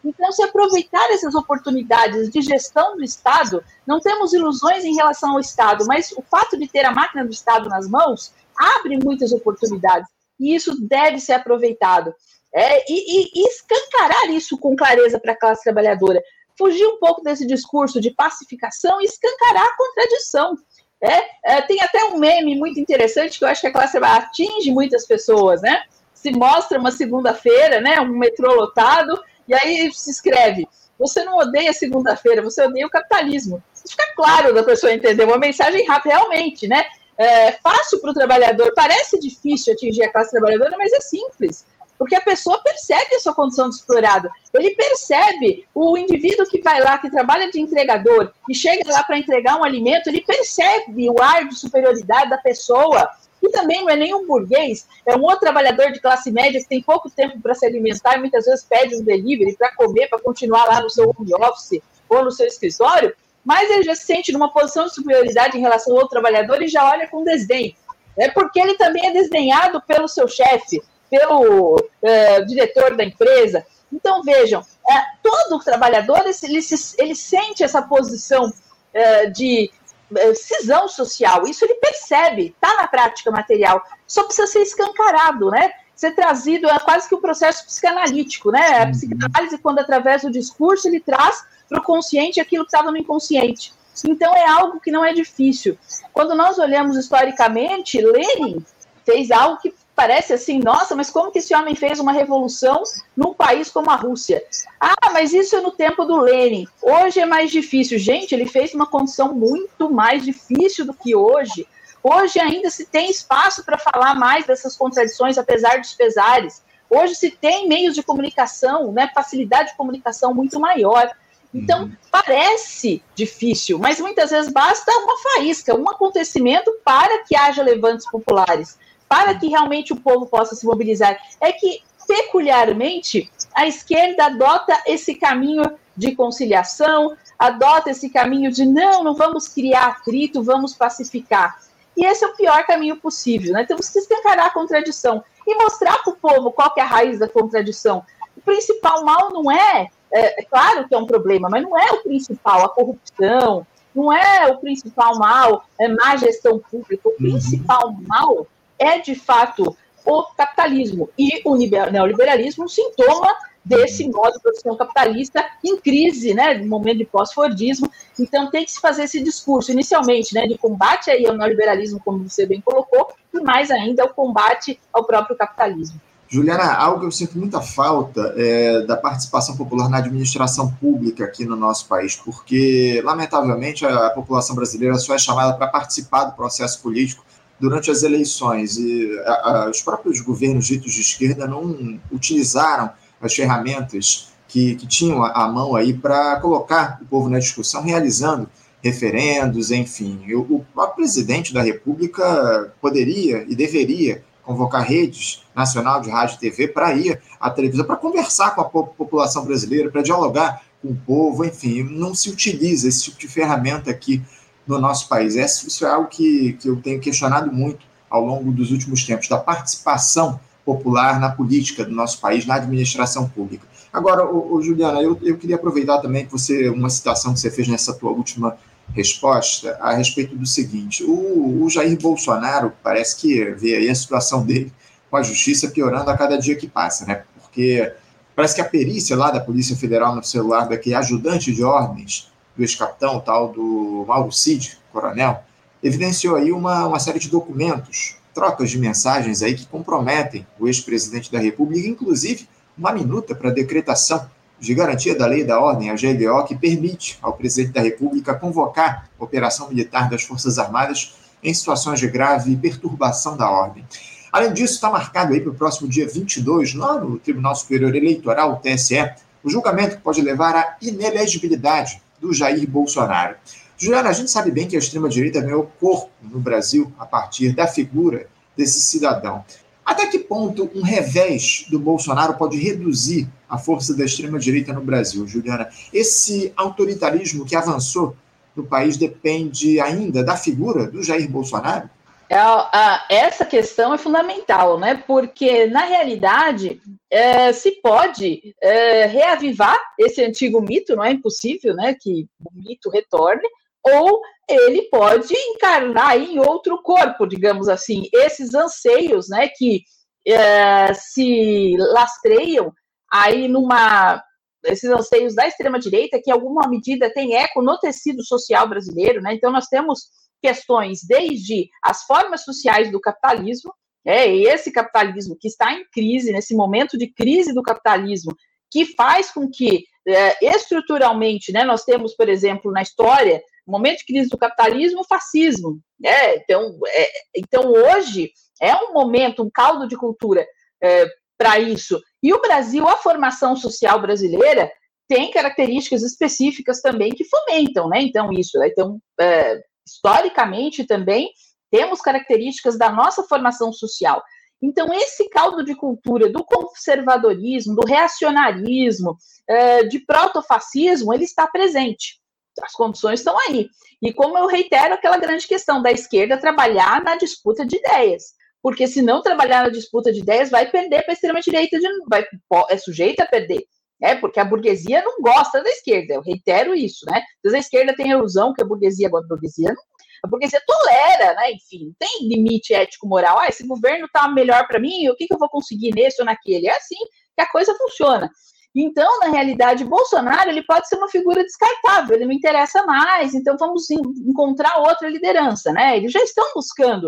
Então, 0.04 0.32
se 0.34 0.44
aproveitar 0.44 1.10
essas 1.12 1.34
oportunidades 1.34 2.30
de 2.30 2.42
gestão 2.42 2.98
do 2.98 3.04
Estado, 3.04 3.64
não 3.88 4.02
temos 4.02 4.34
ilusões 4.34 4.84
em 4.84 4.96
relação 4.96 5.32
ao 5.32 5.40
Estado, 5.40 5.86
mas 5.88 6.12
o 6.12 6.22
fato 6.22 6.58
de 6.58 6.68
ter 6.68 6.86
a 6.86 6.92
máquina 6.92 7.24
do 7.24 7.32
Estado 7.32 7.70
nas 7.70 7.88
mãos 7.88 8.34
abre 8.58 9.00
muitas 9.02 9.32
oportunidades, 9.32 10.10
e 10.38 10.54
isso 10.54 10.76
deve 10.86 11.20
ser 11.20 11.34
aproveitado. 11.34 12.14
É, 12.56 12.84
e, 12.92 12.94
e, 12.94 13.32
e 13.34 13.48
escancarar 13.48 14.30
isso 14.30 14.58
com 14.60 14.76
clareza 14.76 15.20
para 15.20 15.32
a 15.32 15.40
classe 15.40 15.64
trabalhadora 15.64 16.22
fugir 16.58 16.86
um 16.86 16.98
pouco 17.00 17.22
desse 17.22 17.46
discurso 17.46 18.00
de 18.00 18.12
pacificação 18.12 19.02
e 19.02 19.06
escancarar 19.06 19.64
a 19.64 19.78
contradição. 19.78 20.58
É, 21.02 21.56
é, 21.56 21.62
tem 21.62 21.82
até 21.82 22.06
um 22.06 22.18
meme 22.18 22.56
muito 22.56 22.80
interessante 22.80 23.38
que 23.38 23.44
eu 23.44 23.50
acho 23.50 23.62
que 23.62 23.68
a 23.68 23.74
classe 23.74 23.98
atinge 23.98 24.72
muitas 24.72 25.06
pessoas, 25.06 25.62
né? 25.62 25.84
Se 26.14 26.32
mostra 26.32 26.80
uma 26.80 26.92
segunda-feira, 26.92 27.82
né? 27.82 28.00
Um 28.00 28.18
metrô 28.18 28.54
lotado, 28.54 29.22
e 29.48 29.54
aí 29.54 29.92
se 29.94 30.12
escreve: 30.12 30.66
você 30.98 31.24
não 31.24 31.38
odeia 31.38 31.74
segunda-feira, 31.74 32.42
você 32.42 32.64
odeia 32.64 32.88
o 32.88 32.90
capitalismo. 32.90 33.62
Isso 33.76 33.84
fica 33.90 34.14
claro 34.16 34.54
da 34.54 34.64
pessoa 34.64 34.94
entender, 34.94 35.26
uma 35.26 35.38
mensagem 35.38 35.86
rápida, 35.86 36.16
realmente, 36.16 36.68
né? 36.68 36.86
É 37.18 37.52
fácil 37.52 38.00
para 38.00 38.12
o 38.12 38.14
trabalhador, 38.14 38.72
parece 38.74 39.20
difícil 39.20 39.74
atingir 39.74 40.04
a 40.04 40.12
classe 40.12 40.32
trabalhadora, 40.32 40.78
mas 40.78 40.92
é 40.94 41.02
simples 41.02 41.66
porque 41.98 42.16
a 42.16 42.22
pessoa 42.22 42.62
percebe 42.62 43.16
a 43.16 43.20
sua 43.20 43.34
condição 43.34 43.70
de 43.70 43.76
explorado. 43.76 44.30
Ele 44.54 44.76
percebe 44.76 45.66
o 45.74 45.98
indivíduo 45.98 46.46
que 46.46 46.62
vai 46.62 46.82
lá, 46.82 46.98
que 46.98 47.10
trabalha 47.10 47.50
de 47.50 47.60
entregador 47.60 48.32
e 48.50 48.56
chega 48.56 48.92
lá 48.92 49.04
para 49.04 49.18
entregar 49.18 49.58
um 49.58 49.64
alimento, 49.64 50.08
ele 50.08 50.22
percebe 50.22 51.10
o 51.10 51.22
ar 51.22 51.48
de 51.48 51.56
superioridade 51.56 52.30
da 52.30 52.38
pessoa. 52.38 53.10
E 53.42 53.50
também 53.50 53.82
não 53.82 53.90
é 53.90 53.96
nenhum 53.98 54.26
burguês, 54.26 54.88
é 55.06 55.18
um 55.18 55.22
outro 55.22 55.42
trabalhador 55.42 55.92
de 55.92 56.00
classe 56.00 56.32
média 56.32 56.62
que 56.62 56.68
tem 56.68 56.82
pouco 56.82 57.10
tempo 57.10 57.42
para 57.42 57.54
se 57.54 57.66
alimentar 57.66 58.16
e 58.16 58.20
muitas 58.20 58.46
vezes 58.46 58.64
pede 58.64 58.96
um 58.96 59.04
delivery 59.04 59.56
para 59.58 59.76
comer, 59.76 60.08
para 60.08 60.20
continuar 60.20 60.64
lá 60.66 60.80
no 60.80 60.90
seu 60.90 61.10
home 61.10 61.34
office 61.36 61.82
ou 62.08 62.24
no 62.24 62.32
seu 62.32 62.48
escritório, 62.48 63.14
mas 63.44 63.70
ele 63.70 63.84
já 63.84 63.96
se 63.96 64.06
sente 64.06 64.32
numa 64.32 64.50
posição 64.50 64.86
de 64.86 64.94
superioridade 64.94 65.58
em 65.58 65.62
relação 65.62 65.92
ao 65.94 66.00
outro 66.00 66.12
trabalhador 66.12 66.62
e 66.62 66.70
já 66.70 66.90
olha 66.90 67.08
com 67.10 67.24
desdém. 67.24 67.76
É 68.18 68.30
porque 68.30 68.60
ele 68.60 68.76
também 68.76 69.06
é 69.08 69.12
desdenhado 69.12 69.82
pelo 69.82 70.08
seu 70.08 70.28
chefe, 70.28 70.82
pelo 71.14 71.78
é, 72.02 72.42
diretor 72.42 72.98
da 72.98 73.04
empresa. 73.04 73.64
Então, 73.92 74.24
vejam, 74.24 74.66
é, 74.90 74.94
todo 75.22 75.64
trabalhador 75.64 76.22
ele, 76.22 76.36
ele, 76.42 76.66
ele, 76.98 77.16
sente 77.16 77.64
essa 77.64 77.84
posição 77.84 78.52
é, 78.92 79.28
de 79.28 79.70
é, 80.18 80.34
cisão 80.34 80.88
social, 80.88 81.46
isso 81.46 81.64
ele 81.64 81.76
percebe, 81.76 82.48
está 82.48 82.76
na 82.78 82.88
prática 82.88 83.30
material, 83.30 83.84
só 84.08 84.24
precisa 84.24 84.48
ser 84.48 84.64
escancarado, 84.64 85.52
né? 85.52 85.72
Ser 85.96 86.16
trazido, 86.16 86.68
é 86.68 86.80
quase 86.80 87.08
que 87.08 87.14
um 87.14 87.22
processo 87.22 87.64
psicanalítico, 87.68 88.50
né? 88.50 88.82
A 88.82 88.86
uhum. 88.86 88.92
psicanálise, 88.92 89.58
quando 89.60 89.78
através 89.78 90.24
do 90.24 90.32
discurso 90.32 90.88
ele 90.88 91.00
traz 91.00 91.46
para 91.70 91.80
o 91.80 91.84
consciente 91.84 92.42
aquilo 92.42 92.66
que 92.66 92.70
estava 92.70 92.90
no 92.90 92.98
inconsciente. 92.98 93.72
Então 94.04 94.36
é 94.36 94.48
algo 94.48 94.80
que 94.80 94.90
não 94.90 95.06
é 95.06 95.14
difícil. 95.14 95.78
Quando 96.12 96.34
nós 96.34 96.58
olhamos 96.58 96.98
historicamente, 96.98 98.02
Lenin 98.02 98.66
fez 99.06 99.30
algo 99.30 99.62
que 99.62 99.72
parece 99.96 100.34
assim, 100.34 100.60
nossa, 100.60 100.96
mas 100.96 101.10
como 101.10 101.32
que 101.32 101.40
esse 101.40 101.56
homem 101.56 101.76
fez 101.76 102.00
uma 102.00 102.12
revolução 102.12 102.84
num 103.16 103.34
país 103.34 103.70
como 103.70 103.90
a 103.90 103.96
Rússia? 103.96 104.44
Ah, 104.80 105.12
mas 105.12 105.34
isso 105.34 105.56
é 105.56 105.62
no 105.62 105.72
tempo 105.72 106.04
do 106.06 106.20
Lenin. 106.20 106.68
Hoje 106.82 107.20
é 107.20 107.26
mais 107.26 107.52
difícil. 107.52 108.00
Gente, 108.00 108.34
ele 108.34 108.48
fez 108.48 108.74
uma 108.74 108.88
condição 108.88 109.34
muito 109.34 109.90
mais 109.90 110.24
difícil 110.24 110.86
do 110.86 110.94
que 110.94 111.16
hoje. 111.16 111.68
Hoje 112.02 112.40
ainda 112.40 112.70
se 112.70 112.86
tem 112.86 113.10
espaço 113.10 113.64
para 113.64 113.78
falar 113.78 114.16
mais 114.16 114.46
dessas 114.46 114.76
contradições, 114.76 115.38
apesar 115.38 115.80
dos 115.80 115.94
pesares. 115.94 116.62
Hoje 116.90 117.16
se 117.16 117.32
tem 117.32 117.68
meios 117.68 117.96
de 117.96 118.04
comunicação, 118.04 118.92
né, 118.92 119.10
facilidade 119.14 119.72
de 119.72 119.78
comunicação 119.78 120.34
muito 120.34 120.60
maior. 120.60 121.10
Então, 121.54 121.84
uhum. 121.84 121.92
parece 122.12 123.04
difícil, 123.14 123.78
mas 123.78 124.00
muitas 124.00 124.32
vezes 124.32 124.52
basta 124.52 124.92
uma 124.92 125.16
faísca, 125.20 125.76
um 125.76 125.88
acontecimento 125.88 126.72
para 126.84 127.24
que 127.24 127.36
haja 127.36 127.62
levantes 127.62 128.10
populares 128.10 128.78
para 129.08 129.36
que 129.36 129.48
realmente 129.48 129.94
o 129.94 129.98
povo 129.98 130.26
possa 130.26 130.56
se 130.56 130.66
mobilizar. 130.66 131.18
É 131.40 131.52
que, 131.52 131.82
peculiarmente, 132.08 133.32
a 133.54 133.68
esquerda 133.68 134.26
adota 134.26 134.82
esse 134.86 135.16
caminho 135.16 135.64
de 135.96 136.16
conciliação, 136.16 137.16
adota 137.38 137.92
esse 137.92 138.10
caminho 138.10 138.52
de 138.52 138.66
não, 138.66 139.04
não 139.04 139.14
vamos 139.14 139.48
criar 139.48 139.88
atrito, 139.88 140.44
vamos 140.44 140.74
pacificar. 140.74 141.60
E 141.96 142.06
esse 142.06 142.24
é 142.24 142.28
o 142.28 142.36
pior 142.36 142.66
caminho 142.66 142.98
possível, 142.98 143.54
né? 143.54 143.66
Temos 143.66 143.90
que 143.90 144.00
escancarar 144.00 144.48
a 144.48 144.54
contradição 144.54 145.24
e 145.46 145.56
mostrar 145.56 146.02
para 146.04 146.14
o 146.14 146.16
povo 146.16 146.52
qual 146.52 146.74
é 146.78 146.82
a 146.82 146.86
raiz 146.86 147.20
da 147.20 147.28
contradição. 147.28 148.04
O 148.36 148.42
principal 148.42 149.06
mal 149.06 149.32
não 149.32 149.52
é, 149.52 149.90
é, 150.12 150.42
é, 150.42 150.44
claro 150.44 150.88
que 150.88 150.96
é 150.96 150.98
um 150.98 151.06
problema, 151.06 151.50
mas 151.50 151.62
não 151.62 151.78
é 151.78 151.92
o 151.92 152.02
principal, 152.02 152.66
a 152.66 152.70
corrupção, 152.70 153.66
não 153.94 154.12
é 154.12 154.48
o 154.48 154.58
principal 154.58 155.18
mal, 155.20 155.66
é 155.80 155.88
má 155.88 156.16
gestão 156.16 156.58
pública. 156.60 157.08
O 157.08 157.12
uhum. 157.12 157.18
principal 157.18 157.94
mal 158.08 158.48
é 158.78 159.00
de 159.00 159.16
fato 159.16 159.76
o 160.06 160.24
capitalismo 160.36 161.10
e 161.18 161.42
o 161.46 161.56
neoliberalismo 161.56 162.66
um 162.66 162.68
sintoma 162.68 163.34
desse 163.64 164.10
modo 164.10 164.34
de 164.34 164.42
produção 164.42 164.76
capitalista 164.76 165.46
em 165.64 165.78
crise, 165.78 166.34
né, 166.34 166.56
no 166.56 166.68
momento 166.68 166.98
de 166.98 167.06
pós-fordismo. 167.06 167.90
Então 168.20 168.52
tem 168.52 168.66
que 168.66 168.72
se 168.74 168.82
fazer 168.82 169.04
esse 169.04 169.24
discurso 169.24 169.72
inicialmente, 169.72 170.34
né, 170.34 170.46
de 170.46 170.58
combate 170.58 171.10
aí 171.10 171.26
ao 171.26 171.38
neoliberalismo, 171.38 172.02
como 172.04 172.28
você 172.28 172.46
bem 172.46 172.60
colocou, 172.60 173.14
e 173.34 173.40
mais 173.40 173.72
ainda 173.72 174.04
o 174.04 174.14
combate 174.14 174.78
ao 174.92 175.06
próprio 175.06 175.38
capitalismo. 175.38 176.00
Juliana, 176.28 176.74
algo 176.74 177.02
que 177.02 177.06
eu 177.06 177.12
sinto 177.12 177.38
muita 177.38 177.62
falta 177.62 178.34
é 178.36 178.82
da 178.82 178.98
participação 178.98 179.56
popular 179.56 179.88
na 179.88 180.00
administração 180.00 180.72
pública 180.82 181.24
aqui 181.24 181.46
no 181.46 181.56
nosso 181.56 181.88
país, 181.88 182.16
porque, 182.16 183.02
lamentavelmente, 183.06 183.86
a 183.86 184.10
população 184.10 184.56
brasileira 184.56 184.96
só 184.96 185.14
é 185.14 185.20
chamada 185.20 185.54
para 185.54 185.68
participar 185.68 186.26
do 186.26 186.36
processo 186.36 186.82
político 186.82 187.24
durante 187.60 187.90
as 187.90 188.04
eleições 188.04 188.78
e 188.78 189.18
a, 189.26 189.32
a, 189.50 189.70
os 189.70 189.82
próprios 189.82 190.22
governos 190.22 190.66
ditos 190.66 190.94
de 190.94 191.02
esquerda 191.02 191.48
não 191.48 192.00
utilizaram 192.12 192.92
as 193.22 193.34
ferramentas 193.34 194.34
que, 194.48 194.76
que 194.76 194.86
tinham 194.86 195.24
à 195.24 195.48
mão 195.48 195.76
aí 195.76 195.94
para 195.94 196.40
colocar 196.40 197.00
o 197.02 197.06
povo 197.06 197.30
na 197.30 197.40
discussão, 197.40 197.82
realizando 197.82 198.50
referendos, 198.84 199.72
enfim. 199.72 200.20
O, 200.34 200.64
o 200.76 200.88
presidente 200.90 201.54
da 201.54 201.62
República 201.62 202.74
poderia 202.82 203.46
e 203.48 203.56
deveria 203.56 204.24
convocar 204.44 204.84
redes 204.84 205.44
nacional 205.56 206.02
de 206.02 206.10
rádio 206.10 206.36
e 206.36 206.40
TV 206.40 206.68
para 206.68 206.94
ir 206.94 207.20
à 207.40 207.50
televisão, 207.50 207.86
para 207.86 207.96
conversar 207.96 208.54
com 208.54 208.62
a 208.62 208.66
população 208.66 209.46
brasileira, 209.46 209.90
para 209.90 210.02
dialogar 210.02 210.62
com 210.82 210.90
o 210.90 210.96
povo, 210.96 211.46
enfim, 211.46 211.84
não 211.84 212.14
se 212.14 212.30
utiliza 212.30 212.90
esse 212.90 213.06
tipo 213.06 213.20
de 213.20 213.28
ferramenta 213.30 213.90
aqui 213.90 214.22
no 214.68 214.80
nosso 214.80 215.08
país. 215.08 215.36
Isso 215.36 215.86
é 215.86 215.90
algo 215.90 216.08
que, 216.08 216.54
que 216.54 216.68
eu 216.68 216.76
tenho 216.78 217.00
questionado 217.00 217.52
muito 217.52 217.86
ao 218.10 218.24
longo 218.24 218.52
dos 218.52 218.72
últimos 218.72 219.04
tempos, 219.04 219.28
da 219.28 219.38
participação 219.38 220.40
popular 220.64 221.20
na 221.20 221.30
política 221.30 221.84
do 221.84 221.92
nosso 221.92 222.20
país, 222.20 222.46
na 222.46 222.56
administração 222.56 223.28
pública. 223.28 223.66
Agora, 223.92 224.26
ô, 224.26 224.56
ô, 224.56 224.62
Juliana, 224.62 225.02
eu, 225.02 225.18
eu 225.22 225.38
queria 225.38 225.56
aproveitar 225.56 226.00
também 226.00 226.26
que 226.26 226.32
você, 226.32 226.70
uma 226.70 226.90
citação 226.90 227.34
que 227.34 227.40
você 227.40 227.52
fez 227.52 227.68
nessa 227.68 227.94
tua 227.94 228.12
última 228.12 228.58
resposta 228.94 229.78
a 229.80 229.94
respeito 229.94 230.36
do 230.36 230.46
seguinte: 230.46 231.04
o, 231.04 231.64
o 231.64 231.70
Jair 231.70 232.00
Bolsonaro 232.00 232.74
parece 232.82 233.18
que 233.18 233.46
vê 233.52 233.76
aí 233.76 233.90
a 233.90 233.96
situação 233.96 234.46
dele 234.46 234.72
com 235.10 235.18
a 235.18 235.24
justiça 235.24 235.68
piorando 235.70 236.10
a 236.10 236.18
cada 236.18 236.38
dia 236.38 236.56
que 236.56 236.68
passa, 236.68 237.06
né? 237.06 237.24
Porque 237.40 237.94
parece 238.36 238.56
que 238.56 238.62
a 238.62 238.66
perícia 238.66 239.16
lá 239.16 239.30
da 239.30 239.40
Polícia 239.40 239.76
Federal 239.76 240.16
no 240.16 240.24
celular 240.24 240.68
daquele 240.68 240.96
ajudante 240.96 241.54
de 241.54 241.64
ordens 241.64 242.33
do 242.56 242.64
ex-capitão, 242.64 243.20
tal 243.20 243.50
do 243.52 244.06
Mauro 244.08 244.32
Cid, 244.32 244.78
coronel, 244.92 245.44
evidenciou 245.82 246.36
aí 246.36 246.52
uma, 246.52 246.88
uma 246.88 247.00
série 247.00 247.20
de 247.20 247.30
documentos, 247.30 248.16
trocas 248.34 248.70
de 248.70 248.80
mensagens 248.80 249.42
aí 249.42 249.56
que 249.56 249.66
comprometem 249.68 250.46
o 250.60 250.68
ex-presidente 250.68 251.32
da 251.32 251.40
República, 251.40 251.88
inclusive 251.88 252.48
uma 252.78 252.92
minuta 252.92 253.36
para 253.36 253.52
decretação 253.52 254.28
de 254.60 254.74
garantia 254.74 255.16
da 255.16 255.26
lei 255.26 255.44
da 255.44 255.60
ordem, 255.60 255.90
a 255.90 255.96
GLO, 255.96 256.46
que 256.46 256.56
permite 256.56 257.20
ao 257.22 257.34
presidente 257.34 257.74
da 257.74 257.82
República 257.82 258.34
convocar 258.34 259.10
operação 259.20 259.68
militar 259.68 260.10
das 260.10 260.24
Forças 260.24 260.58
Armadas 260.58 261.16
em 261.44 261.54
situações 261.54 262.00
de 262.00 262.08
grave 262.08 262.56
perturbação 262.56 263.36
da 263.36 263.50
ordem. 263.50 263.86
Além 264.32 264.54
disso, 264.54 264.76
está 264.76 264.90
marcado 264.90 265.34
aí 265.34 265.42
para 265.42 265.52
o 265.52 265.56
próximo 265.56 265.88
dia 265.88 266.08
22, 266.08 266.74
lá 266.74 266.98
no 267.00 267.20
Tribunal 267.20 267.56
Superior 267.56 267.94
Eleitoral, 267.94 268.54
o 268.54 268.56
TSE, 268.56 269.12
o 269.44 269.50
julgamento 269.50 269.98
que 269.98 270.02
pode 270.02 270.22
levar 270.22 270.56
à 270.56 270.78
inelegibilidade 270.82 272.02
do 272.24 272.34
Jair 272.34 272.66
Bolsonaro. 272.68 273.36
Juliana, 273.78 274.10
a 274.10 274.14
gente 274.14 274.32
sabe 274.32 274.50
bem 274.50 274.66
que 274.66 274.78
a 274.78 274.80
extrema-direita 274.80 275.42
ganhou 275.42 275.70
corpo 275.78 276.10
no 276.22 276.40
Brasil 276.40 276.90
a 276.98 277.06
partir 277.06 277.54
da 277.54 277.68
figura 277.68 278.28
desse 278.56 278.80
cidadão. 278.80 279.44
Até 279.86 280.08
que 280.08 280.20
ponto 280.20 280.72
um 280.74 280.82
revés 280.82 281.66
do 281.70 281.78
Bolsonaro 281.78 282.36
pode 282.36 282.58
reduzir 282.58 283.28
a 283.50 283.58
força 283.58 283.94
da 283.94 284.06
extrema-direita 284.06 284.72
no 284.72 284.80
Brasil, 284.80 285.28
Juliana? 285.28 285.68
Esse 285.92 286.54
autoritarismo 286.56 287.46
que 287.46 287.58
avançou 287.58 288.16
no 288.56 288.64
país 288.64 288.96
depende 288.96 289.82
ainda 289.82 290.24
da 290.24 290.38
figura 290.38 290.88
do 290.88 291.04
Jair 291.04 291.30
Bolsonaro? 291.30 291.90
É, 292.30 293.16
essa 293.16 293.46
questão 293.46 293.94
é 293.94 293.98
fundamental, 293.98 294.80
né? 294.80 294.96
Porque, 295.08 295.68
na 295.68 295.82
realidade, 295.82 296.82
é, 297.12 297.54
se 297.54 297.80
pode 297.82 298.56
é, 298.62 299.06
reavivar 299.06 299.80
esse 300.00 300.24
antigo 300.24 300.62
mito, 300.62 300.96
não 300.96 301.04
é 301.04 301.12
impossível 301.12 301.76
né, 301.76 301.96
que 302.00 302.28
o 302.44 302.50
mito 302.56 302.90
retorne, 302.90 303.48
ou 303.86 304.22
ele 304.50 304.84
pode 304.84 305.34
encarnar 305.34 306.18
em 306.18 306.40
outro 306.40 306.82
corpo, 306.82 307.28
digamos 307.28 307.68
assim, 307.68 308.08
esses 308.14 308.54
anseios, 308.54 309.30
né, 309.30 309.50
que 309.50 309.84
é, 310.26 310.94
se 310.94 311.76
lastreiam 311.78 312.72
aí 313.12 313.48
numa 313.48 314.24
esses 314.66 314.90
anseios 314.90 315.36
da 315.36 315.46
extrema 315.46 315.78
direita 315.78 316.22
que 316.24 316.30
em 316.30 316.34
alguma 316.34 316.68
medida 316.70 317.14
tem 317.14 317.36
eco 317.36 317.62
no 317.62 317.78
tecido 317.78 318.24
social 318.24 318.68
brasileiro, 318.68 319.22
né? 319.22 319.34
Então 319.34 319.52
nós 319.52 319.68
temos 319.68 320.04
questões 320.44 321.00
desde 321.08 321.70
as 321.82 322.04
formas 322.04 322.44
sociais 322.44 322.92
do 322.92 323.00
capitalismo, 323.00 323.74
é 324.06 324.30
esse 324.36 324.72
capitalismo 324.72 325.38
que 325.40 325.48
está 325.48 325.72
em 325.74 325.86
crise 325.90 326.34
nesse 326.34 326.54
momento 326.54 326.98
de 326.98 327.08
crise 327.08 327.54
do 327.54 327.64
capitalismo 327.64 328.36
que 328.70 328.86
faz 328.86 329.32
com 329.32 329.50
que 329.50 329.86
é, 330.06 330.54
estruturalmente, 330.54 331.54
né, 331.54 331.64
nós 331.64 331.86
temos, 331.86 332.14
por 332.14 332.28
exemplo, 332.28 332.72
na 332.72 332.82
história 332.82 333.42
momento 333.66 334.00
de 334.00 334.06
crise 334.06 334.30
do 334.30 334.38
capitalismo, 334.38 335.02
o 335.02 335.08
fascismo. 335.08 335.80
Né? 336.00 336.36
Então, 336.36 336.78
é, 336.88 337.10
então, 337.36 337.72
hoje 337.72 338.32
é 338.62 338.76
um 338.76 338.94
momento, 338.94 339.42
um 339.42 339.50
caldo 339.50 339.88
de 339.88 339.96
cultura 339.96 340.46
é, 340.82 341.06
para 341.38 341.60
isso. 341.60 342.02
E 342.22 342.34
o 342.34 342.42
Brasil, 342.42 342.88
a 342.88 342.98
formação 342.98 343.56
social 343.56 344.02
brasileira, 344.02 344.70
tem 345.08 345.32
características 345.32 346.04
específicas 346.04 346.82
também 346.82 347.12
que 347.12 347.26
fomentam, 347.26 347.90
né? 347.90 348.02
Então, 348.02 348.32
isso. 348.32 348.58
Né? 348.58 348.68
Então, 348.68 349.00
é, 349.20 349.62
historicamente 349.86 350.86
também, 350.86 351.32
temos 351.72 352.02
características 352.02 352.78
da 352.78 352.92
nossa 352.92 353.24
formação 353.24 353.72
social. 353.74 354.22
Então, 354.62 354.94
esse 354.94 355.30
caldo 355.30 355.64
de 355.64 355.76
cultura 355.76 356.30
do 356.30 356.44
conservadorismo, 356.44 357.76
do 357.76 357.86
reacionarismo, 357.86 359.18
é, 359.48 359.84
de 359.84 360.00
protofascismo, 360.00 361.14
ele 361.14 361.26
está 361.26 361.48
presente 361.48 362.22
as 362.62 362.74
condições 362.74 363.20
estão 363.20 363.38
aí. 363.40 363.70
E 364.02 364.14
como 364.14 364.38
eu 364.38 364.48
reitero 364.48 364.94
aquela 364.94 365.18
grande 365.18 365.48
questão 365.48 365.82
da 365.82 365.92
esquerda 365.92 366.40
trabalhar 366.40 367.02
na 367.04 367.16
disputa 367.16 367.66
de 367.66 367.78
ideias. 367.78 368.34
Porque 368.62 368.88
se 368.88 369.02
não 369.02 369.22
trabalhar 369.22 369.64
na 369.64 369.70
disputa 369.70 370.12
de 370.12 370.20
ideias, 370.20 370.50
vai 370.50 370.70
perder 370.70 371.04
para 371.04 371.12
a 371.12 371.16
extrema-direita, 371.16 371.78
vai, 372.08 372.26
é 372.70 372.78
sujeita 372.78 373.24
a 373.24 373.28
perder. 373.28 373.64
É, 374.04 374.16
porque 374.16 374.38
a 374.38 374.44
burguesia 374.44 375.02
não 375.02 375.22
gosta 375.22 375.64
da 375.64 375.70
esquerda, 375.70 376.16
eu 376.16 376.22
reitero 376.22 376.76
isso, 376.76 377.06
né? 377.06 377.22
Vezes 377.42 377.56
a 377.56 377.60
esquerda 377.60 377.96
tem 377.96 378.12
a 378.12 378.18
ilusão 378.18 378.54
que 378.54 378.62
a 378.62 378.66
burguesia 378.66 379.10
gosta 379.10 379.28
da 379.30 379.36
burguesia, 379.36 379.70
não, 379.70 379.82
a 380.24 380.28
burguesia 380.28 380.62
tolera, 380.68 381.34
né? 381.36 381.52
Enfim, 381.54 381.94
tem 381.98 382.28
limite 382.28 382.74
ético-moral. 382.74 383.40
Ah, 383.40 383.48
esse 383.48 383.66
governo 383.66 384.06
está 384.06 384.28
melhor 384.28 384.68
para 384.68 384.80
mim, 384.80 385.08
o 385.08 385.16
que, 385.16 385.26
que 385.26 385.34
eu 385.34 385.40
vou 385.40 385.48
conseguir 385.48 385.92
nesse 385.96 386.22
ou 386.22 386.26
naquele? 386.26 386.68
É 386.68 386.76
assim 386.76 386.98
que 387.34 387.42
a 387.42 387.50
coisa 387.50 387.74
funciona. 387.76 388.30
Então, 388.76 389.20
na 389.20 389.28
realidade, 389.28 389.86
Bolsonaro 389.86 390.50
ele 390.50 390.64
pode 390.64 390.88
ser 390.90 390.96
uma 390.98 391.08
figura 391.08 391.44
descartável, 391.44 392.16
ele 392.16 392.26
não 392.26 392.34
interessa 392.34 392.84
mais, 392.86 393.34
então 393.34 393.56
vamos 393.58 393.90
encontrar 393.92 394.80
outra 394.80 395.08
liderança, 395.08 395.72
né? 395.72 395.96
Eles 395.96 396.12
já 396.12 396.22
estão 396.22 396.46
buscando. 396.54 397.06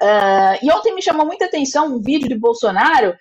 Uh, 0.00 0.62
e 0.62 0.70
ontem 0.70 0.94
me 0.94 1.02
chamou 1.02 1.26
muita 1.26 1.46
atenção 1.46 1.86
um 1.86 2.00
vídeo 2.00 2.28
de 2.28 2.38
Bolsonaro, 2.38 3.16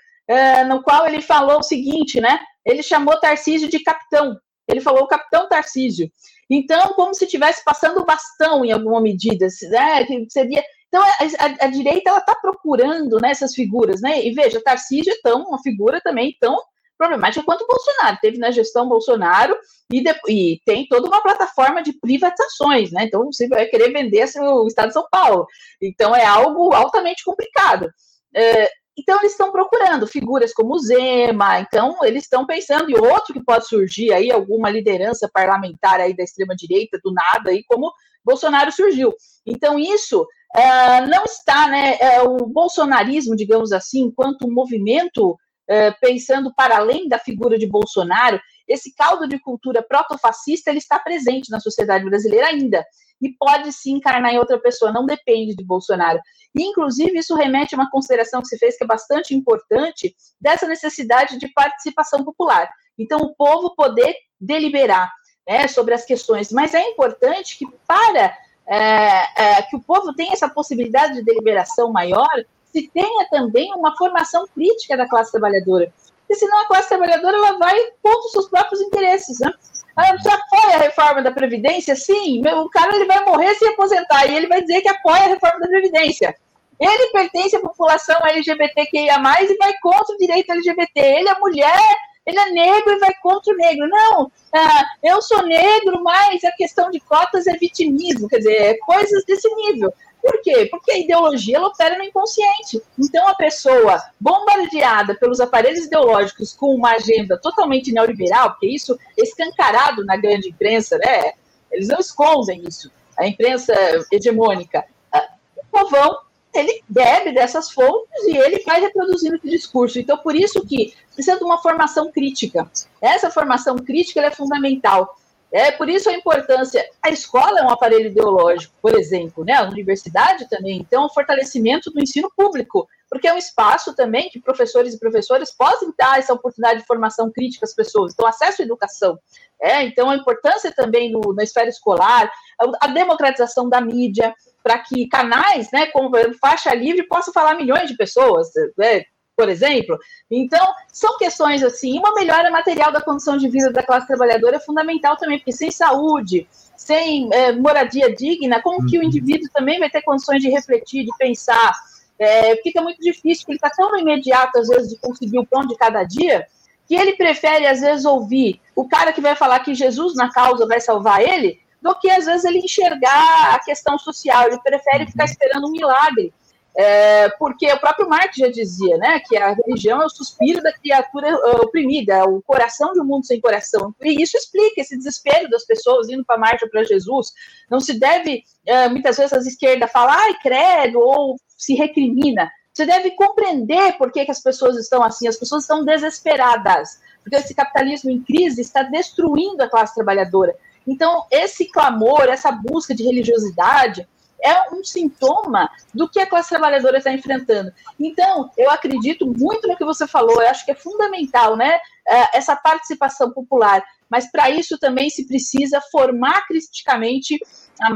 no 0.67 0.81
qual 0.81 1.07
ele 1.07 1.21
falou 1.21 1.59
o 1.59 1.63
seguinte, 1.63 2.19
né? 2.19 2.39
Ele 2.65 2.81
chamou 2.81 3.19
Tarcísio 3.19 3.69
de 3.69 3.79
capitão. 3.79 4.35
Ele 4.67 4.81
falou 4.81 5.07
capitão 5.07 5.47
Tarcísio. 5.47 6.09
Então, 6.49 6.93
como 6.93 7.13
se 7.13 7.25
estivesse 7.25 7.63
passando 7.63 8.01
o 8.01 8.05
bastão 8.05 8.63
em 8.63 8.71
alguma 8.71 9.01
medida, 9.01 9.47
né? 9.69 10.05
Seria. 10.29 10.63
Então, 10.87 11.03
a, 11.03 11.07
a, 11.07 11.65
a 11.65 11.67
direita 11.67 12.09
ela 12.09 12.19
está 12.19 12.35
procurando 12.35 13.17
né, 13.21 13.33
figuras, 13.53 14.01
né? 14.01 14.25
E 14.25 14.31
veja, 14.31 14.61
Tarcísio 14.63 15.11
é 15.11 15.19
tão 15.21 15.43
uma 15.43 15.61
figura 15.61 15.99
também 16.01 16.35
tão 16.39 16.57
problemática 16.97 17.43
quanto 17.43 17.67
Bolsonaro. 17.67 18.17
Teve 18.21 18.37
na 18.37 18.51
gestão 18.51 18.87
Bolsonaro 18.87 19.55
e, 19.91 20.01
de, 20.01 20.15
e, 20.29 20.59
tem 20.65 20.87
toda 20.87 21.07
uma 21.07 21.21
plataforma 21.21 21.83
de 21.83 21.93
privatizações, 21.93 22.91
né? 22.91 23.03
Então 23.03 23.25
você 23.25 23.47
vai 23.47 23.65
querer 23.65 23.91
vender 23.91 24.21
assim, 24.21 24.39
o 24.39 24.67
Estado 24.67 24.87
de 24.87 24.93
São 24.93 25.07
Paulo. 25.11 25.45
Então 25.81 26.15
é 26.15 26.25
algo 26.25 26.73
altamente 26.73 27.23
complicado. 27.23 27.89
É, 28.33 28.69
então 28.97 29.19
eles 29.19 29.31
estão 29.31 29.51
procurando 29.51 30.07
figuras 30.07 30.53
como 30.53 30.77
Zema, 30.79 31.59
então 31.59 31.97
eles 32.03 32.23
estão 32.23 32.45
pensando 32.45 32.89
em 32.89 32.97
outro 32.97 33.33
que 33.33 33.43
pode 33.43 33.67
surgir 33.67 34.13
aí, 34.13 34.31
alguma 34.31 34.69
liderança 34.69 35.29
parlamentar 35.33 35.99
aí 35.99 36.15
da 36.15 36.23
extrema-direita, 36.23 36.99
do 37.03 37.11
nada, 37.11 37.49
aí 37.49 37.63
como 37.67 37.91
Bolsonaro 38.23 38.71
surgiu. 38.71 39.13
Então 39.45 39.77
isso 39.79 40.25
Uh, 40.55 41.05
não 41.09 41.25
está, 41.25 41.67
né, 41.67 41.97
uh, 42.21 42.29
o 42.41 42.47
bolsonarismo, 42.47 43.35
digamos 43.35 43.73
assim, 43.73 44.03
enquanto 44.03 44.47
um 44.47 44.53
movimento 44.53 45.37
eh, 45.67 45.91
pensando 45.99 46.53
para 46.53 46.77
além 46.77 47.07
da 47.09 47.17
figura 47.17 47.57
de 47.57 47.65
Bolsonaro, 47.65 48.39
esse 48.67 48.93
caldo 48.93 49.27
de 49.27 49.39
cultura 49.39 49.81
protofascista 49.81 50.69
ele 50.69 50.77
está 50.77 50.99
presente 50.99 51.49
na 51.49 51.59
sociedade 51.59 52.05
brasileira 52.05 52.47
ainda 52.47 52.85
e 53.21 53.33
pode 53.37 53.71
se 53.71 53.91
encarnar 53.91 54.33
em 54.33 54.37
outra 54.37 54.59
pessoa, 54.59 54.91
não 54.91 55.05
depende 55.05 55.55
de 55.55 55.63
Bolsonaro. 55.63 56.19
E, 56.55 56.63
inclusive, 56.63 57.17
isso 57.17 57.35
remete 57.35 57.75
a 57.75 57.77
uma 57.77 57.89
consideração 57.89 58.41
que 58.41 58.47
se 58.47 58.57
fez 58.57 58.77
que 58.77 58.83
é 58.83 58.87
bastante 58.87 59.33
importante 59.33 60.15
dessa 60.39 60.67
necessidade 60.67 61.37
de 61.37 61.47
participação 61.49 62.23
popular. 62.23 62.69
Então, 62.97 63.19
o 63.19 63.35
povo 63.35 63.75
poder 63.75 64.15
deliberar 64.39 65.11
né, 65.47 65.67
sobre 65.67 65.93
as 65.93 66.05
questões, 66.05 66.51
mas 66.51 66.73
é 66.73 66.81
importante 66.89 67.57
que 67.57 67.67
para 67.87 68.37
é, 68.67 69.57
é, 69.57 69.61
que 69.63 69.75
o 69.75 69.81
povo 69.81 70.13
tenha 70.13 70.33
essa 70.33 70.49
possibilidade 70.49 71.15
de 71.15 71.23
deliberação 71.23 71.91
maior, 71.91 72.27
se 72.65 72.89
tenha 72.93 73.27
também 73.29 73.71
uma 73.73 73.95
formação 73.95 74.45
crítica 74.53 74.97
da 74.97 75.07
classe 75.07 75.31
trabalhadora. 75.31 75.93
Porque 76.19 76.35
senão 76.35 76.59
a 76.61 76.67
classe 76.67 76.89
trabalhadora 76.89 77.37
ela 77.37 77.57
vai 77.57 77.77
contra 78.01 78.19
os 78.19 78.31
seus 78.31 78.49
próprios 78.49 78.81
interesses. 78.81 79.39
Né? 79.39 79.53
Você 79.95 80.29
apoia 80.29 80.75
a 80.75 80.79
reforma 80.79 81.21
da 81.21 81.31
Previdência? 81.31 81.95
Sim, 81.95 82.41
o 82.45 82.69
cara 82.69 82.95
ele 82.95 83.05
vai 83.05 83.23
morrer 83.23 83.55
se 83.55 83.65
aposentar 83.65 84.25
e 84.25 84.35
ele 84.35 84.47
vai 84.47 84.61
dizer 84.61 84.81
que 84.81 84.89
apoia 84.89 85.23
a 85.23 85.27
reforma 85.27 85.59
da 85.59 85.67
Previdência. 85.67 86.35
Ele 86.77 87.11
pertence 87.11 87.55
à 87.55 87.61
população 87.61 88.17
LGBTQIA, 88.25 89.15
e 89.15 89.57
vai 89.57 89.73
contra 89.81 90.13
o 90.13 90.17
direito 90.17 90.51
LGBT. 90.51 90.99
Ele 90.99 91.29
é 91.29 91.39
mulher, 91.39 91.95
ele 92.25 92.39
é 92.39 92.51
negro 92.51 92.93
e 92.93 92.99
vai 92.99 93.13
contra 93.21 93.53
o 93.53 93.57
negro. 93.57 93.87
Não, 93.87 94.31
ah, 94.53 94.83
eu 95.01 95.21
sou 95.21 95.45
negro, 95.45 96.03
mas 96.03 96.43
a 96.43 96.51
questão 96.51 96.89
de 96.91 96.99
cotas 96.99 97.47
é 97.47 97.53
vitimismo, 97.53 98.27
quer 98.27 98.39
dizer, 98.39 98.61
é 98.61 98.77
coisas 98.79 99.23
desse 99.25 99.47
nível. 99.55 99.93
Por 100.25 100.41
quê? 100.41 100.65
Porque 100.71 100.91
a 100.91 100.97
ideologia 100.97 101.57
ela 101.57 101.67
opera 101.67 101.99
no 101.99 102.03
inconsciente. 102.03 102.81
Então, 102.97 103.27
a 103.27 103.35
pessoa 103.35 104.01
bombardeada 104.19 105.13
pelos 105.13 105.39
aparelhos 105.39 105.85
ideológicos 105.85 106.51
com 106.51 106.73
uma 106.73 106.93
agenda 106.93 107.37
totalmente 107.37 107.91
neoliberal, 107.91 108.49
porque 108.49 108.65
isso 108.65 108.97
é 109.15 109.21
escancarado 109.21 110.03
na 110.03 110.17
grande 110.17 110.49
imprensa, 110.49 110.97
né? 110.97 111.33
Eles 111.71 111.89
não 111.89 111.99
escondem 111.99 112.63
isso. 112.67 112.91
A 113.15 113.27
imprensa 113.27 113.75
hegemônica. 114.11 114.83
Ah, 115.13 115.29
o 115.57 115.63
povão 115.69 116.17
ele 116.55 116.81
bebe 116.89 117.31
dessas 117.31 117.69
fontes 117.69 118.23
e 118.23 118.35
ele 118.35 118.63
vai 118.63 118.81
reproduzindo 118.81 119.35
esse 119.35 119.47
discurso. 119.47 119.99
Então, 119.99 120.17
por 120.17 120.35
isso 120.35 120.65
que 120.65 120.95
precisa 121.13 121.37
de 121.37 121.43
uma 121.43 121.61
formação 121.61 122.11
crítica. 122.11 122.67
Essa 122.99 123.29
formação 123.29 123.75
crítica 123.75 124.21
é 124.21 124.31
fundamental. 124.31 125.19
É 125.55 125.71
por 125.71 125.87
isso 125.87 126.09
a 126.09 126.13
importância. 126.13 126.85
A 127.01 127.09
escola 127.09 127.61
é 127.61 127.63
um 127.63 127.69
aparelho 127.69 128.07
ideológico, 128.07 128.75
por 128.81 128.93
exemplo, 128.93 129.45
né? 129.45 129.53
A 129.53 129.63
universidade 129.63 130.49
também. 130.49 130.79
Então, 130.81 131.05
o 131.05 131.09
fortalecimento 131.09 131.89
do 131.89 132.01
ensino 132.01 132.29
público, 132.35 132.85
porque 133.09 133.25
é 133.25 133.33
um 133.33 133.37
espaço 133.37 133.95
também 133.95 134.27
que 134.27 134.41
professores 134.41 134.93
e 134.93 134.99
professoras 134.99 135.55
possam 135.55 135.93
dar 135.97 136.19
essa 136.19 136.33
oportunidade 136.33 136.81
de 136.81 136.85
formação 136.85 137.31
crítica 137.31 137.65
às 137.65 137.73
pessoas. 137.73 138.11
Então, 138.11 138.27
acesso 138.27 138.61
à 138.61 138.65
educação. 138.65 139.17
É, 139.61 139.81
então, 139.83 140.09
a 140.09 140.17
importância 140.17 140.73
também 140.73 141.09
no, 141.09 141.33
na 141.33 141.43
esfera 141.43 141.69
escolar, 141.69 142.29
a, 142.59 142.85
a 142.85 142.87
democratização 142.87 143.69
da 143.69 143.79
mídia, 143.79 144.35
para 144.61 144.79
que 144.79 145.07
canais, 145.07 145.71
né, 145.71 145.87
como 145.87 146.11
faixa 146.37 146.75
livre, 146.75 147.07
possam 147.07 147.33
falar 147.33 147.55
milhões 147.55 147.89
de 147.89 147.95
pessoas. 147.95 148.49
Né? 148.77 149.05
Por 149.35 149.49
exemplo. 149.49 149.97
Então, 150.31 150.65
são 150.91 151.17
questões 151.17 151.61
assim, 151.61 151.99
uma 151.99 152.13
melhora 152.13 152.49
material 152.49 152.91
da 152.91 153.01
condição 153.01 153.37
de 153.37 153.49
vida 153.49 153.71
da 153.71 153.83
classe 153.83 154.07
trabalhadora 154.07 154.57
é 154.57 154.59
fundamental 154.59 155.17
também, 155.17 155.37
porque 155.37 155.51
sem 155.51 155.69
saúde, 155.69 156.47
sem 156.75 157.29
é, 157.33 157.51
moradia 157.51 158.13
digna, 158.13 158.61
como 158.61 158.85
que 158.85 158.97
o 158.97 159.01
uhum. 159.01 159.07
indivíduo 159.07 159.49
também 159.53 159.79
vai 159.79 159.89
ter 159.89 160.01
condições 160.01 160.41
de 160.41 160.49
refletir, 160.49 161.03
de 161.03 161.11
pensar? 161.17 161.73
É, 162.17 162.55
fica 162.57 162.81
muito 162.81 162.99
difícil, 163.01 163.45
porque 163.45 163.51
ele 163.51 163.57
está 163.57 163.69
tão 163.69 163.97
imediato, 163.99 164.57
às 164.57 164.69
vezes, 164.69 164.89
de 164.89 164.99
conseguir 164.99 165.37
o 165.37 165.45
pão 165.45 165.61
de 165.61 165.75
cada 165.75 166.03
dia, 166.03 166.47
que 166.87 166.95
ele 166.95 167.13
prefere, 167.13 167.67
às 167.67 167.81
vezes, 167.81 168.05
ouvir 168.05 168.61
o 168.73 168.87
cara 168.87 169.11
que 169.11 169.19
vai 169.19 169.35
falar 169.35 169.59
que 169.59 169.73
Jesus 169.73 170.15
na 170.15 170.31
causa 170.31 170.65
vai 170.65 170.79
salvar 170.79 171.21
ele, 171.21 171.59
do 171.81 171.93
que, 171.99 172.09
às 172.09 172.25
vezes, 172.25 172.45
ele 172.45 172.59
enxergar 172.59 173.53
a 173.53 173.59
questão 173.59 173.97
social. 173.97 174.47
Ele 174.47 174.59
prefere 174.59 175.05
ficar 175.05 175.25
uhum. 175.25 175.29
esperando 175.29 175.67
um 175.67 175.71
milagre. 175.71 176.33
É, 176.77 177.29
porque 177.39 177.71
o 177.71 177.79
próprio 177.79 178.09
Marx 178.09 178.35
já 178.35 178.49
dizia, 178.49 178.97
né, 178.97 179.21
que 179.21 179.37
a 179.37 179.53
religião 179.53 180.01
é 180.01 180.05
o 180.05 180.09
suspiro 180.09 180.61
da 180.61 180.73
criatura 180.73 181.33
uh, 181.33 181.61
oprimida, 181.61 182.15
é 182.15 182.23
o 182.23 182.41
coração 182.41 182.91
de 182.91 182.99
um 182.99 183.05
mundo 183.05 183.25
sem 183.25 183.39
coração. 183.39 183.95
E 184.03 184.21
isso 184.21 184.35
explica 184.35 184.81
esse 184.81 184.97
desespero 184.97 185.49
das 185.49 185.65
pessoas 185.65 186.09
indo 186.09 186.25
para 186.25 186.35
a 186.35 186.39
marcha 186.39 186.67
para 186.69 186.83
Jesus. 186.83 187.31
Não 187.71 187.79
se 187.79 187.97
deve, 187.97 188.43
uh, 188.67 188.89
muitas 188.89 189.15
vezes, 189.15 189.31
as 189.31 189.45
esquerdas 189.45 189.89
falar, 189.89 190.17
ai, 190.17 190.33
credo, 190.41 190.99
ou 190.99 191.37
se 191.57 191.75
recrimina. 191.75 192.51
Você 192.73 192.85
deve 192.85 193.11
compreender 193.11 193.97
por 193.97 194.11
que, 194.11 194.25
que 194.25 194.31
as 194.31 194.43
pessoas 194.43 194.75
estão 194.77 195.01
assim. 195.01 195.29
As 195.29 195.37
pessoas 195.37 195.63
estão 195.63 195.85
desesperadas, 195.85 196.99
porque 197.23 197.37
esse 197.37 197.55
capitalismo 197.55 198.11
em 198.11 198.21
crise 198.21 198.59
está 198.59 198.83
destruindo 198.83 199.63
a 199.63 199.69
classe 199.69 199.95
trabalhadora. 199.95 200.53
Então, 200.85 201.25
esse 201.31 201.65
clamor, 201.71 202.23
essa 202.23 202.51
busca 202.51 202.93
de 202.93 203.03
religiosidade, 203.03 204.05
é 204.43 204.73
um 204.73 204.83
sintoma 204.83 205.69
do 205.93 206.09
que 206.09 206.19
a 206.19 206.27
classe 206.27 206.49
trabalhadora 206.49 206.97
está 206.97 207.11
enfrentando. 207.11 207.71
Então, 207.99 208.49
eu 208.57 208.69
acredito 208.69 209.25
muito 209.25 209.67
no 209.67 209.75
que 209.75 209.85
você 209.85 210.07
falou, 210.07 210.41
eu 210.41 210.49
acho 210.49 210.65
que 210.65 210.71
é 210.71 210.75
fundamental, 210.75 211.55
né, 211.55 211.79
é, 212.07 212.37
essa 212.37 212.55
participação 212.55 213.31
popular, 213.31 213.83
mas 214.09 214.29
para 214.31 214.49
isso 214.49 214.77
também 214.77 215.09
se 215.09 215.27
precisa 215.27 215.81
formar 215.91 216.45
criticamente 216.47 217.39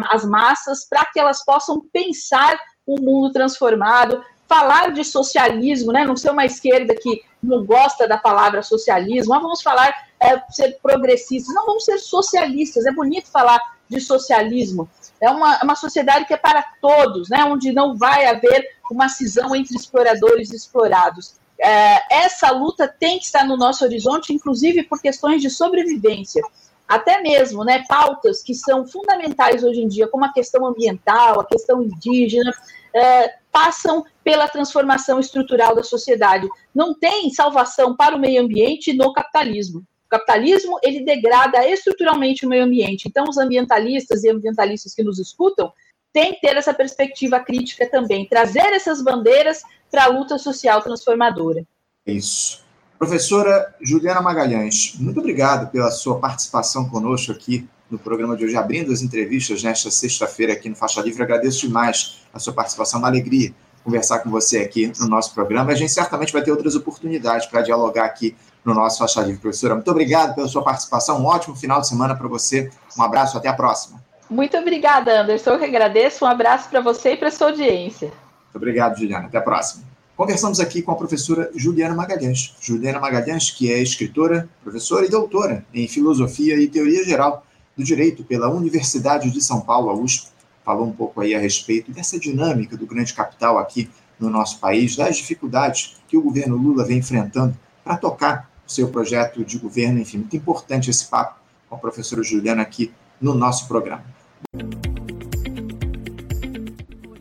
as 0.10 0.26
massas 0.26 0.88
para 0.88 1.06
que 1.06 1.20
elas 1.20 1.44
possam 1.46 1.82
pensar 1.94 2.60
um 2.88 3.00
mundo 3.00 3.32
transformado, 3.32 4.24
falar 4.48 4.92
de 4.92 5.06
socialismo, 5.06 5.92
né, 5.92 6.04
não 6.04 6.16
ser 6.16 6.32
uma 6.32 6.46
esquerda 6.46 6.96
que 6.96 7.22
não 7.42 7.64
gosta 7.64 8.08
da 8.08 8.18
palavra 8.18 8.64
socialismo, 8.64 9.34
ah, 9.34 9.40
vamos 9.40 9.62
falar 9.62 9.94
é, 10.20 10.42
ser 10.50 10.80
progressistas, 10.82 11.54
não 11.54 11.68
vamos 11.68 11.86
ser 11.86 12.00
socialistas, 12.00 12.86
é 12.86 12.92
bonito 12.92 13.32
falar 13.32 13.62
de 13.88 14.02
socialismo, 14.02 14.90
é 15.22 15.30
uma, 15.30 15.62
uma 15.64 15.76
sociedade 15.76 16.26
que 16.26 16.34
é 16.34 16.38
para 16.38 16.64
todos, 16.82 17.30
né, 17.30 17.44
onde 17.46 17.72
não 17.72 17.98
vai 17.98 18.26
haver 18.26 18.68
uma 18.90 19.10
cisão 19.10 19.56
entre 19.56 19.76
exploradores 19.76 20.52
e 20.52 20.56
explorados. 20.56 21.36
É, 21.62 22.24
essa 22.24 22.52
luta 22.52 22.88
tem 22.88 23.20
que 23.20 23.26
estar 23.26 23.46
no 23.46 23.58
nosso 23.58 23.84
horizonte, 23.84 24.34
inclusive 24.34 24.84
por 24.84 25.02
questões 25.02 25.42
de 25.42 25.50
sobrevivência. 25.50 26.42
Até 26.88 27.22
mesmo 27.22 27.64
né, 27.64 27.84
pautas 27.88 28.42
que 28.42 28.56
são 28.56 28.88
fundamentais 28.88 29.64
hoje 29.64 29.82
em 29.82 29.88
dia, 29.88 30.08
como 30.08 30.26
a 30.26 30.34
questão 30.34 30.66
ambiental, 30.66 31.40
a 31.40 31.46
questão 31.46 31.84
indígena, 31.84 32.52
é, 32.96 33.36
passam 33.52 34.04
pela 34.24 34.48
transformação 34.48 35.20
estrutural 35.20 35.76
da 35.76 35.84
sociedade. 35.84 36.48
Não 36.74 36.94
tem 36.94 37.30
salvação 37.30 37.96
para 37.96 38.16
o 38.16 38.20
meio 38.20 38.42
ambiente 38.42 38.94
no 38.94 39.14
capitalismo. 39.14 39.84
O 40.10 40.18
capitalismo, 40.18 40.80
ele 40.82 41.06
degrada 41.06 41.68
estruturalmente 41.70 42.44
o 42.44 42.50
meio 42.50 42.64
ambiente. 42.64 43.08
Então, 43.08 43.26
os 43.30 43.38
ambientalistas 43.38 44.24
e 44.24 44.30
ambientalistas 44.30 44.96
que 44.96 45.04
nos 45.04 45.20
escutam 45.20 45.72
têm 46.12 46.34
que 46.34 46.42
ter 46.42 46.58
essa 46.58 46.74
perspectiva 46.74 47.40
crítica 47.40 47.88
também, 47.88 48.28
trazer 48.28 48.74
essas 48.74 49.04
bandeiras 49.04 49.62
para 49.92 50.06
a 50.06 50.08
luta 50.08 50.40
social 50.40 50.82
transformadora. 50.82 51.64
Isso. 52.08 52.64
Professora 52.98 53.76
Juliana 53.80 54.20
Magalhães, 54.20 54.96
muito 55.00 55.20
obrigado 55.20 55.72
pela 55.72 55.92
sua 55.92 56.20
participação 56.20 56.90
conosco 56.90 57.32
aqui 57.32 57.70
no 57.90 58.00
programa 58.00 58.36
de 58.36 58.46
hoje, 58.46 58.56
abrindo 58.56 58.92
as 58.92 59.02
entrevistas 59.02 59.64
nesta 59.64 59.90
sexta-feira 59.90 60.54
aqui 60.54 60.70
no 60.70 60.76
Faixa 60.76 61.02
Livre. 61.02 61.22
Agradeço 61.22 61.62
demais 61.62 62.22
a 62.34 62.40
sua 62.40 62.52
participação, 62.52 63.00
uma 63.00 63.08
alegria 63.08 63.54
conversar 63.84 64.20
com 64.20 64.30
você 64.30 64.60
aqui 64.60 64.92
no 65.00 65.08
nosso 65.08 65.34
programa. 65.34 65.72
A 65.72 65.76
gente 65.76 65.92
certamente 65.92 66.34
vai 66.34 66.44
ter 66.44 66.52
outras 66.52 66.76
oportunidades 66.76 67.48
para 67.48 67.62
dialogar 67.62 68.06
aqui 68.06 68.36
no 68.70 68.76
nosso 68.76 69.00
Faixa 69.00 69.22
Livre. 69.22 69.42
Professora, 69.42 69.76
muito 69.76 69.90
obrigado 69.90 70.36
pela 70.36 70.48
sua 70.48 70.64
participação. 70.64 71.20
Um 71.20 71.26
ótimo 71.26 71.56
final 71.56 71.82
de 71.82 71.88
semana 71.88 72.16
para 72.16 72.28
você. 72.28 72.70
Um 72.98 73.02
abraço, 73.02 73.38
até 73.38 73.50
a 73.50 73.54
próxima. 73.54 74.02
Muito 74.30 74.56
obrigada, 74.58 75.22
Anderson. 75.22 75.52
Eu 75.52 75.60
que 75.60 75.66
agradeço. 75.66 76.24
Um 76.24 76.28
abraço 76.28 76.70
para 76.70 76.82
você 76.82 77.14
e 77.14 77.18
para 77.18 77.32
sua 77.32 77.48
audiência. 77.48 78.08
Muito 78.08 78.56
obrigado, 78.56 78.98
Juliana. 78.98 79.26
Até 79.26 79.38
a 79.38 79.42
próxima. 79.42 79.84
Conversamos 80.16 80.60
aqui 80.60 80.82
com 80.82 80.92
a 80.92 80.96
professora 80.96 81.50
Juliana 81.56 81.96
Magalhães. 81.96 82.56
Juliana 82.60 83.00
Magalhães, 83.00 83.50
que 83.50 83.72
é 83.72 83.82
escritora, 83.82 84.50
professora 84.62 85.06
e 85.06 85.10
doutora 85.10 85.66
em 85.74 85.88
Filosofia 85.88 86.60
e 86.60 86.68
Teoria 86.68 87.04
Geral 87.06 87.46
do 87.76 87.84
Direito 87.84 88.24
pela 88.24 88.50
Universidade 88.50 89.32
de 89.32 89.42
São 89.42 89.62
Paulo, 89.62 89.90
a 89.90 89.94
USP. 89.94 90.28
Falou 90.66 90.86
um 90.86 90.92
pouco 90.92 91.22
aí 91.22 91.34
a 91.34 91.40
respeito 91.40 91.92
dessa 91.92 92.20
dinâmica 92.20 92.76
do 92.76 92.86
grande 92.86 93.14
capital 93.14 93.58
aqui 93.58 93.90
no 94.20 94.30
nosso 94.30 94.60
país, 94.60 94.96
das 94.96 95.16
dificuldades 95.16 95.96
que 96.08 96.18
o 96.18 96.22
governo 96.22 96.58
Lula 96.58 96.84
vem 96.84 96.98
enfrentando 96.98 97.58
para 97.84 97.96
tocar 97.98 98.49
seu 98.70 98.90
projeto 98.90 99.44
de 99.44 99.58
governo. 99.58 100.00
Enfim, 100.00 100.20
muito 100.20 100.38
importante 100.38 100.90
esse 100.90 101.06
papo 101.06 101.40
com 101.68 101.76
a 101.76 101.80
professora 101.80 102.24
Juliana 102.24 102.62
aqui 102.62 102.94
no 103.20 103.34
nosso 103.34 103.68
programa. 103.68 104.06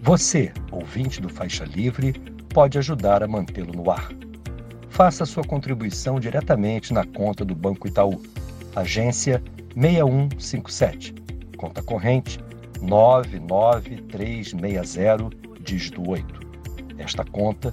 Você, 0.00 0.52
ouvinte 0.70 1.20
do 1.20 1.28
Faixa 1.28 1.64
Livre, 1.64 2.12
pode 2.54 2.78
ajudar 2.78 3.22
a 3.22 3.28
mantê-lo 3.28 3.72
no 3.72 3.90
ar. 3.90 4.08
Faça 4.88 5.26
sua 5.26 5.44
contribuição 5.44 6.18
diretamente 6.18 6.92
na 6.92 7.04
conta 7.04 7.44
do 7.44 7.54
Banco 7.54 7.86
Itaú, 7.86 8.20
agência 8.74 9.40
6157, 9.74 11.14
conta 11.56 11.82
corrente 11.82 12.40
99360, 12.80 15.30
dígito 15.60 16.08
8. 16.08 16.48
Esta 16.98 17.24
conta 17.24 17.72